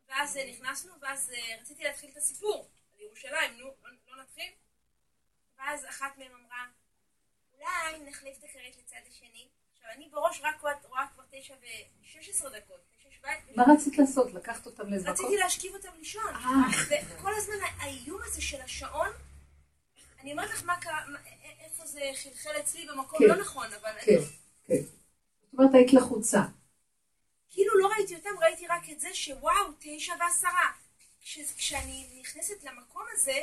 ואז 0.08 0.36
נכנסנו, 0.36 0.92
ואז 1.00 1.32
רציתי 1.60 1.84
להתחיל 1.84 2.10
את 2.10 2.16
הסיפור 2.16 2.70
על 3.12 3.28
ירושלים, 3.28 3.58
נו, 3.58 3.66
לא, 3.66 3.90
לא 4.08 4.22
נתחיל? 4.22 4.50
ואז 5.58 5.84
אחת 5.88 6.18
מהן 6.18 6.30
אמרה, 6.40 6.66
אולי 7.54 8.10
נחליף 8.10 8.38
את 8.38 8.44
הכרית 8.44 8.76
לצד 8.78 8.96
השני. 9.08 9.48
עכשיו, 9.72 9.90
אני 9.96 10.08
בראש 10.08 10.40
רק 10.42 10.60
רואה 10.60 11.06
כבר 11.14 11.24
תשע 11.30 11.54
ושש 12.02 12.28
עשרה 12.28 12.50
דקות, 12.50 12.80
תשע 12.98 13.08
שבע... 13.10 13.28
מה 13.56 13.64
רצית 13.74 13.98
לעשות? 13.98 14.34
לקחת 14.34 14.66
אותם 14.66 14.90
לאיזה 14.90 15.10
מקום? 15.10 15.26
רציתי 15.26 15.42
להשכיב 15.42 15.74
אותם 15.74 15.88
לישון. 15.98 16.34
אה. 16.34 16.94
וכל 17.16 17.34
הזמן 17.36 17.54
האיום 17.78 18.20
הזה 18.22 18.42
של 18.42 18.60
השעון, 18.60 19.08
אני 20.20 20.32
אומרת 20.32 20.50
לך 20.50 20.64
מה 20.64 20.80
קרה, 20.80 21.04
איפה 21.60 21.86
זה 21.86 22.00
חלחל 22.14 22.60
אצלי 22.60 22.86
במקום 22.86 23.18
כן. 23.18 23.24
לא 23.24 23.36
נכון, 23.36 23.66
אבל... 23.72 23.92
כן, 24.00 24.18
כן. 24.64 24.82
זאת 24.82 25.58
אומרת, 25.58 25.74
היית 25.74 25.92
לחוצה. 25.92 26.42
כאילו 27.50 27.78
לא 27.78 27.88
ראיתי 27.88 28.14
אותם, 28.14 28.30
ראיתי 28.40 28.66
רק 28.66 28.90
את 28.92 29.00
זה 29.00 29.14
שוואו, 29.14 29.72
תשע 29.78 30.14
ועשרה. 30.20 30.81
כשאני 31.56 32.06
נכנסת 32.20 32.64
למקום 32.64 33.02
הזה, 33.12 33.40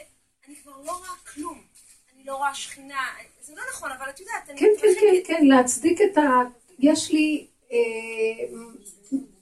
אני 0.47 0.55
כבר 0.55 0.77
לא 0.77 0.91
רואה 0.91 1.09
כלום. 1.34 1.61
אני 2.15 2.23
לא 2.23 2.36
רואה 2.36 2.55
שכינה, 2.55 3.05
זה 3.41 3.55
לא 3.55 3.61
נכון, 3.71 3.91
אבל 3.91 4.09
את 4.09 4.19
יודעת, 4.19 4.49
אני 4.49 4.59
כן, 4.59 4.65
כן, 4.82 4.88
כן, 4.99 5.15
כן, 5.27 5.45
להצדיק 5.45 5.99
את 6.01 6.17
ה... 6.17 6.21
יש 6.80 7.11
לי... 7.11 7.47
אה, 7.71 7.77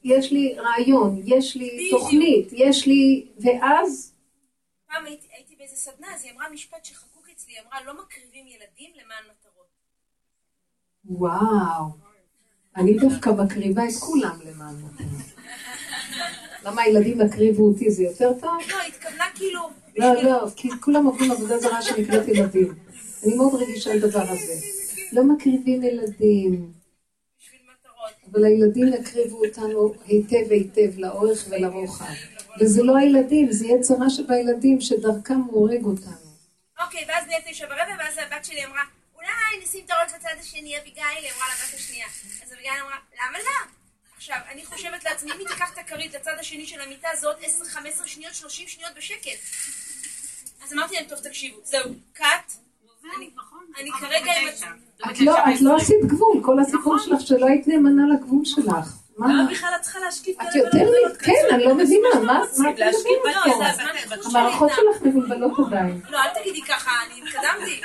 יש 0.03 0.31
לי 0.31 0.55
רעיון, 0.57 1.21
יש 1.25 1.55
לי 1.55 1.89
תוכנית, 1.91 2.47
יש 2.51 2.87
לי... 2.87 3.27
ואז... 3.39 4.13
פעם 4.87 5.05
הייתי 5.05 5.55
באיזה 5.57 5.75
סדנה, 5.75 6.15
אז 6.15 6.23
היא 6.23 6.33
אמרה 6.33 6.49
משפט 6.49 6.85
שחקוק 6.85 7.29
אצלי, 7.31 7.53
היא 7.53 7.61
אמרה, 7.67 7.83
לא 7.83 7.93
מקריבים 8.03 8.47
ילדים 8.47 8.91
למען 8.95 9.23
מטרות. 9.23 9.67
וואו. 11.05 11.85
אני 12.75 12.93
דווקא 12.97 13.29
מקריבה 13.29 13.83
את 13.83 13.93
כולם 13.99 14.39
למען 14.45 14.75
מטרות. 14.75 15.36
למה 16.67 16.81
הילדים 16.81 17.21
יקריבו 17.21 17.67
אותי 17.67 17.91
זה 17.91 18.03
יותר 18.03 18.33
טוב? 18.41 18.57
לא, 18.69 18.77
התכוונה 18.87 19.25
כאילו... 19.35 19.59
לא, 19.97 20.23
לא, 20.23 20.45
כי 20.55 20.69
כולם 20.81 21.05
עובדים 21.05 21.31
עבודה 21.31 21.59
זרה 21.59 21.81
שנקראת 21.81 22.27
ילדים. 22.27 22.73
אני 23.25 23.35
מאוד 23.35 23.61
רגישה 23.61 23.93
לדבר 23.95 24.21
הזה. 24.21 24.53
לא 25.11 25.23
מקריבים 25.23 25.83
ילדים. 25.83 26.71
אבל 28.31 28.45
הילדים 28.45 28.87
יקריבו 28.93 29.45
אותנו 29.45 29.93
היטב 30.05 30.51
היטב 30.51 30.99
לאורך 30.99 31.47
ולרוחב. 31.49 32.13
וזה 32.59 32.83
לא 32.83 32.97
הילדים, 32.97 33.51
זה 33.51 33.65
יהיה 33.65 33.81
צרה 33.81 34.09
שבילדים 34.09 34.81
שדרכם 34.81 35.39
הוא 35.39 35.59
הורג 35.59 35.85
אותנו. 35.85 36.27
אוקיי, 36.83 37.05
ואז 37.07 37.27
נהיה 37.27 37.39
תשע 37.49 37.65
ברבע, 37.65 37.95
ואז 37.99 38.17
הבת 38.17 38.45
שלי 38.45 38.65
אמרה, 38.65 38.83
אולי 39.15 39.63
נשים 39.63 39.85
את 39.85 39.91
הראש 39.91 40.11
בצד 40.15 40.39
השני, 40.39 40.77
אביגיל, 40.77 41.03
היא 41.03 41.29
אמרה 41.35 41.47
לבת 41.47 41.73
השנייה. 41.73 42.07
אז 42.43 42.53
אביגיל 42.53 42.71
אמרה, 42.81 42.97
למה 43.13 43.37
לא? 43.37 43.76
עכשיו, 44.29 44.41
אני 44.51 44.65
חושבת 44.65 45.05
לעצמי, 45.05 45.31
אם 45.31 45.39
היא 45.39 45.47
תיקח 45.47 45.73
את 45.73 45.77
הכרית 45.77 46.13
לצד 46.13 46.31
השני 46.39 46.65
של 46.65 46.81
המיטה, 46.81 47.07
זה 47.19 47.27
עוד 47.27 47.35
10-15 47.41 47.45
שניות, 48.05 48.35
30 48.35 48.67
שניות 48.67 48.91
בשקט. 48.97 49.39
אז 50.63 50.73
אמרתי 50.73 50.95
להם, 50.95 51.05
טוב, 51.09 51.19
תקשיבו, 51.19 51.57
זהו, 51.63 51.83
קאט. 52.13 52.51
אני 53.79 53.91
כרגע 53.99 54.31
עם... 54.41 54.47
לא, 55.19 55.37
את 55.55 55.61
לא 55.61 55.75
עשית 55.75 56.05
גבול, 56.05 56.43
כל 56.43 56.59
הסיפור 56.59 56.95
נכון. 56.95 56.99
שלך 56.99 57.27
שלא 57.27 57.45
היית 57.45 57.67
נאמנה 57.67 58.03
לגבול 58.13 58.45
שלך. 58.45 59.06
מה? 59.17 59.27
למה 59.27 59.51
בכלל 59.51 59.69
את 59.75 59.81
צריכה 59.81 59.99
להשקיף 59.99 60.41
את 60.41 60.55
יותר 60.55 60.89
לי, 60.89 61.15
כן, 61.19 61.53
אני 61.53 61.65
לא 61.65 61.75
מבינה, 61.75 62.09
מה 62.25 62.43
את 62.43 62.59
מדברת 62.59 62.95
פה? 63.23 63.65
המערכות 64.25 64.71
שלך 64.75 65.01
מבולבלות 65.01 65.51
עדיין. 65.67 66.01
לא, 66.09 66.17
אל 66.17 66.41
תגידי 66.41 66.61
ככה, 66.61 66.91
אני 67.05 67.21
התקדמתי. 67.21 67.81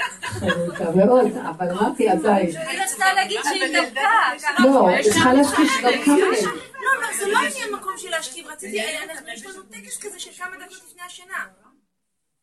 מאוד, 0.95 1.27
אבל 1.51 1.71
אמרתי 1.71 2.09
עדיין. 2.09 2.57
אני 2.57 2.79
רצתה 2.79 3.13
להגיד 3.15 3.41
שהיא 3.45 3.81
דווקא. 3.81 4.65
לא, 4.65 4.89
היא 4.89 5.13
צריכה 5.13 5.33
להשקיף 5.33 5.71
גם 5.83 5.93
כמה 6.05 6.17
לא, 6.17 7.03
לא, 7.03 7.17
זה 7.19 7.27
לא 7.27 7.39
עניין 7.39 7.75
מקום 7.75 7.93
של 7.99 8.11
להשקיף, 8.11 8.47
רציתי, 8.47 8.77
יש 9.35 9.47
לנו 9.47 9.63
טקס 9.63 9.99
כזה 9.99 10.19
של 10.19 10.31
כמה 10.33 10.57
דקות 10.57 10.83
לפני 10.89 11.03
השינה. 11.07 11.47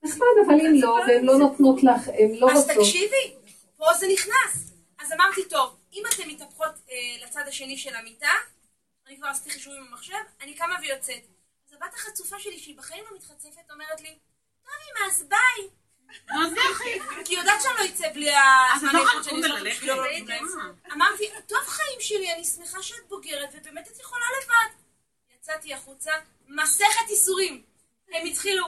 נחמד, 0.03 0.27
אבל 0.47 0.53
אם 0.53 0.73
לא, 0.81 0.99
והן 1.07 1.25
לא 1.25 1.37
נותנות 1.37 1.83
לך, 1.83 2.07
הן 2.07 2.31
לא 2.39 2.45
רוצות. 2.45 2.69
אז 2.69 2.77
תקשיבי, 2.77 3.33
פה 3.77 3.85
זה 3.99 4.07
נכנס. 4.13 4.73
אז 5.01 5.11
אמרתי, 5.13 5.41
טוב, 5.49 5.75
אם 5.93 6.03
אתן 6.13 6.23
מתהפכות 6.27 6.71
אה, 6.91 7.25
לצד 7.25 7.41
השני 7.47 7.77
של 7.77 7.95
המיטה, 7.95 8.27
אני 9.09 9.17
כבר 9.17 9.27
עשיתי 9.27 9.49
חישובים 9.49 9.85
במחשב, 9.85 10.13
אני 10.41 10.55
קמה 10.55 10.75
ויוצאת. 10.81 11.23
אז 11.67 11.73
הבת 11.73 11.93
החצופה 11.93 12.39
שלי, 12.39 12.59
שהיא 12.59 12.77
בחיים 12.77 13.03
לא 13.09 13.17
מתחצפת, 13.17 13.71
אומרת 13.71 14.01
לי, 14.01 14.17
טוב 14.63 14.73
אמא, 14.91 15.07
אז 15.07 15.23
ביי. 15.29 15.69
מה 16.27 16.49
זה 16.49 16.59
אחי? 16.71 16.99
כי 17.25 17.33
יודעת 17.33 17.61
שאני 17.61 17.73
לא 17.79 17.93
אצא 17.93 18.13
בלי 18.13 18.31
הזמן 18.75 18.89
איכות 18.99 19.23
שאני 19.23 19.41
לא 19.41 19.93
אמרתי, 20.93 21.29
טוב 21.47 21.59
חיים 21.67 22.01
שלי, 22.01 22.33
אני 22.33 22.45
שמחה 22.45 22.83
שאת 22.83 23.07
בוגרת, 23.07 23.49
ובאמת 23.53 23.87
את 23.87 23.99
יכולה 23.99 24.25
לבד. 24.41 24.81
יצאתי 25.35 25.73
החוצה, 25.73 26.11
מסכת 26.47 27.09
ייסורים. 27.09 27.63
הם 28.11 28.25
התחילו, 28.25 28.65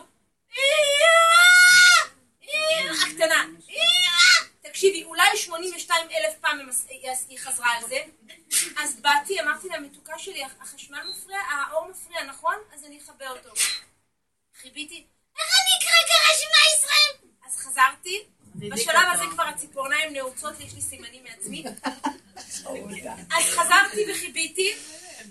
הקטנה, 3.07 3.45
תקשיבי, 4.61 5.03
אולי 5.03 5.37
82 5.37 6.07
אלף 6.11 6.33
פעם 6.41 6.59
היא 7.29 7.39
חזרה 7.39 7.71
על 7.71 7.87
זה, 7.89 7.97
אז 8.77 8.99
באתי, 9.01 9.41
אמרתי 9.41 9.67
לה, 9.67 9.79
מתוקה 9.79 10.19
שלי, 10.19 10.43
החשמל 10.61 10.99
מפריע, 11.09 11.37
האור 11.39 11.87
מפריע, 11.89 12.23
נכון? 12.23 12.55
אז 12.73 12.85
אני 12.85 12.97
אכבה 12.97 13.29
אותו. 13.29 13.49
חיביתי, 14.61 15.05
איך 15.37 15.47
אני 15.59 15.79
אקרא 15.79 15.97
ככה 16.09 16.33
שמע 16.39 16.75
ישראל? 16.77 17.29
אז 17.47 17.57
חזרתי, 17.57 18.23
בשלב 18.55 19.07
הזה 19.13 19.23
כבר 19.31 19.43
הציפורניים 19.43 20.13
נעוצות, 20.13 20.59
יש 20.59 20.73
לי 20.73 20.81
סימנים 20.81 21.23
מעצמי. 21.23 21.63
אז 23.37 23.43
חזרתי 23.43 24.11
וחיביתי, 24.11 24.73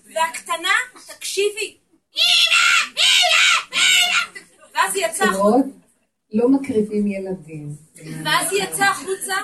והקטנה, 0.04 0.74
תקשיבי, 1.06 1.76
ואז 4.74 4.94
היא 4.94 5.06
יצאה. 5.06 5.26
לא 6.32 6.48
מקריבים 6.48 7.06
ילדים. 7.06 7.76
ואז 8.24 8.52
היא 8.52 8.62
יצאה 8.62 8.90
החוצה, 8.90 9.34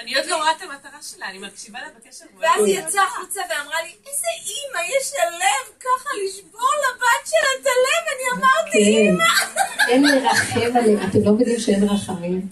אני 0.00 0.16
עוד 0.16 0.26
לא 0.26 0.36
רואה 0.36 0.52
את 0.56 0.62
המטרה 0.62 1.02
שלה, 1.02 1.30
אני 1.30 1.38
מקשיבה 1.38 1.78
לה 1.78 1.88
בקשר. 1.98 2.24
ואז 2.40 2.64
היא 2.64 2.78
יצאה 2.78 3.02
החוצה 3.02 3.40
ואמרה 3.50 3.82
לי, 3.82 3.88
איזה 3.88 4.30
אימא, 4.46 4.80
יש 4.98 5.12
לה 5.18 5.30
לב 5.30 5.78
ככה 5.80 6.10
לשבור 6.24 6.70
לבת 6.84 7.26
שלה 7.26 7.50
את 7.60 7.66
הלב, 7.66 8.04
אני 8.14 8.40
אמרתי, 8.40 8.78
אימא. 8.78 9.24
כן. 9.54 9.90
אין 9.90 10.02
לרחם 10.04 10.76
עליהם, 10.76 11.10
אתם 11.10 11.18
לא 11.24 11.32
מבינים 11.32 11.58
שאין 11.58 11.84
רחמים? 11.84 12.48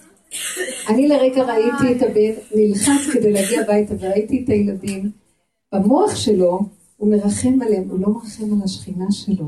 אני 0.89 1.09
לרגע 1.09 1.43
ראיתי 1.43 1.97
את 1.97 2.03
הבן 2.03 2.43
נלחץ 2.55 3.13
כדי 3.13 3.33
להגיע 3.33 3.61
הביתה 3.61 3.95
וראיתי 4.01 4.43
את 4.45 4.49
הילדים, 4.49 5.11
במוח 5.73 6.17
שלו 6.17 6.61
הוא 6.97 7.11
מרחם 7.11 7.63
עליהם, 7.63 7.89
הוא 7.91 8.01
לא 8.01 8.09
מרחם 8.09 8.45
על 8.53 8.65
השכינה 8.65 9.05
שלו. 9.11 9.47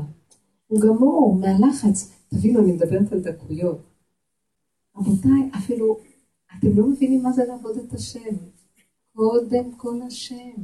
הוא 0.67 0.81
גמור 0.81 1.35
מהלחץ. 1.41 2.11
תבינו, 2.29 2.59
אני 2.59 2.71
מדברת 2.71 3.11
על 3.11 3.19
דקויות. 3.19 3.94
רבותיי, 4.97 5.49
אפילו, 5.57 5.99
אתם 6.57 6.67
לא 6.77 6.87
מבינים 6.87 7.23
מה 7.23 7.31
זה 7.31 7.43
לעבוד 7.45 7.77
את 7.77 7.93
השם. 7.93 8.35
קודם 9.15 9.71
כל 9.77 9.99
השם. 10.07 10.61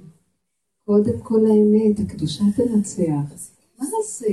קודם 0.85 1.19
כל 1.23 1.39
האמת, 1.45 1.99
הקדושה 1.99 2.43
תנצח. 2.55 3.49
מה 3.79 3.85
זה? 4.03 4.27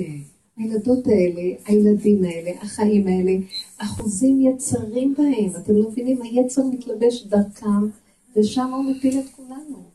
הילדות 0.57 1.07
האלה, 1.07 1.42
הילדים 1.66 2.24
האלה, 2.24 2.51
החיים 2.62 3.07
האלה, 3.07 3.32
אחוזים 3.78 4.40
יצרים 4.40 5.14
בהם. 5.14 5.62
אתם 5.62 5.72
לא 5.72 5.90
מבינים, 5.90 6.22
היצר 6.22 6.62
מתלבש 6.64 7.22
דרכם, 7.22 7.88
ושם 8.36 8.72
הוא 8.72 8.84
מפיל 8.84 9.20
את 9.20 9.30
כולנו. 9.36 9.90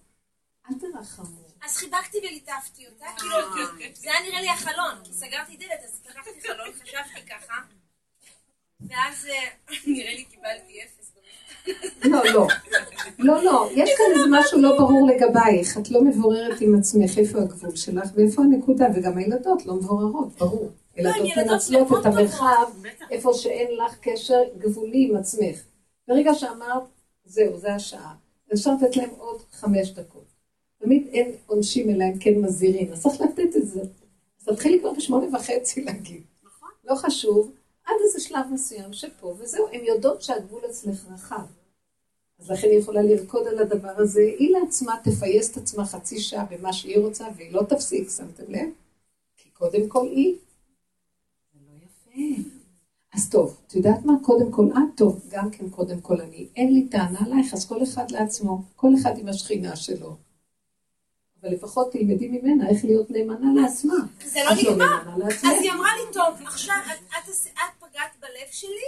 אל 0.70 0.76
תרחמו. 0.80 1.44
אז 1.66 1.78
חיבקתי 1.78 2.18
וליטפתי 2.18 2.88
אותה, 2.88 3.06
כאילו, 3.18 3.36
זה 3.96 4.10
היה 4.10 4.30
נראה 4.30 4.42
לי 4.42 4.50
החלון, 4.50 4.96
סגרתי 5.12 5.58
דלת, 5.58 5.84
אז 5.86 6.00
פתחתי 6.04 6.42
חלון, 6.42 6.74
חשבתי 6.74 7.30
ככה, 7.30 7.54
ואז 8.90 9.28
אה, 9.30 9.74
נראה 9.94 10.14
לי 10.14 10.24
קיבלתי 10.24 10.80
אפס. 10.84 11.04
לא, 12.04 12.24
לא. 12.34 12.48
לא, 13.20 13.44
לא. 13.44 13.70
יש 13.76 13.90
כאן 13.98 14.06
איזה 14.16 14.26
משהו 14.30 14.62
לא 14.62 14.78
ברור 14.78 15.08
לגבייך. 15.08 15.78
את 15.78 15.92
לא 15.92 16.04
מבוררת 16.04 16.62
עם 16.62 16.76
עצמך 16.76 17.18
איפה 17.18 17.42
הגבול 17.42 17.76
שלך 17.76 18.10
ואיפה 18.16 18.42
הנקודה, 18.42 18.86
וגם 18.96 19.18
הילדות 19.18 19.66
לא 19.66 19.74
מבוררות, 19.74 20.28
ברור. 20.38 20.72
ילדות 20.98 21.38
מנצלות 21.38 21.88
את 22.00 22.06
המרחב 22.06 22.72
איפה 23.12 23.34
שאין 23.34 23.68
לך 23.86 23.96
קשר 24.02 24.44
גבולי 24.58 25.08
עם 25.10 25.16
עצמך. 25.16 25.62
ברגע 26.08 26.34
שאמרת, 26.34 26.84
זהו, 27.26 27.58
זה 27.58 27.74
השעה. 27.74 28.14
אפשר 28.54 28.72
לתת 28.74 28.96
להם 28.98 29.10
עוד 29.18 29.42
חמש 29.52 29.90
דקות. 29.90 30.34
תמיד 30.84 31.08
אין 31.12 31.32
עונשים 31.48 31.90
אלא 31.90 32.04
אם 32.04 32.18
כן 32.20 32.34
מזהירים, 32.36 32.92
אז 32.92 33.02
צריך 33.04 33.22
לתת 33.22 33.56
את 33.58 33.68
זה. 33.68 33.82
אז 34.42 34.46
תתחילי 34.46 34.80
כבר 34.80 34.92
בשמונה 34.94 35.38
וחצי 35.38 35.84
להגיד. 35.84 36.22
נכון. 36.44 36.70
לא 36.84 36.96
חשוב, 36.96 37.52
עד 37.86 37.96
איזה 38.04 38.20
שלב 38.20 38.46
מסוים 38.52 38.94
שפה, 38.94 39.36
וזהו, 39.40 39.68
הן 39.72 39.86
יודעות 39.86 40.22
שהגבול 40.22 40.62
אצלך 40.70 41.06
רחב. 41.14 41.46
אז 42.40 42.52
לכן 42.52 42.68
היא 42.68 42.80
יכולה 42.80 43.02
לרקוד 43.02 43.48
על 43.48 43.60
הדבר 43.60 43.94
הזה, 43.98 44.22
היא 44.40 44.52
לעצמה 44.52 44.96
תפייס 45.04 45.52
את 45.52 45.58
עצמה 45.58 45.86
חצי 45.86 46.20
שעה 46.20 46.46
במה 46.46 46.74
שהיא 46.74 47.00
רוצה, 47.00 47.26
והיא 47.36 47.54
לא 47.54 47.64
תפסיק, 47.64 48.10
שמתם 48.10 48.44
לב? 48.48 48.70
כי 49.38 49.50
קודם 49.50 49.88
כל 49.88 50.08
היא. 50.08 50.36
זה 51.54 51.60
לא 51.68 51.74
יפה. 51.78 52.42
אז 53.14 53.30
טוב, 53.30 53.58
את 53.68 53.76
יודעת 53.76 54.06
מה? 54.06 54.14
קודם 54.24 54.52
כל 54.52 54.68
את 54.72 54.98
טוב, 54.98 55.22
גם 55.30 55.52
כן 55.52 55.70
קודם 55.70 56.02
כל 56.02 56.22
אני. 56.22 56.48
אין 56.56 56.74
לי 56.74 56.88
טענה 56.88 57.20
עלייך, 57.26 57.54
אז 57.54 57.66
כל 57.66 57.84
אחד 57.84 58.12
לעצמו, 58.12 58.62
כל 58.76 58.90
אחד 59.02 59.18
עם 59.18 59.28
השכינה 59.28 59.76
שלו. 59.76 60.16
אבל 61.44 61.52
לפחות 61.52 61.92
תלמדי 61.92 62.28
ממנה 62.28 62.70
איך 62.70 62.86
להיות 62.86 63.12
נאמנה 63.12 63.62
לעצמה. 63.62 63.94
זה 64.26 64.40
לא 64.46 64.52
נגמר. 64.56 65.26
אז 65.28 65.62
היא 65.62 65.72
אמרה 65.72 65.90
לי, 65.96 66.14
טוב, 66.14 66.36
עכשיו 66.46 66.76
את 67.14 67.34
פגעת 67.80 68.12
בלב 68.22 68.48
שלי, 68.52 68.88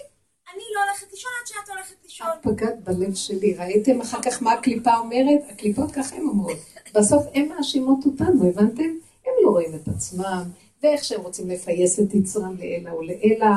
אני 0.54 0.64
לא 0.76 0.84
הולכת 0.84 1.12
לישון 1.12 1.32
עד 1.42 1.48
שאת 1.48 1.70
הולכת 1.70 1.96
לישון. 2.04 2.28
את 2.28 2.44
פגעת 2.44 2.84
בלב 2.84 3.16
שלי. 3.16 3.54
ראיתם 3.54 4.02
אחר 4.02 4.22
כך 4.22 4.44
מה 4.44 4.54
הקליפה 4.54 4.98
אומרת? 4.98 5.40
הקליפות 5.50 5.92
ככה 5.92 6.16
הן 6.16 6.22
אומרות. 6.22 6.58
בסוף 6.96 7.26
הן 7.34 7.48
מאשימות 7.48 8.06
אותנו, 8.06 8.50
הבנתם? 8.50 8.90
הם 9.26 9.34
לא 9.44 9.50
רואים 9.50 9.76
את 9.76 9.88
עצמם, 9.88 10.44
ואיך 10.84 11.04
שהם 11.04 11.22
רוצים 11.22 11.50
לפייס 11.50 12.00
את 12.00 12.14
יצרם 12.14 12.56
לעילא 12.58 12.92
ולעילא, 12.92 13.48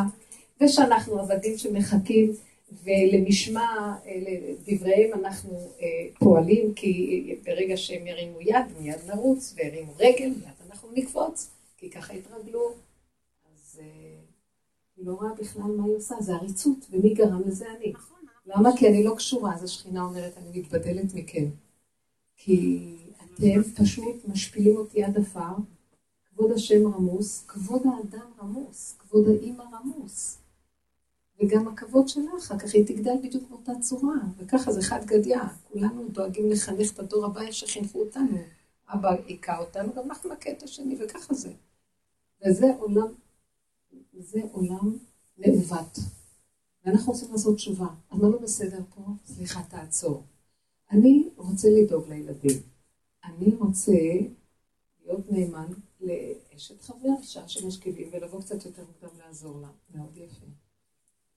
ושאנחנו 0.60 1.18
עבדים 1.18 1.58
שמחכים. 1.58 2.32
ולמשמע 2.84 3.96
דבריהם 4.66 5.10
אנחנו 5.14 5.72
אה, 5.80 5.86
פועלים, 6.18 6.74
כי 6.74 7.36
ברגע 7.44 7.76
שהם 7.76 8.06
ירימו 8.06 8.40
יד, 8.40 8.66
מיד 8.80 8.98
נרוץ, 9.06 9.54
וירימו 9.56 9.92
רגל, 9.98 10.28
מיד 10.28 10.54
אנחנו 10.70 10.88
נקפוץ, 10.92 11.50
כי 11.76 11.90
ככה 11.90 12.12
התרגלו. 12.12 12.72
אז 13.54 13.80
אה, 13.82 13.84
היא 14.96 15.06
לא 15.06 15.12
רואה 15.12 15.34
בכלל 15.34 15.70
מה 15.76 15.84
היא 15.84 15.96
עושה, 15.96 16.14
זה 16.20 16.34
עריצות, 16.34 16.86
ומי 16.90 17.14
גרם 17.14 17.42
לזה 17.46 17.66
אני. 17.76 17.92
נכון. 17.92 18.18
למה? 18.46 18.76
כי 18.76 18.88
אני 18.88 19.04
לא 19.04 19.14
קשורה, 19.16 19.54
אז 19.54 19.64
השכינה 19.64 20.04
אומרת, 20.04 20.32
אני 20.38 20.60
מתבדלת 20.60 21.14
מכם. 21.14 21.44
כי 22.36 22.78
אתם 23.16 23.62
פשוט 23.76 24.28
משפילים 24.28 24.76
אותי 24.76 25.04
עד 25.04 25.18
עפר, 25.18 25.54
כבוד 26.24 26.52
השם 26.52 26.86
רמוס, 26.86 27.44
כבוד 27.46 27.82
האדם 27.86 28.26
רמוס, 28.42 28.96
כבוד 28.98 29.28
האימא 29.28 29.64
רמוס. 29.72 30.37
וגם 31.40 31.68
הכבוד 31.68 32.08
שלה 32.08 32.30
אחר 32.38 32.58
כך, 32.58 32.74
היא 32.74 32.86
תגדל 32.86 33.16
בדיוק 33.22 33.50
באותה 33.50 33.72
צורה, 33.80 34.14
וככה 34.36 34.72
זה 34.72 34.82
חד 34.82 35.04
גדיא, 35.04 35.36
כולנו 35.72 36.08
דואגים 36.08 36.50
לחנך 36.50 36.92
את 36.92 36.98
הדור 36.98 37.24
הבא 37.24 37.52
שחינכו 37.52 38.00
אותנו. 38.00 38.38
אבא 38.88 39.08
היכה 39.26 39.58
אותנו, 39.58 39.92
גם 39.94 40.04
אנחנו 40.04 40.30
את 40.50 40.62
השני, 40.62 40.96
וככה 41.00 41.34
זה. 41.34 41.52
וזה 42.46 42.66
עולם, 42.78 43.14
זה 44.18 44.40
עולם 44.52 44.96
מעוות. 45.38 45.98
ואנחנו 46.84 47.12
רוצים 47.12 47.32
לעשות 47.32 47.56
תשובה. 47.56 47.86
אז 48.10 48.18
מה 48.18 48.28
לא 48.28 48.38
בסדר 48.38 48.80
פה? 48.94 49.02
סליחה, 49.26 49.62
תעצור. 49.62 50.22
אני 50.90 51.28
רוצה 51.36 51.68
לדאוג 51.70 52.08
לילדים. 52.08 52.60
אני 53.24 53.54
רוצה 53.54 53.92
להיות 55.04 55.30
נאמן 55.30 55.72
לאשת 56.00 56.80
חבר, 56.80 57.22
שעה 57.22 57.48
שמשכיבים, 57.48 58.08
ולבוא 58.12 58.40
קצת 58.40 58.64
יותר 58.64 58.82
מוקדם 58.86 59.18
לעזור 59.18 59.60
לה. 59.60 59.68
מאוד 59.94 60.16
יפה. 60.16 60.46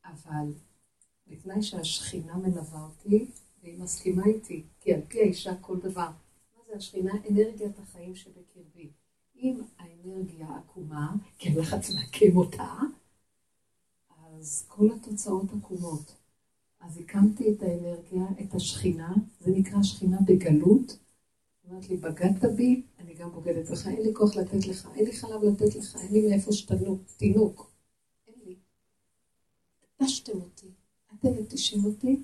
אבל 0.06 0.54
בתנאי 1.28 1.62
שהשכינה 1.62 2.38
מלווה 2.38 2.84
אותי, 2.84 3.26
והיא 3.64 3.80
מסכימה 3.80 4.26
איתי, 4.26 4.64
כי 4.80 4.94
על 4.94 5.02
פי 5.08 5.20
האישה 5.20 5.56
כל 5.62 5.80
דבר. 5.80 6.10
מה 6.58 6.64
זה 6.68 6.76
השכינה? 6.76 7.14
אנרגיית 7.30 7.80
החיים 7.80 8.16
שבקרבי. 8.16 8.90
אם 9.36 9.62
האנרגיה 9.78 10.48
עקומה, 10.58 11.14
כי 11.38 11.50
הלחץ 11.50 11.90
מעקם 11.90 12.38
אותה, 12.38 12.76
אז 14.10 14.66
כל 14.68 14.90
התוצאות 14.92 15.46
עקומות. 15.54 16.16
אז 16.80 16.98
הקמתי 16.98 17.52
את 17.52 17.64
האנרגיה, 17.64 18.24
את 18.42 18.56
השכינה, 18.56 19.14
זה 19.40 19.52
נקרא 19.52 19.84
שכינה 19.84 20.18
בגלות. 20.26 20.98
אומרת 21.70 21.90
לי, 21.90 21.98
בגדת 21.98 22.46
בי, 22.56 22.82
אני 23.00 23.14
גם 23.14 23.32
בוגדת 23.32 23.70
בך, 23.70 23.88
אין 23.88 24.02
לי 24.02 24.14
כוח 24.14 24.36
לתת 24.36 24.68
לך, 24.68 24.90
אין 24.96 25.06
לי 25.06 25.14
חלב 25.14 25.44
לתת 25.44 25.76
לך, 25.76 25.96
אין 25.96 26.14
לי 26.14 26.28
מאיפה 26.30 26.52
שתנוק, 26.52 27.02
תינוק. 27.18 27.71
נטשתם 30.02 30.42
אותי, 30.42 30.68
אתם 31.20 31.30
נטשים 31.40 31.86
אותי, 31.86 32.20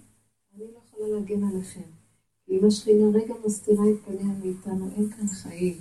אני 0.55 0.63
לא 0.73 0.79
יכולה 0.85 1.07
להגן 1.07 1.43
עליכם. 1.43 1.81
אם 2.49 2.65
השכינה 2.65 3.17
רגע 3.17 3.33
מסתירה 3.45 3.83
את 3.89 3.95
פניה 4.05 4.33
מאיתנו, 4.43 4.89
אין 4.95 5.09
כאן 5.09 5.27
חיים. 5.27 5.77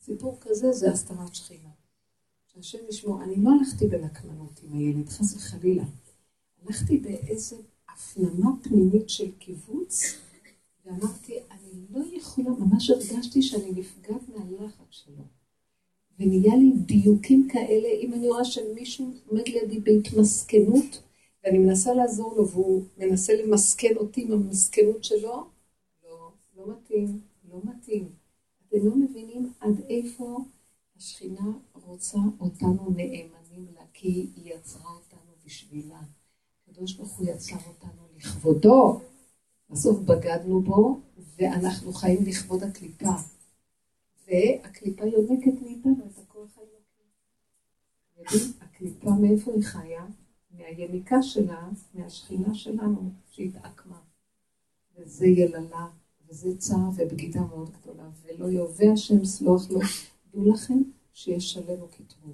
סיפור 0.00 0.38
כזה 0.40 0.72
זה 0.72 0.92
הסתרת 0.92 1.34
שכינה. 1.34 1.68
שהשם 2.46 2.78
ישמור, 2.88 3.22
אני 3.22 3.36
לא 3.36 3.50
הלכתי 3.50 3.86
בנקמנות 3.86 4.60
עם 4.62 4.78
הילד, 4.78 5.08
חס 5.08 5.36
וחלילה. 5.36 5.84
הלכתי 6.62 6.98
באיזו 6.98 7.56
הפנמה 7.88 8.50
פנימית 8.62 9.10
של 9.10 9.30
קיבוץ, 9.38 10.02
ואמרתי, 10.84 11.38
אני 11.50 11.86
לא 11.90 12.04
יכולה, 12.12 12.50
ממש 12.50 12.90
הרגשתי 12.90 13.42
שאני 13.42 13.70
נפגעת 13.70 14.28
מהלחץ 14.28 14.86
שלו. 14.90 15.22
ונהיה 16.18 16.56
לי 16.56 16.72
דיוקים 16.76 17.48
כאלה, 17.48 17.88
אם 18.00 18.12
אני 18.14 18.28
רואה 18.28 18.44
שמישהו 18.44 19.12
עומד 19.26 19.48
לידי 19.48 19.80
בהתמסכנות, 19.80 21.02
ואני 21.46 21.58
מנסה 21.58 21.94
לעזור 21.94 22.34
לו, 22.36 22.48
והוא 22.48 22.84
מנסה 22.98 23.32
למסכן 23.34 23.96
אותי 23.96 24.22
עם 24.22 24.32
המסכנות 24.32 25.04
שלו, 25.04 25.46
לא, 26.04 26.30
לא 26.56 26.64
מתאים, 26.68 27.20
לא 27.50 27.60
מתאים. 27.64 28.08
אתם 28.68 28.76
לא 28.86 28.96
מבינים 28.96 29.52
עד 29.60 29.80
איפה 29.88 30.38
השכינה 30.96 31.52
רוצה 31.72 32.18
אותנו 32.40 32.90
נאמנים 32.90 33.66
לה, 33.74 33.82
כי 33.92 34.08
היא 34.08 34.54
יצרה 34.54 34.90
אותנו 34.90 35.30
בשבילה. 35.44 36.00
הקדוש 36.68 36.94
ברוך 36.94 37.18
הוא 37.18 37.26
יצר 37.26 37.56
אותנו 37.68 38.02
לכבודו. 38.16 39.00
בסוף 39.70 39.98
בגדנו 39.98 40.60
בו, 40.60 41.00
ואנחנו 41.38 41.92
חיים 41.92 42.24
לכבוד 42.24 42.62
הקליפה. 42.62 43.14
והקליפה 44.26 45.04
יונקת 45.04 45.62
מאיתנו 45.62 46.06
את 46.06 46.18
הכוח 46.18 46.58
האלוקי. 46.58 48.44
הקליפה 48.60 49.10
מאיפה 49.10 49.52
היא 49.52 49.62
חיה? 49.62 50.06
מהיניקה 50.56 51.22
שלה, 51.22 51.68
מהשכינה 51.94 52.54
שלנו, 52.54 53.10
שהתעקמה. 53.30 54.00
וזה 54.96 55.26
יללה, 55.26 55.88
וזה 56.28 56.58
צער 56.58 56.90
ובגידה 56.96 57.40
מאוד 57.40 57.70
גדולה, 57.70 58.08
ולא 58.22 58.46
יובא 58.46 58.84
השם 58.92 59.24
סלוח 59.24 59.70
לו. 59.70 59.80
דעו 60.32 60.52
לכם 60.52 60.82
שיש 61.14 61.52
שלם 61.52 61.82
וכתבו. 61.82 62.32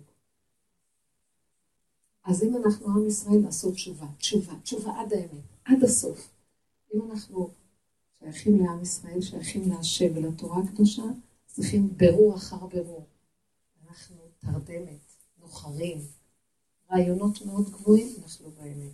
אז 2.25 2.43
אם 2.43 2.57
אנחנו 2.57 2.89
עם 2.89 3.07
ישראל 3.07 3.41
לעשות 3.45 3.75
תשובה, 3.75 4.07
תשובה, 4.19 4.53
תשובה 4.63 5.01
עד 5.01 5.13
האמת, 5.13 5.45
עד 5.65 5.85
הסוף. 5.85 6.31
אם 6.95 7.11
אנחנו 7.11 7.51
שייכים 8.19 8.65
לעם 8.65 8.83
ישראל, 8.83 9.21
שייכים 9.21 9.69
להשם 9.71 10.17
ולתורה 10.17 10.63
הקדושה, 10.63 11.03
צריכים 11.47 11.97
ברור 11.97 12.37
אחר 12.37 12.67
ברור. 12.67 13.07
אנחנו 13.89 14.17
תרדמת, 14.39 15.13
נוחרים, 15.41 15.99
רעיונות 16.93 17.43
מאוד 17.43 17.71
גבוהים, 17.71 18.09
אנחנו 18.23 18.47
לא 18.47 18.55
באמת. 18.55 18.93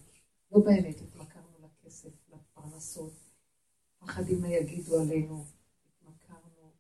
לא 0.53 0.61
באמת 0.61 1.01
התמכרנו 1.01 1.59
לכסף, 1.61 2.11
לפרנסות, 2.29 3.13
פחדים 3.99 4.41
מה 4.41 4.49
יגידו 4.49 5.01
עלינו, 5.01 5.45
התמכרנו, 5.87 6.73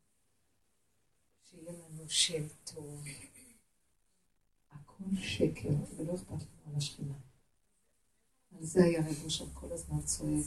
שיהיה 1.42 1.72
לנו 1.72 2.08
שם 2.08 2.42
טוב. 2.64 3.04
הכל 4.70 5.04
שקר, 5.22 5.74
ולא 5.96 6.14
אכפת 6.14 6.30
לנו 6.30 6.70
על 6.70 6.76
השכינה. 6.76 7.14
על 8.52 8.64
זה 8.64 8.84
היה 8.84 9.00
רב 9.00 9.24
אושר 9.24 9.46
כל 9.54 9.72
הזמן 9.72 10.02
צועק. 10.02 10.46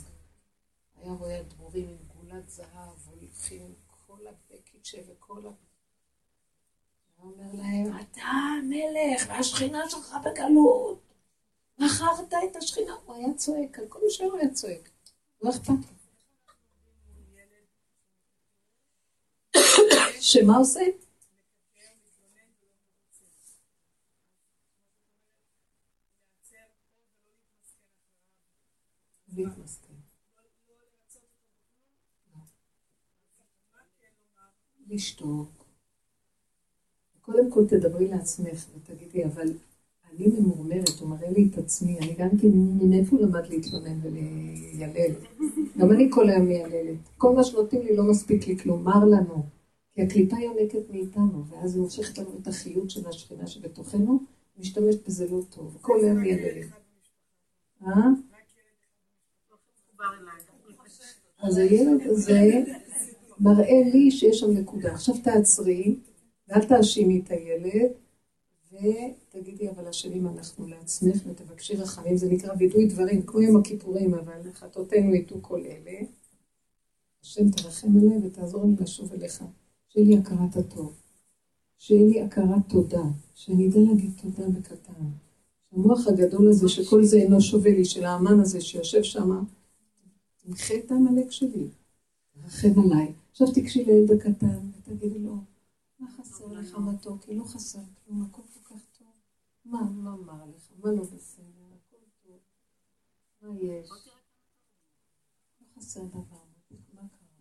היה 0.96 1.14
רואה 1.14 1.44
דבורים 1.44 1.90
עם 1.90 1.98
גולת 2.08 2.50
זהב, 2.50 3.08
הולכים 3.08 3.76
כל 3.88 4.28
הבקיצ'ה 4.28 4.98
וכל 5.08 5.48
ה... 5.48 5.52
הוא 7.22 7.34
אומר 7.34 7.64
להם, 7.64 7.98
אתה 8.02 8.22
המלך, 8.22 9.28
והשכינה 9.28 9.90
שלך 9.90 10.16
בגלות. 10.26 11.00
מכרת 11.80 12.34
את 12.52 12.56
השכינה. 12.56 12.96
הוא 13.06 13.16
היה 13.16 13.34
צועק, 13.34 13.80
על 13.80 13.86
כל 13.90 14.00
מי 14.04 14.12
שהוא 14.12 14.38
היה 14.38 14.54
צועק. 14.54 14.90
לא 15.42 15.50
אכפת. 15.50 15.74
שמה 20.20 20.58
עושה? 20.58 20.82
לשתוק. 34.90 35.61
קודם 37.32 37.52
כל 37.52 37.68
תדברי 37.68 38.08
לעצמך 38.08 38.66
ותגידי, 38.76 39.26
אבל 39.26 39.48
אני 40.12 40.28
ממורמרת, 40.28 41.00
הוא 41.00 41.10
מראה 41.10 41.32
לי 41.32 41.50
את 41.52 41.58
עצמי, 41.58 42.00
אני 42.00 42.16
גם 42.18 42.30
כן, 42.30 42.48
מאיפה 42.90 43.18
למד 43.20 43.48
להתלונן 43.50 44.00
וליילל? 44.02 45.16
גם 45.78 45.92
אני 45.92 46.08
כל 46.12 46.30
היום 46.30 46.46
מייללת. 46.46 46.98
כל 47.18 47.36
מה 47.36 47.44
שנותנים 47.44 47.82
לי 47.82 47.96
לא 47.96 48.04
מספיק 48.04 48.48
לי 48.48 48.58
כלומר 48.58 49.06
לנו. 49.06 49.44
כי 49.94 50.02
הקליפה 50.02 50.36
יונקת 50.40 50.90
מאיתנו, 50.92 51.44
ואז 51.50 51.76
היא 51.76 51.84
מושכת 51.84 52.18
לנו 52.18 52.30
את 52.42 52.48
החיות 52.48 52.90
של 52.90 53.08
השכינה 53.08 53.48
שבתוכנו, 53.48 54.20
משתמשת 54.60 55.08
בזה 55.08 55.28
לא 55.32 55.42
טוב. 55.56 55.78
כל 55.82 56.00
היום 56.04 56.18
מייללת. 56.18 56.68
אה? 57.88 58.08
אז 61.40 61.58
הילד 61.58 62.02
הזה 62.06 62.64
מראה 63.40 63.82
לי 63.94 64.12
שיש 64.12 64.40
שם 64.40 64.52
נקודה. 64.52 64.92
עכשיו 64.92 65.16
תעצרי, 65.24 65.96
ואל 66.52 66.66
תאשימי 66.66 67.22
את 67.26 67.32
הילד, 67.32 67.92
ותגידי, 68.74 69.70
אבל 69.70 69.88
אשמים 69.88 70.28
אנחנו 70.28 70.68
לעצמך, 70.68 71.22
ותבקשי 71.26 71.76
רחמים, 71.76 72.18
זה 72.18 72.30
נקרא 72.30 72.54
וידוי 72.60 72.88
דברים, 72.88 73.22
כמו 73.22 73.42
יום 73.42 73.58
הכיפורים, 73.58 74.14
אבל 74.14 74.52
חטאותינו 74.54 75.16
יטו 75.16 75.36
כל 75.42 75.60
אלה. 75.60 76.00
השם 77.24 77.52
תרחם 77.52 77.98
עליי 77.98 78.28
ותעזור 78.28 78.66
לי 78.66 78.74
לשוב 78.80 79.14
אליך. 79.14 79.44
שיהיה 79.90 80.08
לי 80.08 80.18
הכרת 80.18 80.56
הטוב. 80.56 80.94
שיהיה 81.80 82.08
לי 82.08 82.22
הכרת 82.22 82.70
תודה. 82.70 83.04
שאני 83.36 83.68
אדע 83.68 83.80
להגיד 83.80 84.12
תודה 84.22 84.50
בקטן. 84.50 85.04
המוח 85.72 86.08
הגדול 86.08 86.50
הזה, 86.50 86.70
שכל 86.70 87.04
זה 87.04 87.18
אינו 87.18 87.42
שווה 87.42 87.72
לי, 87.72 87.86
של 87.86 88.06
האמן 88.06 88.40
הזה 88.40 88.62
שיושב 88.62 89.04
שם, 89.04 89.44
תמחה 90.44 90.74
את 90.86 90.92
העמלק 90.92 91.32
שלי. 91.32 91.68
תרחם 92.34 92.80
עליי. 92.80 93.14
עכשיו 93.32 93.48
תקשי 93.52 93.86
לילד 93.86 94.12
הקטן 94.12 94.60
ותגידי 94.78 95.20
לו, 95.20 95.36
מה 96.02 96.08
חסר 96.18 96.48
לך 96.48 96.78
מתוק? 96.78 97.24
כי 97.24 97.36
לא 97.36 97.44
חסר 97.44 97.80
כלום, 98.06 98.22
הכל 98.30 98.42
כל 98.54 98.76
כך 98.76 98.86
טוב. 99.00 99.08
מה, 99.66 99.82
מה 99.82 100.14
אמר 100.14 100.46
לך? 100.56 100.72
מה 100.84 100.92
לא 100.92 101.04
בסדר? 101.04 101.66
הכל 101.76 101.98
טוב. 102.24 102.38
מה 103.42 103.58
יש? 103.60 103.90
לא 105.62 105.68
חסר 105.78 106.04
דבר. 106.06 106.38
מה 106.94 107.02
קרה? 107.02 107.32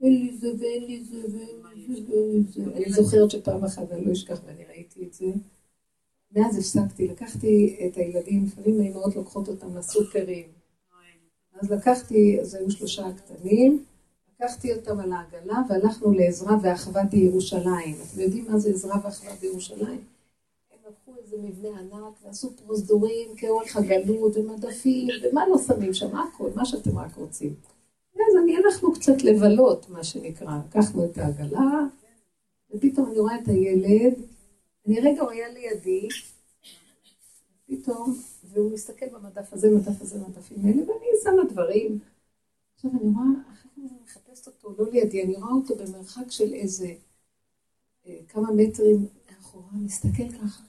אין 0.00 0.12
לי 0.12 0.36
זה 0.36 0.48
ואין 0.60 0.84
לי 0.84 1.04
זה 1.04 1.16
ואין 1.16 1.62
לי 1.76 2.02
זה 2.02 2.12
ואין 2.12 2.42
לי 2.42 2.52
זה. 2.52 2.64
אני 2.76 2.92
זוכרת 2.92 3.30
שפעם 3.30 3.64
אחת, 3.64 3.90
אני 3.92 4.04
לא 4.04 4.12
אשכח 4.12 4.40
ואני 4.46 4.64
ראיתי 4.64 5.06
את 5.06 5.14
זה. 5.14 5.26
מאז 6.32 6.58
הפסקתי, 6.58 7.08
לקחתי 7.08 7.78
את 7.86 7.96
הילדים, 7.96 8.44
לפעמים 8.44 8.80
האימהות 8.80 9.16
לוקחות 9.16 9.48
אותם 9.48 9.76
לסופרים. 9.76 10.48
אז 11.52 11.70
לקחתי, 11.70 12.40
אז 12.40 12.54
היו 12.54 12.70
שלושה 12.70 13.12
קטנים, 13.16 13.84
לקחתי 14.40 14.74
אותם 14.74 15.00
על 15.00 15.12
העגלה 15.12 15.58
והלכנו 15.68 16.12
לעזרה 16.12 16.56
ואחווה 16.62 17.04
בירושלים. 17.04 17.96
אתם 18.12 18.20
יודעים 18.20 18.44
מה 18.48 18.58
זה 18.58 18.70
עזרה 18.70 18.96
ואחווה 19.04 19.32
בירושלים? 19.40 20.04
הם 20.70 20.78
לקחו 20.88 21.12
איזה 21.22 21.36
מבנה 21.42 21.68
ענק 21.68 22.14
ועשו 22.24 22.50
פרוזדורים 22.56 23.28
כאורך 23.36 23.76
הגלות 23.76 24.36
ומדפים, 24.36 25.08
ומה 25.22 25.48
לא 25.48 25.58
שמים 25.58 25.94
שם? 25.94 26.16
הכל, 26.16 26.50
מה 26.54 26.64
שאתם 26.64 26.98
רק 26.98 27.16
רוצים. 27.16 27.54
אז 28.14 28.36
אני 28.42 28.56
הלכנו 28.56 28.92
קצת 28.92 29.22
לבלות, 29.22 29.90
מה 29.90 30.04
שנקרא. 30.04 30.58
לקחנו 30.68 31.04
את 31.04 31.18
העגלה, 31.18 31.84
ופתאום 32.74 33.10
אני 33.10 33.18
רואה 33.18 33.38
את 33.38 33.48
הילד, 33.48 34.14
אני 34.86 35.00
רגע, 35.00 35.22
הוא 35.22 35.30
היה 35.30 35.48
לידי, 35.48 36.08
פתאום, 37.66 38.16
והוא 38.52 38.72
מסתכל 38.72 39.06
במדף 39.06 39.52
הזה, 39.52 39.70
מדף 39.70 40.02
הזה, 40.02 40.18
מדפים 40.28 40.58
האלה, 40.64 40.80
ואני 40.80 41.06
שמה 41.22 41.44
דברים. 41.52 41.98
עכשיו 42.74 42.90
אני 42.90 43.12
רואה, 43.14 43.26
מחפשת 44.04 44.46
אותו, 44.46 44.74
לא 44.78 44.90
לידי, 44.90 45.22
אני 45.22 45.34
רואה 45.34 45.52
אותו 45.52 45.76
במרחק 45.76 46.30
של 46.30 46.54
איזה 46.54 46.94
אה, 48.06 48.18
כמה 48.28 48.52
מטרים 48.52 49.06
מאחורה, 49.30 49.72
מסתכל 49.72 50.28
ככה. 50.32 50.62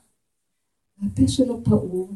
והפה 0.97 1.28
שלו 1.28 1.64
פעור, 1.64 2.09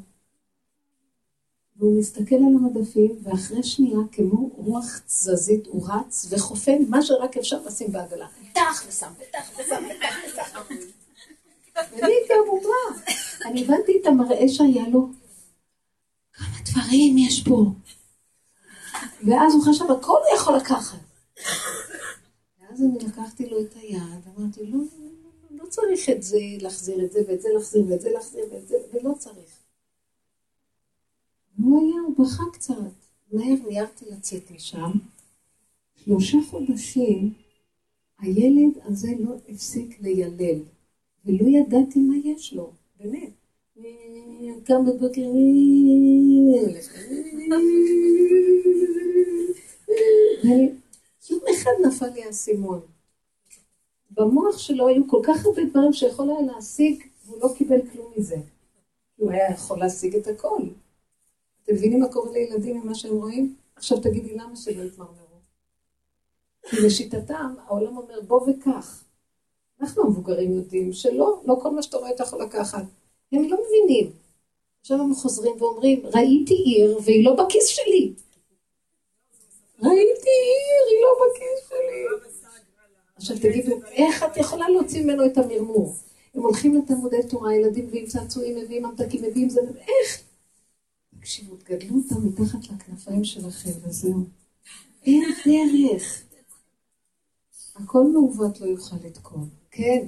והוא 1.76 2.00
מסתכל 2.00 2.36
על 2.36 2.56
המדפים, 2.56 3.16
ואחרי 3.24 3.64
שנייה, 3.64 3.98
כמו 4.12 4.50
רוח 4.56 5.00
תזזית, 5.06 5.68
הוא 5.68 5.88
רץ 5.90 6.28
וחופן 6.30 6.78
מה 6.90 7.02
שרק 7.02 7.38
אפשר 7.38 7.62
לשים 7.66 7.92
בעגלה. 7.92 8.28
פתח 8.52 8.86
ושם, 8.88 9.12
פתח 9.18 9.52
ושם, 9.54 9.84
פתח 9.90 10.16
ושם. 10.28 10.76
ואני 11.76 12.14
הייתי 12.14 12.34
עמומה. 12.44 13.02
אני 13.46 13.64
הבנתי 13.64 13.92
את 14.02 14.06
המראה 14.06 14.48
שהיה 14.48 14.90
לו. 14.90 15.10
כמה 16.34 16.58
דברים 16.66 17.18
יש 17.18 17.44
פה. 17.44 17.66
ואז 19.28 19.54
הוא 19.54 19.64
חשב, 19.64 19.86
הכל 19.92 20.12
הוא 20.12 20.38
יכול 20.38 20.56
לקחת. 20.56 20.98
ואז 22.62 22.82
אני 22.82 23.00
לקחתי 23.08 23.50
לו 23.50 23.62
את 23.62 23.76
היד, 23.76 24.02
אמרתי, 24.38 24.66
לא, 24.66 24.78
לא, 24.78 25.40
לא, 25.52 25.66
צריך 25.70 26.10
את 26.10 26.24
זה, 26.24 26.40
להחזיר 26.62 27.06
את 27.06 27.12
זה, 27.12 27.20
ואת 27.28 27.42
זה 27.42 27.50
להחזיר, 27.54 27.86
ואת 27.90 28.02
זה 28.02 28.10
להחזיר, 28.12 28.46
ואת 28.52 28.68
זה, 28.68 28.76
ולא 28.94 29.14
צריך. 29.18 29.60
הוא 31.58 31.82
היה, 31.82 32.02
הוא 32.02 32.26
בכה 32.26 32.44
קצת. 32.54 32.74
מהר 33.32 33.56
מיהרתי 33.68 34.06
לצאת 34.06 34.52
משם. 34.52 34.92
שלושה 35.96 36.38
חודשים 36.50 37.34
הילד 38.20 38.78
הזה 38.84 39.08
לא 39.20 39.36
הפסיק 39.50 40.02
לילל, 40.02 40.60
ולא 41.26 41.48
ידעתי 41.48 42.00
מה 42.00 42.16
יש 42.24 42.54
לו, 42.54 42.72
באמת. 43.00 43.32
קם 44.64 44.86
בבוקר, 44.86 45.22
יום 51.30 51.40
אחד 51.56 51.72
נפל 51.88 52.10
לי 52.10 52.24
האסימון. 52.24 52.82
במוח 54.12 54.58
שלו 54.58 54.88
היו 54.88 55.08
כל 55.08 55.22
כך 55.24 55.46
הרבה 55.46 55.62
דברים 55.66 55.94
שיכול 55.94 56.30
היה 56.30 56.42
להשיג, 56.42 57.04
והוא 57.26 57.40
לא 57.42 57.54
קיבל 57.58 57.82
כלום 57.94 58.12
מזה. 58.18 58.36
הוא 59.18 59.32
היה 59.32 59.52
יכול 59.52 59.80
להשיג 59.80 60.16
את 60.16 60.28
הכל. 60.28 60.62
אתם 61.64 61.74
מבינים 61.74 62.00
מה 62.00 62.08
קורה 62.08 62.32
לילדים 62.32 62.82
ממה 62.82 62.96
שהם 62.96 63.16
רואים? 63.16 63.56
עכשיו 63.76 64.00
תגידי 64.00 64.36
למה 64.36 64.56
שלא 64.56 64.84
יתמרמרו. 64.84 65.36
כי 66.70 66.76
לשיטתם 66.86 67.54
העולם 67.66 67.98
אומר 67.98 68.22
בוא 68.22 68.50
וקח. 68.50 69.04
אנחנו 69.82 70.04
המבוגרים 70.04 70.52
יודעים 70.52 70.94
שלא, 70.94 71.42
לא 71.46 71.58
כל 71.62 71.72
מה 71.72 71.84
שאתה 71.84 71.98
רואה 71.98 72.12
אתה 72.12 72.24
יכול 72.24 72.42
לקחת. 72.42 72.84
הם 73.32 73.44
לא 73.44 73.58
מבינים. 73.68 74.12
עכשיו 74.82 75.02
הם 75.02 75.14
חוזרים 75.14 75.56
ואומרים, 75.60 76.02
ראיתי 76.06 76.54
עיר 76.54 77.00
והיא 77.04 77.26
לא 77.26 77.36
בכיס 77.36 77.68
שלי. 77.68 78.14
ראיתי 79.80 80.30
עיר, 80.46 80.84
היא 80.90 81.02
לא 81.02 81.12
בכיס 81.22 81.70
שלי. 81.70 82.06
עכשיו 83.16 83.38
תגידו, 83.38 83.80
איך 83.92 84.24
את 84.24 84.38
יכולה 84.38 84.70
להוציא 84.70 85.04
ממנו 85.04 85.26
את 85.26 85.38
המרמור? 85.38 85.96
הם 86.36 86.42
הולכים 86.42 86.76
לתלמודי 86.76 87.18
תורה, 87.30 87.56
ילדים 87.56 87.88
מביאים 87.88 88.06
צעצועים, 88.06 88.58
מביאים 88.58 88.84
ממתקים, 88.84 89.24
מביאים 89.24 89.50
זה, 89.50 89.62
איך? 89.78 90.22
תקשיבו, 91.20 91.56
תגדלו 91.56 91.96
אותם 91.96 92.28
מתחת 92.28 92.60
לכנפיים 92.64 93.24
שלכם 93.24 93.70
וזהו. 93.84 94.24
אין 95.06 95.24
דרך. 95.46 96.24
הכל 97.76 98.04
מעוות 98.14 98.62
לא 98.62 98.66
יוכל 98.66 98.96
לתקון. 99.04 99.50
כן. 99.72 100.06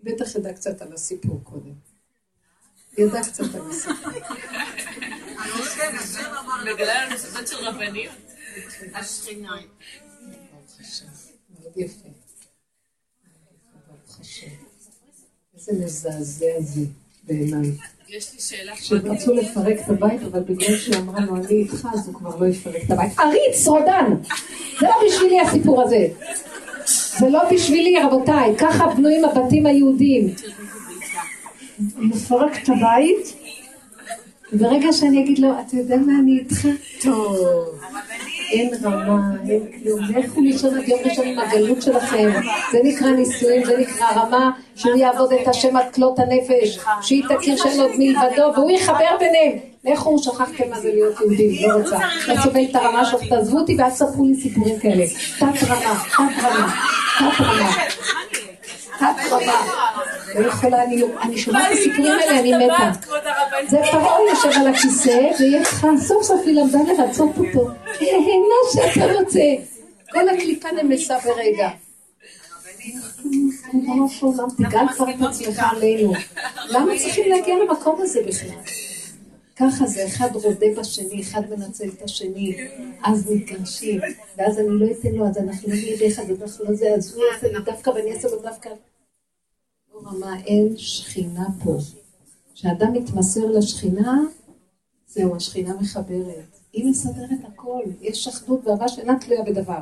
בטח 0.00 0.34
ידע 0.34 0.52
קצת 0.52 0.82
על 0.82 0.92
הסיפור 0.92 1.40
קודם. 1.44 1.74
ידע 2.98 3.20
קצת 3.22 3.54
על 3.54 3.70
הסיפור. 3.70 4.12
של 7.46 7.56
רבנים. 7.56 8.10
ברוך 10.52 10.80
השם. 10.80 11.06
מאוד 11.50 11.72
יפה. 11.76 12.08
ברוך 13.86 14.20
השם. 14.20 14.46
איזה 15.54 15.72
מזעזע 15.72 16.60
זה 16.60 16.80
בעיניי. 17.24 17.95
יש 18.08 18.32
לי 18.34 18.40
שאלה 18.40 18.72
שהם 18.76 18.98
כבר. 18.98 19.10
רצו 19.12 19.34
לפרק 19.34 19.76
את 19.84 19.90
הבית, 19.90 20.20
אבל 20.22 20.40
בגלל 20.40 20.76
לו, 21.26 21.36
אני 21.36 21.48
איתך, 21.48 21.88
אז 21.94 22.06
הוא 22.06 22.14
כבר 22.14 22.36
לא 22.40 22.46
יפרק 22.46 22.84
את 22.86 22.90
הבית. 22.90 23.18
עריץ, 23.18 23.66
רודן! 23.66 24.14
זה 24.80 24.86
לא 24.86 24.94
בשבילי 25.06 25.40
הסיפור 25.40 25.82
הזה. 25.82 26.08
זה 27.18 27.28
לא 27.28 27.40
בשבילי, 27.50 27.94
רבותיי. 28.02 28.54
ככה 28.58 28.86
בנויים 28.86 29.24
הבתים 29.24 29.66
היהודיים. 29.66 30.34
מפרק 31.96 32.62
את 32.62 32.68
הבית, 32.68 33.36
וברגע 34.52 34.92
שאני 34.92 35.24
אגיד 35.24 35.38
לו, 35.38 35.48
אתה 35.66 35.76
יודע 35.76 35.96
מה, 35.96 36.12
אני 36.22 36.38
איתך? 36.38 36.68
טוב. 37.02 37.36
אין 38.50 38.70
רמה, 38.82 39.18
אין 39.48 39.60
כלום. 39.82 40.00
לכו 40.16 40.40
לישון 40.40 40.78
עד 40.78 40.88
יום 40.88 41.00
ראשון 41.04 41.26
עם 41.26 41.38
הגלות 41.38 41.82
שלכם. 41.82 42.30
זה 42.72 42.78
נקרא 42.84 43.08
נישואים, 43.08 43.64
זה 43.64 43.76
נקרא 43.78 44.06
רמה, 44.10 44.50
שהוא 44.76 44.96
יעבוד 44.96 45.32
את 45.32 45.48
השם 45.48 45.76
עד 45.76 45.94
כלות 45.94 46.18
הנפש, 46.18 46.78
שהיא 47.02 47.24
תכיר 47.28 47.56
שאין 47.56 47.80
עוד 47.80 47.90
מלבדו, 47.98 48.52
והוא 48.54 48.70
יחבר 48.70 49.16
ביניהם. 49.18 49.58
לכו, 49.84 50.18
שכחתם 50.18 50.70
מה 50.70 50.80
זה 50.80 50.88
להיות 50.92 51.20
יהודים, 51.20 51.70
לא 51.70 51.74
רוצה. 51.74 51.98
לא 52.28 52.34
סובל 52.42 52.64
את 52.70 52.74
הרמה 52.74 53.04
שלך, 53.04 53.20
תעזבו 53.28 53.58
אותי 53.58 53.76
ואל 53.78 53.90
תספרו 53.90 54.24
לי 54.26 54.34
סיפורים 54.34 54.78
כאלה. 54.78 55.04
תת 55.38 55.62
רמה, 55.68 56.04
תת 56.10 56.44
רמה, 56.44 56.74
תת 57.18 57.40
רמה. 57.40 57.72
תת 58.98 59.32
רמה. 59.32 59.52
לא 60.38 60.46
יכולה, 60.48 60.82
אני- 60.84 61.02
אני 61.22 61.38
שומעת 61.38 61.66
את 61.66 61.78
הסיפורים 61.78 62.12
האלה, 62.12 62.38
אני 62.40 62.52
מתה. 62.66 62.90
זה 63.68 63.76
פרעה 63.90 64.18
יושב 64.30 64.60
על 64.60 64.66
הכיסא, 64.66 65.20
ויש 65.40 65.68
סוף 66.06 66.22
סוף 66.22 66.40
היא 66.46 66.54
למדה 66.54 66.78
לרצות 66.92 67.30
אותו. 67.38 67.68
מה 68.42 68.92
שאתה 68.92 69.12
רוצה. 69.12 69.40
כל 70.12 70.28
הקליפה 70.28 70.68
נמסה 70.82 71.18
ברגע. 71.24 71.68
תגאל 74.56 74.88
כבר 74.94 75.10
את 75.10 75.14
עצמך 75.28 75.62
עלינו. 75.72 76.12
למה 76.68 76.92
צריכים 76.98 77.28
להגיע 77.30 77.54
למקום 77.64 77.96
הזה 78.02 78.20
בכלל? 78.26 78.50
ככה 79.56 79.86
זה, 79.86 80.06
אחד 80.06 80.28
רודה 80.36 80.66
בשני, 80.78 81.20
אחד 81.22 81.40
מנצל 81.50 81.88
את 81.88 82.02
השני, 82.02 82.56
אז 83.04 83.30
מתגרשים, 83.30 84.00
ואז 84.38 84.58
אני 84.58 84.68
לא 84.70 84.86
אתן 85.00 85.08
לו, 85.08 85.26
אז 85.28 85.38
אנחנו 85.38 85.68
לא 85.68 85.74
נהיה 85.74 85.96
ביחד, 85.96 86.22
אנחנו 86.42 86.64
לא 86.64 86.74
זה, 86.74 86.88
אז 86.96 87.14
הוא 87.16 87.24
יעשה 87.32 87.48
לי 87.58 87.64
דווקא 87.64 87.90
ואני 87.90 88.12
אעשה 88.14 88.28
לו 88.28 88.42
דווקא. 88.42 88.70
רמה, 90.06 90.40
אין 90.40 90.76
שכינה 90.76 91.46
פה. 91.64 91.76
כשאדם 92.54 92.92
מתמסר 92.92 93.46
לשכינה, 93.46 94.20
זהו, 95.06 95.36
השכינה 95.36 95.74
מחברת. 95.80 96.58
היא 96.72 96.90
מסדרת 96.90 97.44
הכל, 97.48 97.82
יש 98.00 98.28
אחדות 98.28 98.60
ואהבה 98.66 98.88
שאינה 98.88 99.18
תלויה 99.20 99.42
בדבר. 99.42 99.80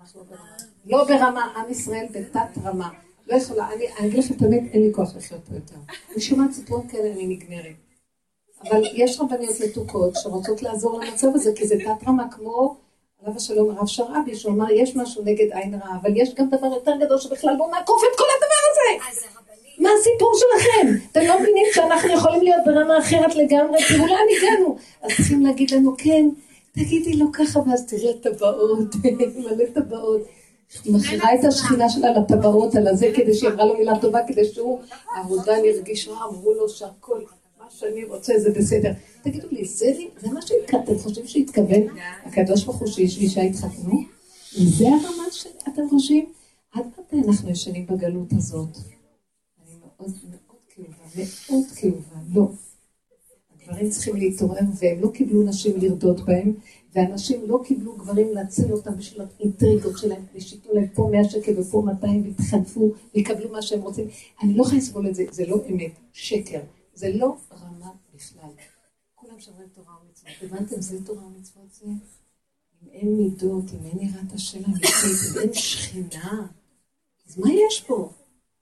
אנחנו 0.00 0.20
לא 0.20 0.26
ברמה. 0.26 0.56
לא 0.84 1.04
ברמה, 1.04 1.52
עם 1.56 1.70
ישראל 1.70 2.06
בתת 2.12 2.58
רמה. 2.64 2.88
לא 3.26 3.36
יכולה, 3.36 3.68
אני, 3.72 3.84
אגיד 3.98 4.18
לכם 4.18 4.34
האמת, 4.44 4.62
אין 4.72 4.82
לי 4.82 4.92
כוח 4.94 5.16
לחיות 5.16 5.40
פה 5.48 5.54
יותר. 5.54 5.76
אני 6.12 6.20
שומעת 6.20 6.52
סיפורים 6.52 6.88
כאלה, 6.88 7.12
אני 7.12 7.26
נגמרת. 7.26 7.76
אבל 8.62 8.82
יש 8.92 9.20
רבניות 9.20 9.56
מתוקות 9.68 10.14
שרוצות 10.14 10.62
לעזור 10.62 11.00
למצב 11.00 11.28
הזה, 11.34 11.52
כי 11.56 11.66
זה 11.66 11.76
תת 11.84 12.08
רמה 12.08 12.30
כמו, 12.30 12.76
עליו 13.22 13.36
השלום, 13.36 13.70
הרב 13.70 13.86
שרעבי, 13.86 14.36
שאומר, 14.36 14.70
יש 14.70 14.96
משהו 14.96 15.22
נגד 15.24 15.52
עין 15.52 15.74
רעה, 15.74 15.98
אבל 16.02 16.16
יש 16.16 16.34
גם 16.34 16.48
דבר 16.48 16.66
יותר 16.66 16.92
גדול 17.00 17.18
שבכלל 17.18 17.56
לא 17.58 17.70
מעקוף 17.70 18.02
את 18.12 18.18
כל 18.18 18.24
הדבר 18.36 18.57
הרבנית, 18.90 19.78
מה 19.78 19.88
הסיפור 20.00 20.32
שלכם? 20.34 21.06
אתם 21.12 21.20
לא 21.20 21.40
מבינים 21.40 21.64
שאנחנו 21.74 22.12
יכולים 22.12 22.42
להיות 22.42 22.60
ברמה 22.66 22.98
אחרת 22.98 23.36
לגמרי? 23.36 23.78
תראו 23.88 24.06
לאן 24.06 24.26
הגענו. 24.38 24.76
אז 25.02 25.10
צריכים 25.16 25.46
להגיד 25.46 25.70
לנו, 25.70 25.94
כן, 25.98 26.28
תגידי 26.72 27.12
לו 27.12 27.26
ככה, 27.32 27.60
ואז 27.66 27.86
תראי 27.86 28.10
הטבעות, 28.10 28.94
מלא 29.44 29.64
טבעות. 29.74 30.22
מכירה 30.86 31.34
את 31.34 31.44
השכינה 31.44 31.88
שלה 31.88 32.10
לטבעות 32.10 32.74
על 32.74 32.88
הזה, 32.88 33.10
כדי 33.14 33.34
שהיא 33.34 33.50
אמרה 33.50 33.64
לו 33.64 33.78
מילה 33.78 33.98
טובה, 34.00 34.18
כדי 34.26 34.44
שהוא, 34.44 34.80
הרודן 35.16 35.64
ירגיש 35.64 36.08
רע, 36.08 36.24
אמרו 36.24 36.54
לו 36.54 36.68
שהכל, 36.68 37.20
מה 37.58 37.66
שאני 37.70 38.04
רוצה 38.04 38.38
זה 38.38 38.50
בסדר. 38.50 38.92
תגידו 39.22 39.46
לי, 39.50 39.64
זה, 39.64 39.92
מה 40.32 40.42
שאתם 40.42 40.98
חושבים 40.98 41.26
שהתכוון 41.26 41.82
הקדוש 42.24 42.64
ברוך 42.64 42.76
הוא 42.76 42.88
שאיש 42.88 43.18
ואישה 43.18 43.40
יתחתנו? 43.40 44.02
זה 44.52 44.86
הרמה 44.88 45.24
שאתם 45.30 45.88
חושבים? 45.90 46.37
עד 46.78 46.86
מתי 46.98 47.16
אנחנו 47.28 47.50
ישנים 47.50 47.86
בגלות 47.86 48.32
הזאת? 48.32 48.68
אני 49.66 49.76
מאוד 49.80 50.10
מאוד 50.30 50.60
כאובה, 50.68 51.22
מאוד 51.50 51.64
כאובה, 51.76 52.16
לא. 52.34 52.42
הדברים 52.42 53.78
גברים 53.78 53.90
צריכים 53.90 54.16
להתעורר 54.16 54.60
והם 54.80 55.00
לא 55.00 55.10
קיבלו 55.14 55.42
נשים 55.42 55.76
לרדות 55.76 56.20
בהם, 56.20 56.54
ואנשים 56.94 57.40
לא 57.48 57.62
קיבלו 57.64 57.96
גברים 57.96 58.34
להציל 58.34 58.72
אותם 58.72 58.96
בשביל 58.96 59.22
האינטריגות 59.38 59.98
שלהם, 59.98 60.26
כדי 60.30 60.40
שייתנו 60.40 60.74
להם 60.74 60.88
פה 60.94 61.08
100 61.12 61.24
שקל 61.24 61.60
ופה 61.60 61.82
200 61.86 62.22
ויתחנפו 62.22 62.92
ויקבלו 63.14 63.52
מה 63.52 63.62
שהם 63.62 63.80
רוצים. 63.80 64.08
אני 64.42 64.54
לא 64.54 64.62
יכולה 64.62 64.78
לסבול 64.78 65.08
את 65.08 65.14
זה, 65.14 65.24
זה 65.30 65.46
לא 65.46 65.56
אמת, 65.70 65.92
שקר. 66.12 66.60
זה 66.94 67.12
לא 67.14 67.36
רמה 67.52 67.90
בכלל. 68.14 68.50
כולם 69.14 69.40
שומרים 69.40 69.68
תורה 69.74 69.94
ומצוות. 70.04 70.32
הבנתם? 70.42 70.80
זה 70.80 71.04
תורה 71.04 71.26
ומצוות 71.26 71.72
זה? 71.80 71.86
אם 72.82 72.88
אין 72.92 73.16
מידות, 73.16 73.64
אם 73.74 73.86
אין 73.86 74.08
יראת 74.08 74.32
השם 74.32 74.64
אמיתית, 74.64 74.92
אם 75.34 75.40
אין 75.40 75.52
שכינה, 75.52 76.46
אז 77.28 77.38
מה 77.38 77.52
יש 77.52 77.80
פה? 77.80 78.12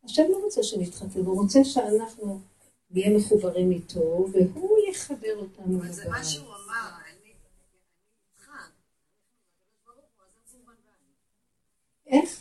השם 0.05 0.23
לא 0.31 0.37
רוצה 0.37 0.63
שנתחתן, 0.63 1.21
הוא 1.21 1.43
רוצה 1.43 1.65
שאנחנו 1.65 2.41
נהיה 2.91 3.19
מחוברים 3.19 3.71
איתו, 3.71 4.27
והוא 4.33 4.79
יחבר 4.91 5.37
אותנו 5.37 5.79
אבל 5.79 5.93
זה 5.93 6.09
מה 6.09 6.25
שהוא 6.25 6.47
אמר, 6.47 6.89
אני 7.07 7.29
איתך. 7.29 8.51
איך? 12.07 12.41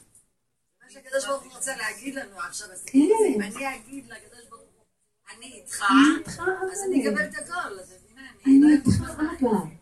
מה 0.84 0.90
שהקדוש 0.90 1.26
ברוך 1.26 1.44
הוא 1.44 1.52
רוצה 1.56 1.78
להגיד 1.78 2.16
לנו 2.16 2.40
עכשיו, 2.40 2.72
אז 2.72 2.86
כן. 2.86 3.00
אם 3.36 3.42
אני 3.42 3.76
אגיד 3.76 4.08
לקדוש 4.08 4.46
ברוך 4.50 4.62
הוא, 4.62 5.38
אני 5.38 5.46
איתך, 5.46 5.84
אז. 6.32 6.84
אני 6.88 7.10
אקבל 7.10 7.26
את 7.26 7.36
הכל, 7.36 7.80
אז 7.80 7.94
מבינה, 7.94 8.28
אני 8.46 8.62
לא 8.62 8.68
איתך, 8.68 9.10
אבא. 9.10 9.76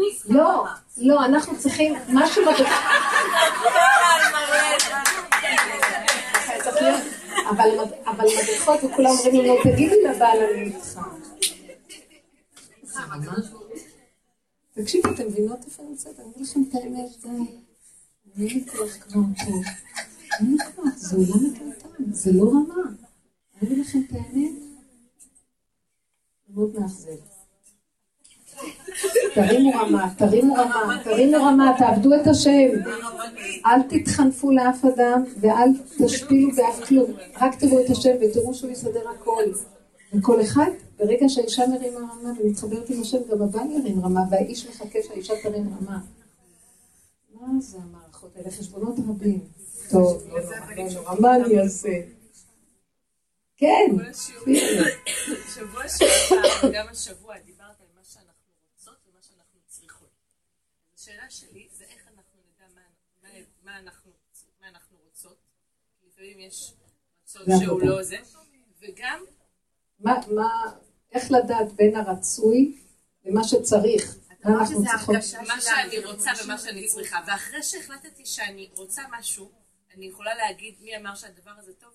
איתך. 0.00 0.26
לא, 0.28 0.66
לא, 0.96 1.24
אנחנו 1.24 1.58
צריכים 1.58 1.94
משהו. 2.08 2.42
אבל 7.52 7.68
אבל 8.04 8.24
מדריכות 8.24 8.84
וכולם 8.84 9.10
אומרים 9.10 9.44
לנו, 9.44 9.62
תגידי 9.62 10.02
לבעל 10.02 10.38
אני 10.38 10.62
איתך. 10.62 11.00
תקשיבו, 14.74 15.10
אתם 15.10 15.26
מבינות 15.26 15.64
איפה 15.64 15.82
אני 15.82 15.90
נמצאת? 15.90 16.20
אני 16.20 16.30
אגיד 16.30 16.42
לכם 16.42 16.60
את 16.68 16.74
האמת, 16.74 17.10
די. 17.22 17.28
אני 17.28 18.48
אין 18.48 18.58
לי 18.58 18.66
כוח 18.66 18.96
כבר 18.96 19.20
פה. 19.38 19.52
אין 20.40 20.56
לי 20.56 20.64
כוח, 20.76 20.96
זה 20.96 21.16
עולם 21.16 21.52
מטומטם, 21.52 22.12
זה 22.12 22.32
לא 22.32 22.50
רמה. 22.50 22.82
אני 23.60 23.68
אגיד 23.68 23.78
לכם 23.78 23.98
את 24.08 24.12
האמת, 24.12 24.52
מאוד 26.48 26.80
מאכזב. 26.80 27.18
תרימו 29.34 29.70
רמה, 29.70 30.14
תרימו 30.18 30.54
רמה, 30.54 31.00
תרימו 31.04 31.36
רמה, 31.36 31.74
תעבדו 31.78 32.14
את 32.14 32.26
השם. 32.26 32.68
אל 33.66 33.82
תתחנפו 33.88 34.50
לאף 34.50 34.84
אדם 34.84 35.24
ואל 35.40 35.68
תשפילו 35.98 36.50
באף 36.56 36.88
כלום. 36.88 37.12
רק 37.40 37.54
תראו 37.54 37.80
את 37.80 37.90
השם 37.90 38.14
ותראו 38.20 38.54
שהוא 38.54 38.70
יסדר 38.70 39.08
הכל. 39.08 39.42
וכל 40.14 40.42
אחד, 40.42 40.70
ברגע 40.98 41.28
שהאישה 41.28 41.66
מרימה 41.66 41.98
רמה 41.98 42.32
ומתחברת 42.40 42.90
עם 42.90 43.00
השם, 43.00 43.18
גם 43.30 43.42
הבעל 43.42 43.70
ירים 43.70 44.04
רמה, 44.04 44.20
והאיש 44.30 44.66
מחכה 44.68 44.98
שהאישה 45.08 45.34
תרים 45.42 45.74
רמה. 45.80 45.98
מה 47.40 47.60
זה 47.60 47.78
המערכות 47.78 48.36
האלה? 48.36 48.50
חשבונות 48.50 48.94
רבים. 49.08 49.40
טוב, 49.90 50.22
לא 50.28 50.38
לא 50.76 50.88
נורא, 50.94 51.14
מה 51.20 51.36
אני 51.36 51.60
אעשה? 51.60 51.88
כן, 53.56 53.90
שבוע 55.54 55.88
שעבר 55.88 56.68
וגם 56.68 56.86
השבוע 56.90 57.38
דיברת 57.38 57.80
על 57.80 57.86
מה 57.96 58.04
שאנחנו 58.04 58.52
רוצות 58.72 58.96
ומה 59.06 59.22
שאנחנו 59.22 59.60
צריכות. 59.66 60.08
אז 60.94 61.00
השאלה 61.00 61.30
שלי 61.30 61.68
זה 61.78 61.84
איך 61.84 62.08
אנחנו 62.14 62.38
נדע 62.48 62.66
מה, 62.74 62.80
מה, 63.22 63.28
מה, 63.62 63.78
אנחנו, 63.78 64.10
מה 64.60 64.68
אנחנו 64.68 64.96
רוצות. 65.04 65.36
כי 66.00 66.06
לפעמים 66.08 66.31
יש 66.46 66.72
רצון. 67.36 67.60
שהוא 67.64 67.82
לא 67.82 68.02
זה, 68.02 68.16
וגם 68.80 69.24
מה, 70.00 70.14
מה, 70.34 70.72
איך 71.12 71.30
לדעת 71.30 71.72
בין 71.72 71.96
הרצוי 71.96 72.78
למה 73.24 73.44
שצריך? 73.44 74.16
מה 74.44 74.58
אנחנו 74.58 74.84
צריכות? 74.84 75.16
מה 75.46 75.60
שאני 75.60 76.04
רוצה 76.04 76.30
ומה 76.44 76.58
שאני 76.58 76.88
צריכה. 76.88 77.20
ואחרי 77.26 77.62
שהחלטתי 77.62 78.26
שאני 78.26 78.70
רוצה 78.76 79.02
משהו, 79.10 79.50
אני 79.94 80.06
יכולה 80.06 80.34
להגיד 80.34 80.74
מי 80.80 80.96
אמר 80.96 81.14
שהדבר 81.14 81.50
הזה 81.58 81.72
טוב? 81.74 81.90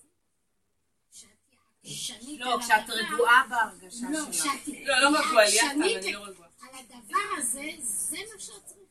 לא, 2.38 2.58
כשאת 2.60 2.90
רגועה 2.90 3.42
בהרגשה 3.50 4.06
לא, 4.10 4.32
שלך. 4.32 4.44
לא, 4.84 5.00
לא 5.00 5.18
רגועה, 5.18 5.44
לי 5.44 5.60
אף 5.60 5.64
פעם, 5.64 5.72
שנית 5.72 5.96
אני 5.96 6.12
לא 6.12 6.24
רגועה. 6.24 6.48
על 6.62 6.68
הדבר 6.78 7.38
הזה, 7.38 7.70
זה 7.80 8.16
מה 8.16 8.40
שאת 8.40 8.64
צריכה. 8.64 8.82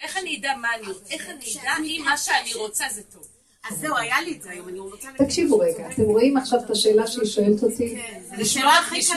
איך 0.00 0.16
אני 0.16 0.38
אדע 0.38 0.56
מה 0.56 0.74
אני, 0.74 0.86
איך 1.10 1.28
אני 1.28 1.54
אדע 1.60 1.74
אם 1.84 2.02
מה 2.04 2.18
שאני 2.18 2.54
רוצה 2.54 2.84
זה 2.90 3.02
טוב? 3.02 3.35
אז 3.70 3.78
זהו, 3.80 3.96
היה 3.96 4.20
לי 4.22 4.36
את 4.36 4.42
זה 4.42 4.50
היום, 4.50 4.68
אני 4.68 4.78
רוצה... 4.78 5.08
תקשיבו 5.18 5.58
רגע, 5.58 5.88
אתם 5.90 6.02
רואים 6.02 6.36
עכשיו 6.36 6.60
את 6.60 6.70
השאלה 6.70 7.06
שהיא 7.06 7.24
שואלת 7.24 7.62
אותי? 7.62 7.96
כן, 7.96 8.20
לשמור 8.38 8.44
שאלה 8.44 8.78
הכי 8.78 8.98
קשה. 8.98 9.14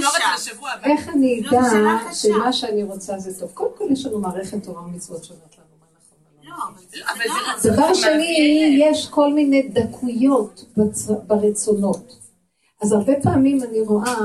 איך 0.84 1.10
אני 1.10 1.42
זו 1.50 1.60
אדע. 1.60 2.14
שמה 2.14 2.54
שאני 2.54 2.84
רוצה 2.84 3.20
זה 3.20 3.40
טוב? 3.40 3.52
קודם 3.54 3.72
כל 3.78 3.86
יש 3.92 4.06
לנו 4.06 4.20
מערכת 4.20 4.64
תורה 4.64 4.86
ומצוות 4.86 5.24
שאומרת 5.24 5.56
לנו 5.58 5.70
דבר 7.64 7.94
שני. 7.94 8.78
יש 8.80 9.08
כל 9.08 9.34
מיני 9.34 9.62
דקויות 9.62 10.66
ברצונות. 11.28 12.16
אז 12.82 12.92
הרבה 12.92 13.14
פעמים 13.24 13.64
אני 13.64 13.82
רואה 13.82 14.16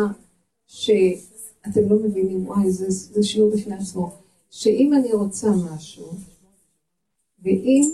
שאתם 0.66 1.80
לא 1.88 1.96
מבינים, 1.96 2.48
וואי, 2.48 2.70
זה, 2.70 2.86
זה 2.88 3.22
שיעור 3.22 3.52
בפני 3.56 3.76
עצמו, 3.76 4.12
שאם 4.50 4.94
אני 4.94 5.12
רוצה 5.12 5.48
משהו, 5.50 6.12
ואם 7.42 7.90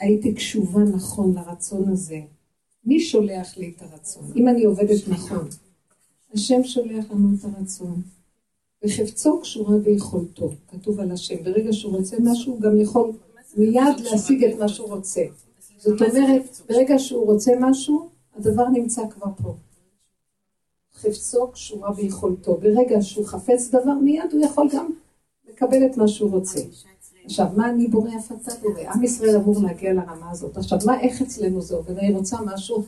הייתי 0.00 0.34
קשובה 0.34 0.80
נכון 0.80 1.34
לרצון 1.34 1.88
הזה, 1.88 2.20
מי 2.84 3.00
שולח 3.00 3.56
לי 3.56 3.72
את 3.76 3.82
הרצון? 3.82 4.24
אם 4.36 4.48
אני 4.48 4.64
עובדת 4.64 5.08
נכון, 5.08 5.48
השם 6.34 6.64
שולח 6.64 7.04
לנו 7.10 7.28
את 7.38 7.44
הרצון. 7.44 8.02
וחפצו 8.84 9.40
קשורה 9.40 9.78
ביכולתו, 9.78 10.50
כתוב 10.68 11.00
על 11.00 11.10
השם. 11.10 11.44
ברגע 11.44 11.72
שהוא 11.72 11.96
רוצה 11.96 12.16
משהו, 12.20 12.52
הוא 12.52 12.60
גם 12.60 12.80
יכול 12.80 13.12
מיד 13.56 14.00
להשיג 14.04 14.44
את 14.44 14.58
מה 14.58 14.68
שהוא 14.68 14.88
רוצה. 14.88 15.22
זאת 15.78 16.02
אומרת, 16.02 16.60
ברגע 16.68 16.98
שהוא 16.98 17.26
רוצה 17.26 17.52
משהו, 17.60 18.08
הדבר 18.36 18.68
נמצא 18.68 19.02
כבר 19.10 19.26
פה. 19.42 19.54
חפצו 20.94 21.48
קשורה 21.52 21.92
ביכולתו. 21.92 22.56
ברגע 22.56 23.02
שהוא 23.02 23.26
חפץ 23.26 23.68
דבר, 23.68 23.94
מיד 24.02 24.32
הוא 24.32 24.44
יכול 24.44 24.68
גם 24.72 24.90
לקבל 25.48 25.86
את 25.86 25.96
מה 25.96 26.08
שהוא 26.08 26.30
רוצה. 26.30 26.60
עכשיו, 27.26 27.46
מה 27.56 27.70
אני 27.70 27.86
בורא 27.86 28.10
אתה 28.26 28.54
בורא? 28.62 28.80
עם 28.94 29.04
ישראל 29.04 29.36
אמור 29.36 29.62
להגיע 29.62 29.92
לרמה 29.92 30.30
הזאת. 30.30 30.56
עכשיו, 30.56 30.78
מה, 30.86 31.00
איך 31.00 31.22
אצלנו 31.22 31.60
זה 31.62 31.76
עובד? 31.76 31.98
אני 31.98 32.14
רוצה 32.14 32.36
משהו, 32.44 32.84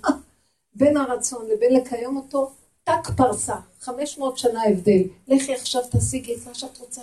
בין 0.74 0.96
הרצון 0.96 1.46
לבין 1.46 1.74
לקיים 1.74 2.16
אותו, 2.16 2.50
טק 2.84 3.10
פרסה, 3.16 3.54
500 3.80 4.38
שנה 4.38 4.64
הבדל. 4.64 5.02
לכי 5.28 5.54
עכשיו 5.54 5.82
תשיגי 5.90 6.34
את 6.34 6.46
מה 6.46 6.54
שאת 6.54 6.78
רוצה, 6.78 7.02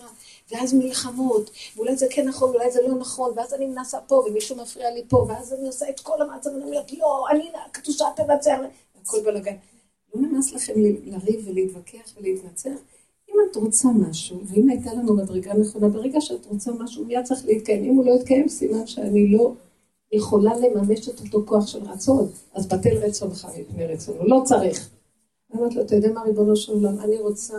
ואז 0.52 0.74
מלחמות, 0.74 1.50
ואולי 1.76 1.96
זה 1.96 2.06
כן 2.10 2.28
נכון, 2.28 2.54
אולי 2.54 2.72
זה 2.72 2.82
לא 2.88 2.96
נכון, 2.96 3.32
ואז 3.36 3.54
אני 3.54 3.66
מנסה 3.66 3.98
פה, 4.08 4.24
ומישהו 4.28 4.56
מפריע 4.56 4.92
לי 4.92 5.04
פה, 5.08 5.26
ואז 5.30 5.54
אני 5.54 5.68
עושה 5.68 5.90
את 5.90 6.00
כל 6.00 6.22
המעצר, 6.22 6.50
ואני 6.50 6.64
אומרת, 6.64 6.94
לא, 6.94 7.26
אני 7.32 7.52
קדושה 7.72 8.06
תנצח, 8.16 8.58
הכל 9.02 9.18
בלאגן. 9.26 9.56
לא 10.16 10.22
נמאס 10.22 10.54
לכם 10.54 10.74
לריב 11.06 11.48
ולהתווכח 11.48 12.12
ולהתנצח? 12.18 12.70
אם 13.36 13.50
את 13.52 13.56
רוצה 13.56 13.90
משהו, 13.90 14.40
ואם 14.46 14.70
הייתה 14.70 14.94
לנו 14.94 15.16
מדרגה 15.16 15.54
נכונה, 15.54 15.90
ברגע 15.90 16.22
שאת 16.22 16.46
רוצה 16.46 16.72
משהו, 16.80 17.06
מיד 17.06 17.24
צריך 17.24 17.46
להתקיים. 17.46 17.84
אם 17.84 17.96
הוא 17.96 18.06
לא 18.06 18.12
יתקיים, 18.12 18.48
סימן 18.48 18.88
שאני 18.88 19.28
לא 19.28 19.54
יכולה 20.12 20.52
לממש 20.60 21.10
את 21.10 21.20
אותו 21.20 21.44
כוח 21.46 21.68
של 21.68 21.84
רצון. 21.84 22.28
אז 22.54 22.68
בטל 22.68 22.98
רצונך 22.98 23.48
מפני 23.60 23.86
רצונו. 23.86 24.28
לא 24.28 24.42
צריך. 24.46 24.90
אני 25.52 25.60
אומרת 25.60 25.76
לו, 25.76 25.82
אתה 25.82 25.96
יודע 25.96 26.12
מה, 26.14 26.22
ריבונו 26.22 26.56
של 26.56 26.74
עולם, 26.74 27.00
אני 27.00 27.20
רוצה 27.20 27.58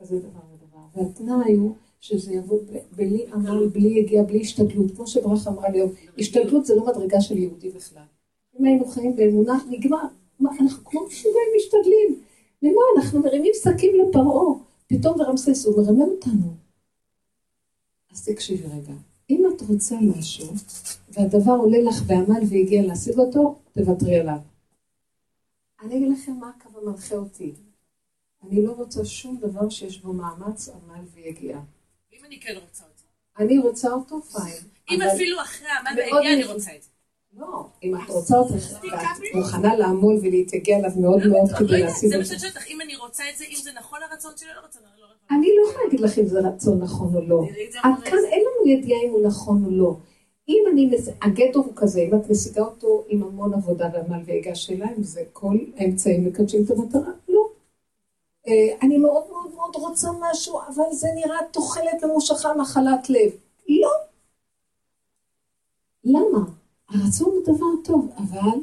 כזה 0.00 0.18
דבר 0.18 0.40
ודבר. 0.54 1.02
והתנאי 1.02 1.54
הוא 1.54 1.74
שזה 2.00 2.32
יבוא 2.32 2.58
בלי 2.96 3.26
עמל, 3.34 3.66
בלי 3.66 3.88
יגיעה, 3.88 4.24
בלי 4.24 4.40
השתדלות. 4.40 4.90
כמו 4.96 5.06
שברכה 5.06 5.50
אמרה 5.50 5.68
לי 5.68 5.80
השתדלות 6.18 6.66
זה 6.66 6.74
לא 6.74 6.86
מדרגה 6.86 7.20
של 7.20 7.38
יהודי 7.38 7.70
בכלל. 7.70 8.02
אם 8.60 8.64
היינו 8.64 8.84
חיים 8.84 9.16
באמונה, 9.16 9.58
נגמר. 9.70 9.98
מה, 10.40 10.50
אנחנו 10.60 10.84
כמו 10.84 11.06
משוגעים 11.06 11.48
משתדלים. 11.56 12.20
למה? 12.62 12.80
אנחנו 12.96 13.20
מרימים 13.20 13.52
שקים 13.54 13.92
לפרעה. 14.00 14.67
פתאום 14.88 15.18
ברמסס 15.18 15.66
הוא 15.66 15.82
מרמה 15.82 16.04
אותנו. 16.04 16.56
אז 18.12 18.24
תקשיבי 18.28 18.66
רגע. 18.66 18.92
אם 19.30 19.44
את 19.56 19.62
רוצה 19.68 19.96
משהו, 20.00 20.46
והדבר 21.08 21.52
עולה 21.52 21.78
לך 21.78 22.02
בעמל 22.06 22.40
והגיע 22.50 22.82
להשיג 22.82 23.18
אותו, 23.18 23.58
תוותרי 23.72 24.20
עליו. 24.20 24.38
אני 25.80 25.96
אגיד 25.96 26.08
לכם 26.12 26.32
מה 26.32 26.50
הקו 26.56 26.78
המנחה 26.78 27.14
אותי. 27.14 27.52
אני 28.42 28.64
לא 28.64 28.72
רוצה 28.72 29.04
שום 29.04 29.36
דבר 29.36 29.68
שיש 29.68 30.00
בו 30.00 30.12
מאמץ, 30.12 30.68
עמל 30.68 31.04
ויגיעה. 31.14 31.60
אם 32.12 32.24
אני 32.24 32.40
כן 32.40 32.54
רוצה 32.62 32.84
זה. 32.96 33.04
אני 33.38 33.58
רוצה 33.58 33.92
אותו, 33.92 34.22
פיין. 34.22 34.62
אם 34.90 35.02
אפילו 35.02 35.42
אחרי 35.42 35.68
העמל 35.68 35.90
והגיע 36.00 36.32
אני. 36.34 36.44
רוצה 36.44 36.76
את 36.76 36.82
זה. 36.82 36.87
לא, 37.38 37.66
אם 37.82 37.94
את 37.96 38.10
רוצה 38.10 38.36
אותו, 38.36 38.54
ואת 38.54 39.34
מוכנה 39.34 39.76
לעמול 39.76 40.18
ולהתייגע 40.22 40.76
עליו 40.76 40.90
מאוד 40.96 41.26
מאוד 41.26 41.50
לא 41.50 41.58
כדי 41.58 41.82
להשיג 41.82 42.10
זה 42.10 42.16
מה 42.16 42.22
אותו. 42.22 42.28
שאני 42.28 42.38
שואלת 42.38 42.56
אותך, 42.56 42.68
אם 42.68 42.80
אני 42.80 42.96
רוצה 42.96 43.24
את 43.32 43.38
זה, 43.38 43.44
אם 43.44 43.56
זה 43.62 43.70
נכון 43.78 43.98
לרצון 44.00 44.32
שלי 44.36 44.48
לא 44.56 44.60
רצון, 44.66 44.82
אני 44.92 45.00
לא 45.00 45.06
רצון. 45.06 45.36
אני 45.36 45.48
לא 45.56 45.68
יכולה 45.68 45.84
להגיד 45.84 46.00
לך 46.00 46.18
אם 46.18 46.26
זה 46.26 46.40
רצון 46.40 46.78
נכון 46.78 47.14
או 47.14 47.20
לא. 47.20 47.44
את 47.66 47.72
זה 47.72 47.78
עד 47.82 48.02
כאן 48.04 48.18
זה. 48.20 48.28
אין 48.28 48.40
לנו 48.40 48.70
ידיעה 48.70 49.00
אם 49.04 49.10
הוא 49.10 49.26
נכון 49.26 49.64
או 49.64 49.70
לא. 49.70 49.96
אם 50.48 50.64
אני, 50.72 50.90
הגטו 51.22 51.58
הוא 51.58 51.72
כזה, 51.76 52.00
אם 52.00 52.14
את 52.14 52.30
משיגה 52.30 52.62
אותו 52.62 53.04
עם 53.08 53.22
המון 53.22 53.54
עבודה 53.54 53.88
ועמל 53.92 54.22
והגה, 54.26 54.50
השאלה 54.50 54.86
אם 54.98 55.02
זה 55.02 55.22
כל 55.32 55.56
האמצעים 55.76 56.26
מקדשים 56.26 56.64
את 56.64 56.70
המטרה? 56.70 57.12
לא. 57.28 57.48
אה, 58.48 58.76
אני 58.82 58.98
מאוד 58.98 59.12
מאוד 59.12 59.54
מאוד 59.54 59.54
מאוד 59.54 59.76
רוצה 59.76 60.08
משהו, 60.20 60.60
אבל 60.68 60.92
זה 60.92 61.08
נראה 61.14 61.38
תוחלת 61.50 62.04
ממושכה 62.04 62.54
מחלת 62.54 63.10
לב. 63.10 63.30
לא. 63.68 63.90
למה? 66.04 66.57
הרצון 66.88 67.28
הוא 67.28 67.42
דבר 67.42 67.82
טוב, 67.84 68.08
אבל 68.16 68.58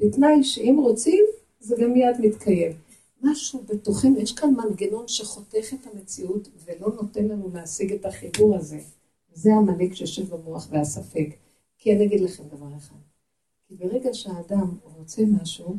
בתנאי 0.00 0.44
שאם 0.44 0.76
רוצים, 0.82 1.24
זה 1.60 1.76
גם 1.78 1.92
מיד 1.92 2.16
מתקיים. 2.20 2.72
משהו 3.22 3.62
בתוכנו, 3.68 4.18
יש 4.18 4.32
כאן 4.32 4.54
מנגנון 4.54 5.08
שחותך 5.08 5.74
את 5.74 5.86
המציאות 5.92 6.48
ולא 6.64 6.88
נותן 7.02 7.24
לנו 7.24 7.50
להשיג 7.54 7.92
את 7.92 8.06
החיבור 8.06 8.56
הזה. 8.56 8.78
זה 9.34 9.54
עמלק 9.54 9.94
שיושב 9.94 10.34
במוח 10.34 10.68
והספק. 10.70 11.28
כי 11.78 11.96
אני 11.96 12.04
אגיד 12.04 12.20
לכם 12.20 12.42
דבר 12.44 12.76
אחד. 12.76 12.96
כי 13.68 13.74
ברגע 13.74 14.14
שהאדם 14.14 14.76
רוצה 14.96 15.22
משהו, 15.42 15.76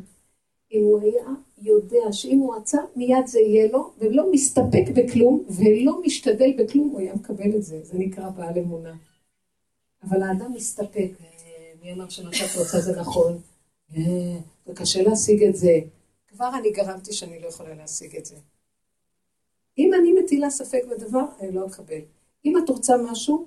אם 0.72 0.80
הוא 0.82 1.00
היה 1.00 1.26
יודע 1.58 2.12
שאם 2.12 2.38
הוא 2.38 2.56
רצה, 2.56 2.78
מיד 2.96 3.26
זה 3.26 3.40
יהיה 3.40 3.72
לו, 3.72 3.92
ולא 3.98 4.32
מסתפק 4.32 4.84
בכלום, 4.94 5.44
ולא 5.48 6.02
משתדל 6.04 6.52
בכלום, 6.58 6.88
הוא 6.88 7.00
היה 7.00 7.14
מקבל 7.14 7.56
את 7.56 7.62
זה. 7.62 7.80
זה 7.84 7.98
נקרא 7.98 8.28
בעל 8.28 8.58
אמונה. 8.58 8.94
אבל 10.02 10.22
האדם 10.22 10.52
מסתפק, 10.52 11.10
מי 11.82 11.92
אמר 11.92 12.08
שמה 12.08 12.32
שאת 12.32 12.56
רוצה 12.58 12.80
זה 12.80 13.00
נכון? 13.00 13.38
אה, 13.96 14.38
זה 14.66 14.74
קשה 14.74 15.02
להשיג 15.02 15.44
את 15.44 15.56
זה. 15.56 15.80
כבר 16.28 16.50
אני 16.58 16.70
גרמתי 16.70 17.12
שאני 17.12 17.40
לא 17.40 17.46
יכולה 17.46 17.74
להשיג 17.74 18.16
את 18.16 18.26
זה. 18.26 18.36
אם 19.78 19.90
אני 19.94 20.12
מטילה 20.12 20.50
ספק 20.50 20.82
בדבר, 20.90 21.24
אני 21.40 21.52
לא 21.52 21.66
אקבל. 21.66 22.00
אם 22.44 22.58
את 22.58 22.68
רוצה 22.68 22.94
משהו, 23.10 23.46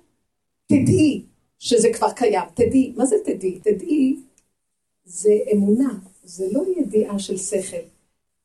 תדעי 0.66 1.24
שזה 1.60 1.88
כבר 1.94 2.12
קיים. 2.12 2.44
תדעי, 2.54 2.94
מה 2.96 3.06
זה 3.06 3.16
תדעי? 3.26 3.60
תדעי 3.60 4.20
זה 5.06 5.34
אמונה, 5.54 5.94
זה 6.24 6.48
לא 6.52 6.64
ידיעה 6.78 7.20
של 7.20 7.38
שכל. 7.38 7.78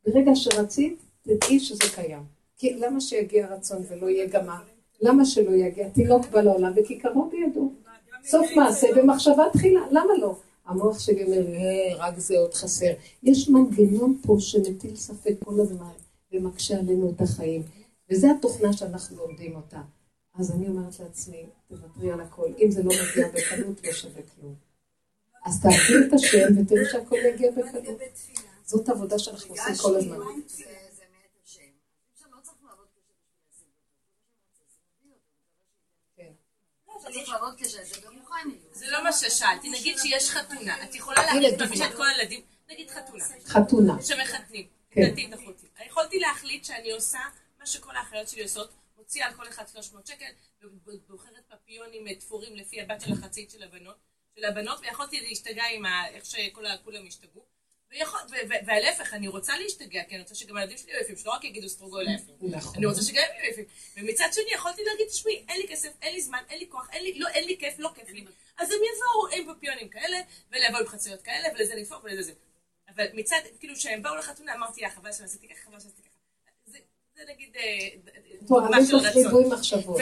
ברגע 0.06 0.30
שרצית, 0.34 0.98
תדעי 1.22 1.60
שזה 1.60 1.84
קיים. 1.94 2.22
כי 2.56 2.74
למה 2.74 3.00
שיגיע 3.00 3.54
רצון 3.54 3.82
ולא 3.88 4.10
יהיה 4.10 4.26
גמה? 4.26 4.62
למה 5.00 5.24
שלא 5.24 5.50
יגיע? 5.50 5.88
תינוק 5.88 6.26
בא 6.26 6.40
לעולם 6.40 6.72
וכיכרו 6.76 7.30
בידו. 7.30 7.59
סוף 8.24 8.46
מעשה 8.56 8.86
במחשבה 8.96 9.44
תחילה, 9.52 9.80
למה 9.90 10.14
לא? 10.20 10.36
המוח 10.66 10.98
שלי 10.98 11.24
אומר, 11.24 11.46
אה, 11.46 11.96
רק 11.96 12.18
זה 12.18 12.38
עוד 12.38 12.54
חסר. 12.54 12.92
יש 13.22 13.48
מנגנון 13.48 14.18
פה 14.22 14.36
שמטיל 14.38 14.96
ספק 14.96 15.34
כל 15.44 15.60
הזמן 15.60 15.90
ומקשה 16.32 16.78
עלינו 16.78 17.12
את 17.16 17.20
החיים. 17.20 17.62
וזו 18.10 18.28
התוכנה 18.38 18.72
שאנחנו 18.72 19.16
לומדים 19.16 19.56
אותה. 19.56 19.80
אז 20.38 20.50
אני 20.50 20.68
אומרת 20.68 21.00
לעצמי, 21.00 21.46
תוותרי 21.68 22.12
על 22.12 22.20
הכל. 22.20 22.52
אם 22.58 22.70
זה 22.70 22.82
לא 22.82 22.90
מגיע 22.90 23.28
בקלות, 23.28 23.84
לא 23.84 23.92
שווה 23.92 24.22
כלום. 24.22 24.54
אז 25.44 25.60
תעבדי 25.62 26.08
את 26.08 26.12
השם 26.12 26.46
ותראי 26.60 26.84
שהכל 26.84 27.16
יגיע 27.34 27.50
בקלות. 27.50 27.84
זאת 28.64 28.88
עבודה 28.88 29.18
שאנחנו 29.18 29.54
עושים 29.54 29.74
כל 29.82 29.96
הזמן. 29.96 30.16
זה 30.46 30.64
לא 38.88 39.04
מה 39.04 39.12
ששאלתי, 39.12 39.70
נגיד 39.70 39.98
שיש 39.98 40.30
חתונה, 40.30 40.84
את 40.84 40.94
יכולה 40.94 41.22
להחליט 41.22 41.60
להביא 41.60 41.84
את 41.84 41.94
כל 41.94 42.06
הילדים, 42.08 42.40
נגיד 42.70 42.90
חתונה, 42.90 43.24
חתונה. 43.46 44.02
שמחתנים, 44.02 44.66
כן. 44.90 45.10
דתית 45.10 45.34
אחותי. 45.34 45.66
יכולתי 45.86 46.18
להחליט 46.18 46.64
שאני 46.64 46.92
עושה 46.92 47.18
מה 47.58 47.66
שכל 47.66 47.96
האחיות 47.96 48.28
שלי 48.28 48.42
עושות, 48.42 48.70
מוציאה 48.96 49.26
על 49.26 49.34
כל 49.34 49.48
אחד 49.48 49.68
300 49.68 50.06
שקל, 50.06 50.30
ובוחרת 50.62 51.44
פפיונים 51.48 52.14
תפורים 52.14 52.56
לפי 52.56 52.80
הבת 52.80 53.00
של 53.00 53.12
החצית 53.12 53.50
של 53.50 53.62
הבנות, 53.62 53.96
של 54.36 54.44
הבנות, 54.44 54.80
ויכולתי 54.80 55.20
להשתגע 55.20 55.64
עם 55.74 55.86
איך 55.86 56.24
שכולם 56.24 57.06
השתגעו. 57.06 57.59
ויכול- 57.90 58.20
ו- 58.30 58.48
ו- 58.48 58.66
והלהפך, 58.66 59.14
אני 59.14 59.28
רוצה 59.28 59.58
להשתגע, 59.58 60.02
כי 60.08 60.14
אני 60.14 60.22
רוצה 60.22 60.34
שגם 60.34 60.56
הילדים 60.56 60.78
שלי 60.78 60.92
יהיו 60.92 61.00
יפים, 61.00 61.16
שלא 61.16 61.30
רק 61.30 61.44
יגידו 61.44 61.68
סטרוגו 61.68 62.00
יפים. 62.00 62.34
נכון. 62.42 62.74
אני 62.76 62.86
רוצה 62.86 63.02
שגם 63.02 63.22
הם 63.34 63.42
יהיו 63.42 63.52
יפים. 63.52 63.64
ומצד 63.96 64.28
שני, 64.32 64.52
יכולתי 64.54 64.82
להגיד, 64.84 65.06
תשמעי, 65.06 65.44
אין 65.48 65.60
לי 65.60 65.68
כסף, 65.68 65.88
אין 66.02 66.14
לי 66.14 66.20
זמן, 66.20 66.42
אין 66.50 66.58
לי 66.58 66.66
כוח, 66.68 66.88
אין 66.92 67.04
לי, 67.04 67.18
לא, 67.18 67.28
אין 67.28 67.44
לי 67.44 67.56
כיף, 67.58 67.74
לא 67.78 67.90
כיף 67.94 68.08
לי. 68.08 68.24
אז 68.58 68.70
הם 68.70 68.78
יבואו 68.94 69.48
עם 69.48 69.54
פפיונים 69.54 69.88
כאלה, 69.88 70.20
ולבואו 70.52 70.80
עם 70.80 70.86
חצויות 70.86 71.22
כאלה, 71.22 71.48
ולזה 71.54 71.74
לדפוק 71.74 72.04
ולזה 72.04 72.22
זה. 72.22 72.32
אבל 72.94 73.06
מצד, 73.14 73.40
כאילו, 73.60 73.74
כשהם 73.76 74.02
באו 74.02 74.16
לחתונה, 74.16 74.54
אמרתי, 74.54 74.80
יא, 74.80 74.88
חבל 74.88 75.12
שעשיתי 75.12 75.48
ככה, 75.48 75.58
חבל 75.64 75.80
שעשיתי 75.80 76.02
ככה. 76.02 76.09
זה, 77.26 77.32
נגיד, 77.32 77.56
אה, 77.56 77.88
טוב, 78.48 78.62
דוגמה 78.62 78.76
של 78.86 78.96
רצון. 78.96 79.52
מחשבות. 79.52 80.00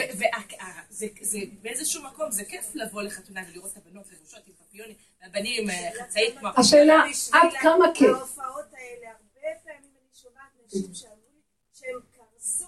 ובאיזשהו 1.61 2.03
מקום 2.03 2.31
זה 2.31 2.45
כיף 2.45 2.75
לבוא 2.75 3.01
לחתונה 3.01 3.41
ולראות 3.49 3.71
את 3.71 3.77
הבנות 3.77 4.05
לבושות 4.11 4.39
עם 4.47 4.53
פפיונים, 4.53 4.95
והבנים 5.21 5.69
אה, 5.69 5.89
חצאית 6.03 6.37
כמו... 6.39 6.49
השאלה, 6.57 7.03
עד 7.33 7.49
כמה 7.61 7.85
כיף? 7.93 8.17
ההופעות 8.17 8.73
האלה, 8.73 9.07
הרבה 9.09 9.59
פעמים 9.63 9.79
אני 9.83 10.13
שומעת 10.13 10.51
נשים 10.65 10.93
שאמרו 10.93 11.15
לי 11.33 11.41
שהם 11.73 11.99
קרסו, 12.17 12.65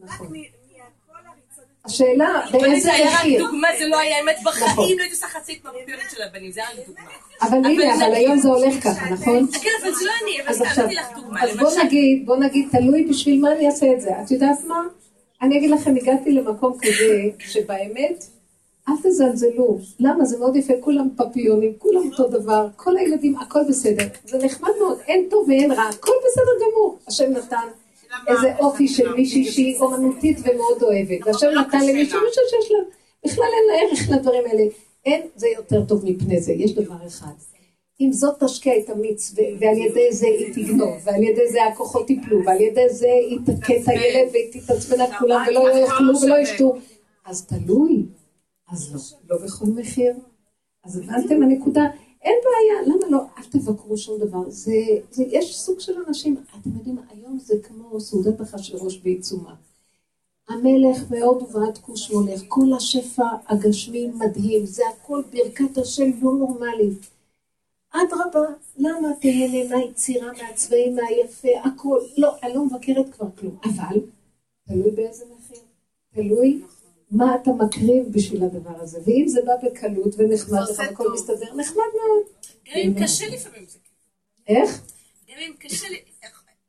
רק 0.00 0.08
נכון. 0.10 0.26
מ- 0.26 0.72
מהכל 0.72 1.26
הריצונות. 1.26 1.71
השאלה, 1.84 2.40
באיזה 2.52 2.80
זה 2.80 2.92
היה 2.92 3.10
רק 3.10 3.18
מחיר? 3.18 3.46
דוגמה, 3.46 3.68
זה 3.78 3.88
לא 3.88 3.98
היה 3.98 4.20
אמת 4.22 4.36
נכון. 4.40 4.52
בחיים, 4.52 4.98
לא 4.98 5.02
הייתי 5.02 5.14
עושה 5.14 5.26
חצאית 5.26 5.64
מהפפיונים 5.64 6.04
של 6.10 6.22
הבנים, 6.22 6.50
זה 6.50 6.60
היה 6.60 6.70
רק 6.70 6.86
דוגמה. 6.88 7.10
אבל 7.42 7.70
הנה, 7.70 7.94
אבל 7.94 8.14
היום 8.14 8.38
זה 8.38 8.48
הולך 8.48 8.74
ככה, 8.84 9.10
נכון? 9.10 9.46
כן, 9.52 9.70
אבל 9.82 9.94
זה 9.94 10.04
לא 10.04 10.10
אני, 10.22 10.42
אבל 10.42 10.66
נתתי 10.66 10.94
לך 10.94 11.06
דוגמה. 11.16 11.42
אז 11.42 11.56
בוא 11.56 11.70
נגיד, 11.84 12.26
בוא 12.26 12.36
נגיד, 12.36 12.68
תלוי 12.72 13.04
בשביל 13.04 13.40
מה 13.40 13.52
אני 13.52 13.66
אעשה 13.66 13.92
את 13.92 14.00
זה. 14.00 14.10
את 14.24 14.30
יודעת 14.30 14.64
מה? 14.66 14.80
אני 15.42 15.58
אגיד 15.58 15.70
לכם, 15.70 15.94
הגעתי 15.96 16.32
למקום 16.32 16.78
כזה, 16.82 17.22
שבאמת, 17.38 18.24
אל 18.88 18.94
תזלזלו. 19.02 19.78
למה? 20.00 20.24
זה 20.24 20.38
מאוד 20.38 20.56
יפה, 20.56 20.72
כולם 20.80 21.08
פפיונים, 21.16 21.72
כולם 21.78 22.10
אותו 22.10 22.28
דבר, 22.28 22.68
כל 22.76 22.96
הילדים, 22.96 23.36
הכל 23.38 23.60
בסדר. 23.68 24.04
זה 24.24 24.38
נחמד 24.38 24.70
מאוד, 24.80 24.98
אין 25.08 25.26
טוב 25.30 25.48
ואין 25.48 25.72
רע, 25.72 25.82
הכל 25.82 26.12
בסדר 26.26 26.66
גמור. 26.66 26.98
השם 27.08 27.32
נתן 27.32 27.66
איזה 28.28 28.56
אופי 28.58 28.88
של 28.88 29.14
מישהי 29.14 29.44
שהיא 29.44 29.76
אומנותית 29.80 30.38
ומאוד 30.38 30.82
אוהבת. 30.82 31.26
והשם 31.26 31.46
נתן 31.46 31.86
למישהו 31.86 32.20
מישהו 32.20 32.42
שיש 32.50 32.72
לה, 32.72 32.78
בכלל 33.24 33.44
אין 33.44 33.66
לה 33.68 33.88
ערך 33.90 34.10
לדברים 34.10 34.42
האלה. 34.46 34.62
אין, 35.06 35.26
זה 35.36 35.48
יותר 35.48 35.84
טוב 35.84 36.04
מפני 36.04 36.40
זה. 36.40 36.52
יש 36.52 36.74
דבר 36.74 37.06
אחד. 37.06 37.32
אם 38.00 38.12
זאת 38.12 38.44
תשקיע 38.44 38.72
את 38.78 38.90
המיץ, 38.90 39.34
ועל 39.58 39.78
ידי 39.78 40.12
זה 40.12 40.26
היא 40.26 40.54
תגנוב, 40.54 40.94
ועל 41.04 41.22
ידי 41.22 41.48
זה 41.52 41.64
הכוחות 41.64 42.10
ייפלו, 42.10 42.44
ועל 42.46 42.60
ידי 42.60 42.88
זה 42.88 43.06
היא 43.30 43.38
תכה 43.46 43.76
את 43.76 43.88
הילד 43.88 44.30
והיא 44.32 44.52
תתעצבן 44.52 45.00
על 45.00 45.12
כולם 45.18 45.44
ולא 45.48 45.78
יאכלו 45.78 46.20
ולא 46.20 46.38
ישתו. 46.38 46.76
אז 47.24 47.46
תלוי. 47.46 48.06
אז 48.72 48.94
לא, 48.94 49.36
לא 49.36 49.44
בכל 49.44 49.66
מחיר. 49.66 50.12
אז 50.84 50.98
הבנתם 50.98 51.42
הנקודה? 51.42 51.82
אין 52.22 52.34
בעיה, 52.44 52.94
למה 52.94 53.06
לא? 53.10 53.22
אל 53.38 53.44
תבקרו 53.50 53.96
שום 53.96 54.18
דבר. 54.18 54.50
זה, 54.50 54.72
זה, 55.10 55.24
יש 55.28 55.56
סוג 55.56 55.80
של 55.80 55.92
אנשים, 56.08 56.36
אתם 56.60 56.70
יודעים, 56.76 56.98
היום 57.10 57.38
זה 57.38 57.54
כמו 57.62 58.00
סעודת 58.00 58.40
אחשוורוש 58.42 58.98
בעיצומה. 58.98 59.54
המלך 60.48 61.02
מהוד 61.10 61.42
ועד 61.52 61.78
כוש 61.78 62.10
מולך, 62.10 62.40
כל 62.48 62.72
השפע 62.76 63.26
הגשמי 63.48 64.06
מדהים, 64.06 64.66
זה 64.66 64.82
הכל 64.88 65.22
ברכת 65.32 65.78
השם 65.78 66.10
לא 66.22 66.32
נורמלית. 66.32 67.10
אדרבה, 67.90 68.54
למה 68.78 69.08
תהנה 69.20 69.68
מהיצירה, 69.76 70.32
מהצבעים, 70.32 70.96
מהיפה, 70.96 71.48
הכל. 71.64 71.98
לא, 72.18 72.32
אני 72.42 72.54
לא 72.54 72.64
מבקרת 72.64 73.14
כבר 73.14 73.26
כלום. 73.38 73.56
אבל, 73.64 74.00
תלוי 74.68 74.90
באיזה 74.90 75.24
מחיר. 75.36 75.62
תלוי 76.14 76.62
מה 77.12 77.34
אתה 77.42 77.50
מקריב 77.50 78.04
בשביל 78.12 78.44
הדבר 78.44 78.80
הזה. 78.82 78.98
ואם 79.06 79.24
זה 79.28 79.40
בא 79.46 79.52
בקלות 79.68 80.14
ונחמד 80.18 80.60
לך, 80.70 80.80
הכל 80.80 81.12
מסתדר, 81.14 81.54
נחמד 81.54 81.76
מאוד. 81.94 82.26
גם 82.66 82.74
אם 82.76 83.04
קשה 83.04 83.26
לפעמים 83.28 83.66
זה 83.66 83.78
כיף. 83.84 83.92
איך? 84.48 84.70
גם 85.28 85.38
אם 85.38 85.52
קשה 85.58 85.88
לי, 85.88 86.02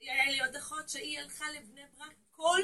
היה 0.02 0.32
לי 0.32 0.40
עוד 0.40 0.56
אחות 0.56 0.90
שהיא 0.90 1.20
הלכה 1.20 1.46
לבני 1.52 1.82
ברק 2.00 2.14
כל 2.32 2.62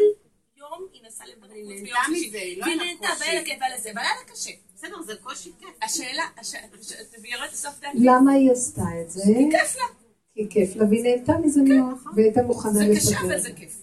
יום, 0.57 0.88
היא 0.93 1.01
נסעה 1.07 1.27
לבני 1.27 1.41
ברק, 1.47 1.51
ביום 1.51 1.69
נהנתה 1.84 1.99
שישי. 2.15 2.27
מזה, 2.27 2.38
היא 2.38 2.57
לא 2.59 2.65
היה 2.65 2.75
לה 2.75 2.84
נהנתה, 2.84 3.07
קושי. 3.07 3.21
והיה 3.23 3.39
לה 3.39 3.45
כיף, 3.45 3.57
והיה 3.61 3.75
לה 3.75 3.82
זה, 3.82 3.91
אבל 3.91 3.99
היה 3.99 4.09
לה 4.25 4.34
קשה. 4.34 4.51
בסדר, 4.75 5.01
זה 5.01 5.13
קושי 5.23 5.51
כיף. 5.59 5.69
השאלה, 5.82 6.23
הש- 6.38 6.55
הש- 6.55 6.93
והיא 7.21 7.34
יורדת 7.34 7.51
לסוף 7.53 7.80
דעתי, 7.80 7.97
למה 8.01 8.32
היא 8.32 8.51
עשתה 8.51 8.82
את 9.01 9.09
זה? 9.11 9.21
כיף 9.51 9.75
לה. 9.75 9.84
כי 10.34 10.47
כיף 10.49 10.75
לה 10.75 10.86
והיא 10.89 11.03
נהנתה 11.03 11.34
מזה 11.43 11.61
מאוד, 11.61 11.97
והייתה 12.15 12.41
מוכנה 12.43 12.73
זה 12.73 12.86
קשה, 12.95 13.09
לסדר. 13.11 13.19
אבל 13.27 13.39
זה 13.39 13.53
כיף. 13.53 13.75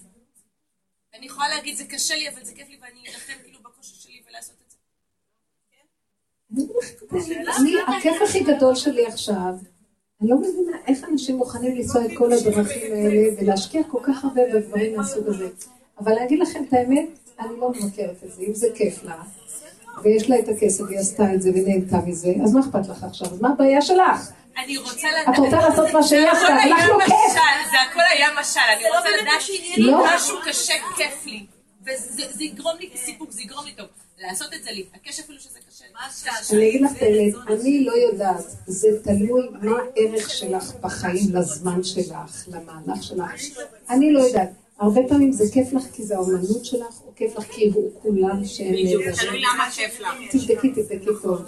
אני 1.13 1.25
יכולה 1.25 1.49
להגיד, 1.49 1.77
זה 1.77 1.83
קשה 1.85 2.15
לי, 2.15 2.29
אבל 2.29 2.43
זה 2.43 2.53
כיף 2.53 2.69
לי, 2.69 2.77
ואני 2.81 2.99
אלחם 3.07 3.33
כאילו 3.43 3.59
בקושי 3.63 3.95
שלי 3.95 4.21
ולעשות 4.29 4.55
את 4.65 4.71
זה. 4.71 4.77
אני, 5.71 5.77
הכיף 7.87 8.21
הכי 8.23 8.39
גדול 8.43 8.75
שלי 8.75 9.05
עכשיו, 9.05 9.53
אני 10.21 10.29
לא 10.29 10.37
מבינה 10.37 10.77
איך 10.87 11.03
אנשים 11.11 11.37
מוכנים 11.37 11.75
לנסוע 11.75 12.05
את 12.05 12.11
כל 12.17 12.33
הדרכים 12.33 12.93
האלה 12.93 13.27
ולהשקיע 13.41 13.81
כל 13.83 13.99
כך 14.03 14.23
הרבה 14.23 14.41
בדברים 14.53 14.95
מהסוג 14.97 15.27
הזה. 15.27 15.49
אבל 15.99 16.13
להגיד 16.13 16.39
לכם 16.39 16.63
את 16.67 16.73
האמת, 16.73 17.09
אני 17.39 17.59
לא 17.59 17.69
מבקרת 17.69 18.23
את 18.25 18.31
זה. 18.33 18.43
אם 18.47 18.53
זה 18.53 18.67
כיף 18.75 19.03
לה, 19.03 19.15
ויש 20.03 20.29
לה 20.29 20.39
את 20.39 20.49
הכסף, 20.49 20.83
והיא 20.83 20.99
עשתה 20.99 21.33
את 21.33 21.41
זה 21.41 21.49
ונהנתה 21.49 21.97
מזה, 22.05 22.33
אז 22.43 22.53
מה 22.53 22.59
אכפת 22.59 22.87
לך 22.89 23.03
עכשיו? 23.03 23.27
אז 23.27 23.41
מה 23.41 23.49
הבעיה 23.49 23.81
שלך? 23.81 24.31
אני 24.63 24.77
רוצה 24.77 25.07
לדעת... 25.21 25.35
את 25.35 25.39
רוצה 25.39 25.69
לעשות 25.69 25.93
מה 25.93 26.03
שיש 26.03 26.29
לך? 26.31 26.39
זה 26.39 26.47
הכל 26.47 26.69
לך 26.69 26.79
היה 26.79 26.87
לא 26.87 26.99
כיף. 27.05 27.13
משל, 27.13 27.71
זה 27.71 27.77
הכל 27.91 27.99
היה 28.13 28.27
משל, 28.39 28.59
אני 28.75 28.83
רוצה 28.97 29.09
לדעת 29.21 29.41
לא. 29.77 30.05
משהו 30.15 30.37
קשה 30.45 30.73
כיף 30.97 31.25
לי, 31.25 31.45
וזה 31.81 32.23
זה 32.31 32.43
יגרום 32.43 32.75
לי 32.79 32.89
סיפוק, 32.95 33.31
זה 33.31 33.41
יגרום 33.41 33.65
לי 33.65 33.71
טוב. 33.71 33.87
לעשות 34.17 34.53
את 34.53 34.63
זה 34.63 34.71
לי, 34.71 34.85
הקש 34.93 35.19
אפילו 35.19 35.39
שזה 35.39 35.59
קשה. 35.69 35.85
אני 36.53 36.69
אגיד 36.69 36.81
לך 36.81 36.91
את 36.97 37.01
האמת, 37.01 37.33
אני 37.47 37.83
לא 37.85 37.93
יודעת, 37.93 38.45
זה 38.67 38.87
תלוי 39.03 39.47
מה 39.61 39.77
הערך 39.77 40.29
שלך 40.29 40.73
בחיים 40.81 41.35
לזמן 41.35 41.83
שלך, 41.83 42.47
למהלך 42.47 43.03
שלך. 43.03 43.31
אני 43.89 44.11
לא 44.11 44.19
יודעת. 44.19 44.49
הרבה 44.79 45.01
פעמים 45.09 45.31
זה 45.31 45.43
כיף 45.53 45.73
לך 45.73 45.83
כי 45.93 46.03
זה 46.03 46.15
האומנות 46.15 46.65
שלך, 46.65 47.01
או 47.05 47.11
כיף 47.15 47.37
לך 47.37 47.43
כי 47.43 47.61
יראו 47.61 47.89
כולם 48.01 48.45
שהם 48.45 48.73
נהדרים. 48.73 49.11
תלוי 49.15 49.41
למה 49.41 49.71
כיף 49.71 49.99
לך. 49.99 50.07
תבדקי, 50.31 50.69
תבדקי 50.69 51.09
טוב. 51.21 51.41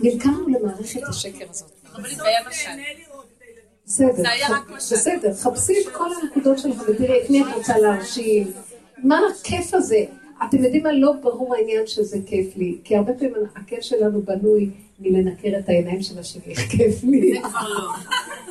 נמכרנו 0.00 0.48
למערכת 0.48 1.02
השקר 1.08 1.46
הזאת. 1.50 1.70
אבל 1.94 2.14
זה 2.14 2.24
היה 2.24 2.48
משל. 2.48 2.70
בסדר. 3.86 4.22
בסדר, 4.76 5.34
חפשי 5.34 5.72
את 5.80 5.92
כל 5.92 6.08
הנקודות 6.22 6.58
שלך 6.58 6.82
ותראי 6.88 7.24
את 7.24 7.30
מי 7.30 7.42
את 7.42 7.46
רוצה 7.54 7.78
להרשים. 7.78 8.52
מה 8.98 9.20
הכיף 9.40 9.74
הזה? 9.74 10.04
אתם 10.48 10.64
יודעים 10.64 10.82
מה? 10.82 10.92
לא 10.92 11.12
ברור 11.12 11.54
העניין 11.54 11.86
שזה 11.86 12.18
כיף 12.26 12.56
לי, 12.56 12.78
כי 12.84 12.96
הרבה 12.96 13.12
פעמים 13.14 13.34
הכיף 13.56 13.80
שלנו 13.80 14.22
בנוי 14.22 14.70
מלנקר 15.00 15.58
את 15.58 15.68
העיניים 15.68 16.02
של 16.02 16.18
השני, 16.18 16.42
איך 16.46 16.60
כיף 16.60 17.04
לי. 17.04 17.40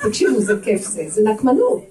תקשיבו, 0.02 0.42
זה 0.42 0.54
כיף 0.64 0.82
זה, 0.82 1.04
זה 1.10 1.22
נקמנות. 1.24 1.84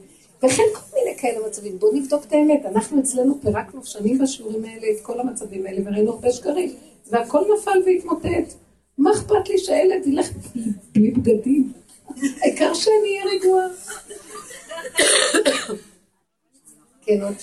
וכן 0.42 0.62
כל 0.74 0.96
מיני 0.98 1.18
כאלה 1.18 1.46
מצבים. 1.48 1.78
בואו 1.78 1.92
נבדוק 1.94 2.24
את 2.24 2.32
האמת. 2.32 2.66
אנחנו 2.66 3.00
אצלנו 3.00 3.38
פירקנו 3.42 3.84
שנים 3.84 4.18
בשיעורים 4.18 4.64
האלה 4.64 4.86
את 4.96 5.00
כל 5.02 5.20
המצבים 5.20 5.66
האלה, 5.66 5.80
וראינו 5.84 6.12
הרבה 6.12 6.30
שקרים. 6.32 6.72
והכל 7.10 7.40
נפל 7.54 7.82
והתמוטט. 7.86 8.54
מה 8.98 9.10
אכפת 9.12 9.48
לי 9.48 9.58
שהילד 9.58 10.06
ילך 10.06 10.30
בלי- 10.54 10.62
בלי 10.94 11.10
בגדים? 11.10 11.72
העיקר 12.40 12.74
שאני 12.74 12.90
אהיה 13.18 13.24
רגועה. 13.40 13.66
כן, 17.04 17.22
עוד 17.22 17.34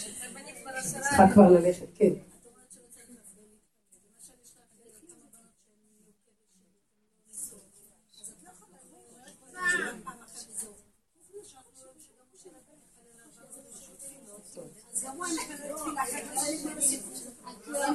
צריכה 1.01 1.27
כבר 1.33 1.51
ללכת, 1.51 1.85
כן. 1.95 2.09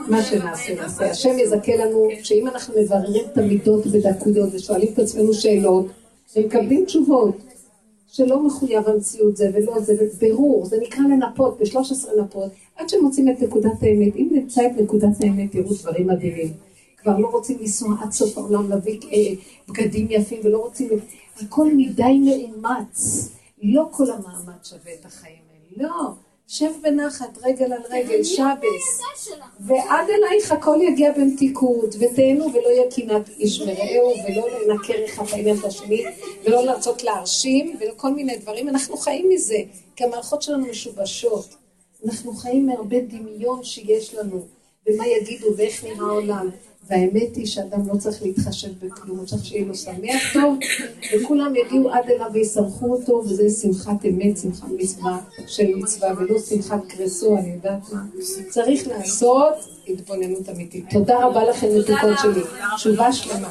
מה 0.08 0.22
שנעשה, 0.22 0.74
נעשה. 0.74 1.10
השם 1.10 1.38
יזכה 1.38 1.76
לנו, 1.76 2.08
שאם 2.22 2.46
אנחנו 2.46 2.74
מבררים 2.82 3.24
את 3.32 3.38
המידות 3.38 3.86
בדקויות 3.86 4.48
ושואלים 4.52 4.92
את 4.92 4.98
עצמנו 4.98 5.34
שאלות, 5.34 5.86
ומקבלים 6.36 6.84
תשובות, 6.84 7.36
שלא 8.08 8.46
מחויב 8.46 8.88
המציאות 8.88 9.36
זה 9.36 9.50
ולא 9.54 9.80
זה, 9.80 9.94
ובירור, 10.00 10.66
זה 10.66 10.76
נקרא 10.82 11.02
לנפות, 11.02 11.58
ב-13 11.58 12.20
נפות, 12.22 12.50
עד 12.76 12.88
שמוצאים 12.88 13.28
את 13.28 13.42
נקודת 13.42 13.82
האמת. 13.82 14.16
אם 14.16 14.28
נמצא 14.30 14.66
את 14.66 14.80
נקודת 14.80 15.20
האמת, 15.20 15.52
תראו 15.52 15.74
דברים 15.74 16.06
מדהימים. 16.06 16.52
כבר 16.96 17.18
לא 17.18 17.26
רוצים 17.26 17.58
לנסוע 17.60 17.88
עד 18.02 18.12
סוף 18.12 18.38
העולם 18.38 18.70
להביא 18.70 19.00
אה, 19.12 19.18
בגדים 19.68 20.06
יפים, 20.10 20.40
ולא 20.44 20.58
רוצים... 20.58 20.88
הכל 21.42 21.74
מדי 21.76 22.18
מאומץ. 22.18 23.28
לא 23.62 23.88
כל 23.90 24.10
המאמץ 24.10 24.68
שווה 24.68 24.92
את 25.00 25.06
החיים 25.06 25.36
האלה. 25.50 25.88
לא. 25.88 26.12
שב 26.52 26.70
בנחת, 26.82 27.38
רגל 27.42 27.72
על 27.72 27.82
רגל, 27.90 28.24
שבס. 28.24 29.00
ועד 29.60 30.06
אלייך 30.10 30.52
הכל 30.52 30.78
יגיע 30.82 31.12
במתיקות, 31.12 31.94
ותהנו 31.94 32.52
ולא 32.52 32.68
יהיה 32.68 32.90
קנאת 32.90 33.28
איש 33.28 33.60
ורעהו, 33.60 34.14
ולא 34.24 34.48
לנקר 34.50 35.04
אחד 35.04 35.24
העניין 35.32 35.56
את 35.58 35.64
השני, 35.64 36.04
ולא 36.44 36.64
לרצות 36.64 37.02
להרשים, 37.02 37.76
ולכל 37.80 38.14
מיני 38.14 38.36
דברים. 38.36 38.68
אנחנו 38.68 38.96
חיים 38.96 39.28
מזה, 39.28 39.58
כי 39.96 40.04
המערכות 40.04 40.42
שלנו 40.42 40.66
משובשות. 40.66 41.48
אנחנו 42.04 42.32
חיים 42.32 42.66
מהרבה 42.66 43.00
דמיון 43.00 43.64
שיש 43.64 44.14
לנו, 44.14 44.46
ומה 44.88 45.06
יגידו 45.06 45.46
ואיך 45.56 45.84
נראה 45.84 46.08
העולם. 46.08 46.50
והאמת 46.90 47.36
היא 47.36 47.46
שאדם 47.46 47.88
לא 47.88 47.94
צריך 47.98 48.22
להתחשב 48.22 48.68
בכלום, 48.82 49.18
הוא 49.18 49.26
צריך 49.26 49.44
שיהיה 49.44 49.66
לו 49.66 49.74
שמח 49.74 50.32
טוב, 50.32 50.58
וכולם 51.14 51.54
יגיעו 51.56 51.90
עד 51.90 52.04
אליו 52.10 52.26
וישמחו 52.32 52.92
אותו, 52.92 53.12
וזה 53.12 53.50
שמחת 53.62 54.04
אמת, 54.04 54.38
שמחת 54.38 54.68
מצווה 54.78 55.18
של 55.46 55.74
מצווה, 55.74 56.12
ולא 56.16 56.38
שמחת 56.38 56.80
קרסו, 56.88 57.38
אני 57.38 57.52
יודעת 57.52 57.92
מה. 57.92 58.02
צריך 58.48 58.88
לעשות 58.88 59.54
התבוננות 59.88 60.48
אמיתית. 60.48 60.84
תודה 60.90 61.26
רבה 61.26 61.44
לכם, 61.44 61.66
מתוקות 61.78 62.18
שלי. 62.22 62.42
תשובה 62.76 63.12
שלמה. 63.12 63.50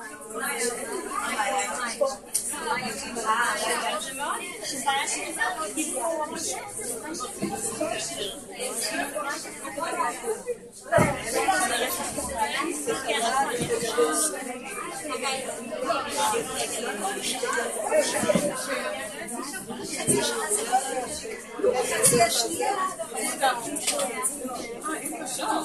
עכשיו 25.21 25.61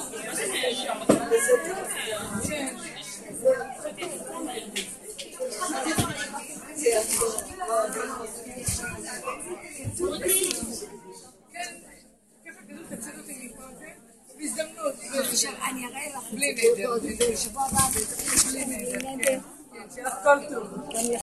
אני 15.69 15.85
אראה 15.85 16.07
לך 16.09 16.33
את 16.95 17.17
זה 17.17 17.31
בשבוע 17.33 17.63
הבא, 17.63 17.79
בלי 18.49 18.65
נדר. 18.65 19.39
שיהיה 19.93 20.07
לך 20.07 20.13
כל 20.23 20.37
טוב. 20.49 20.67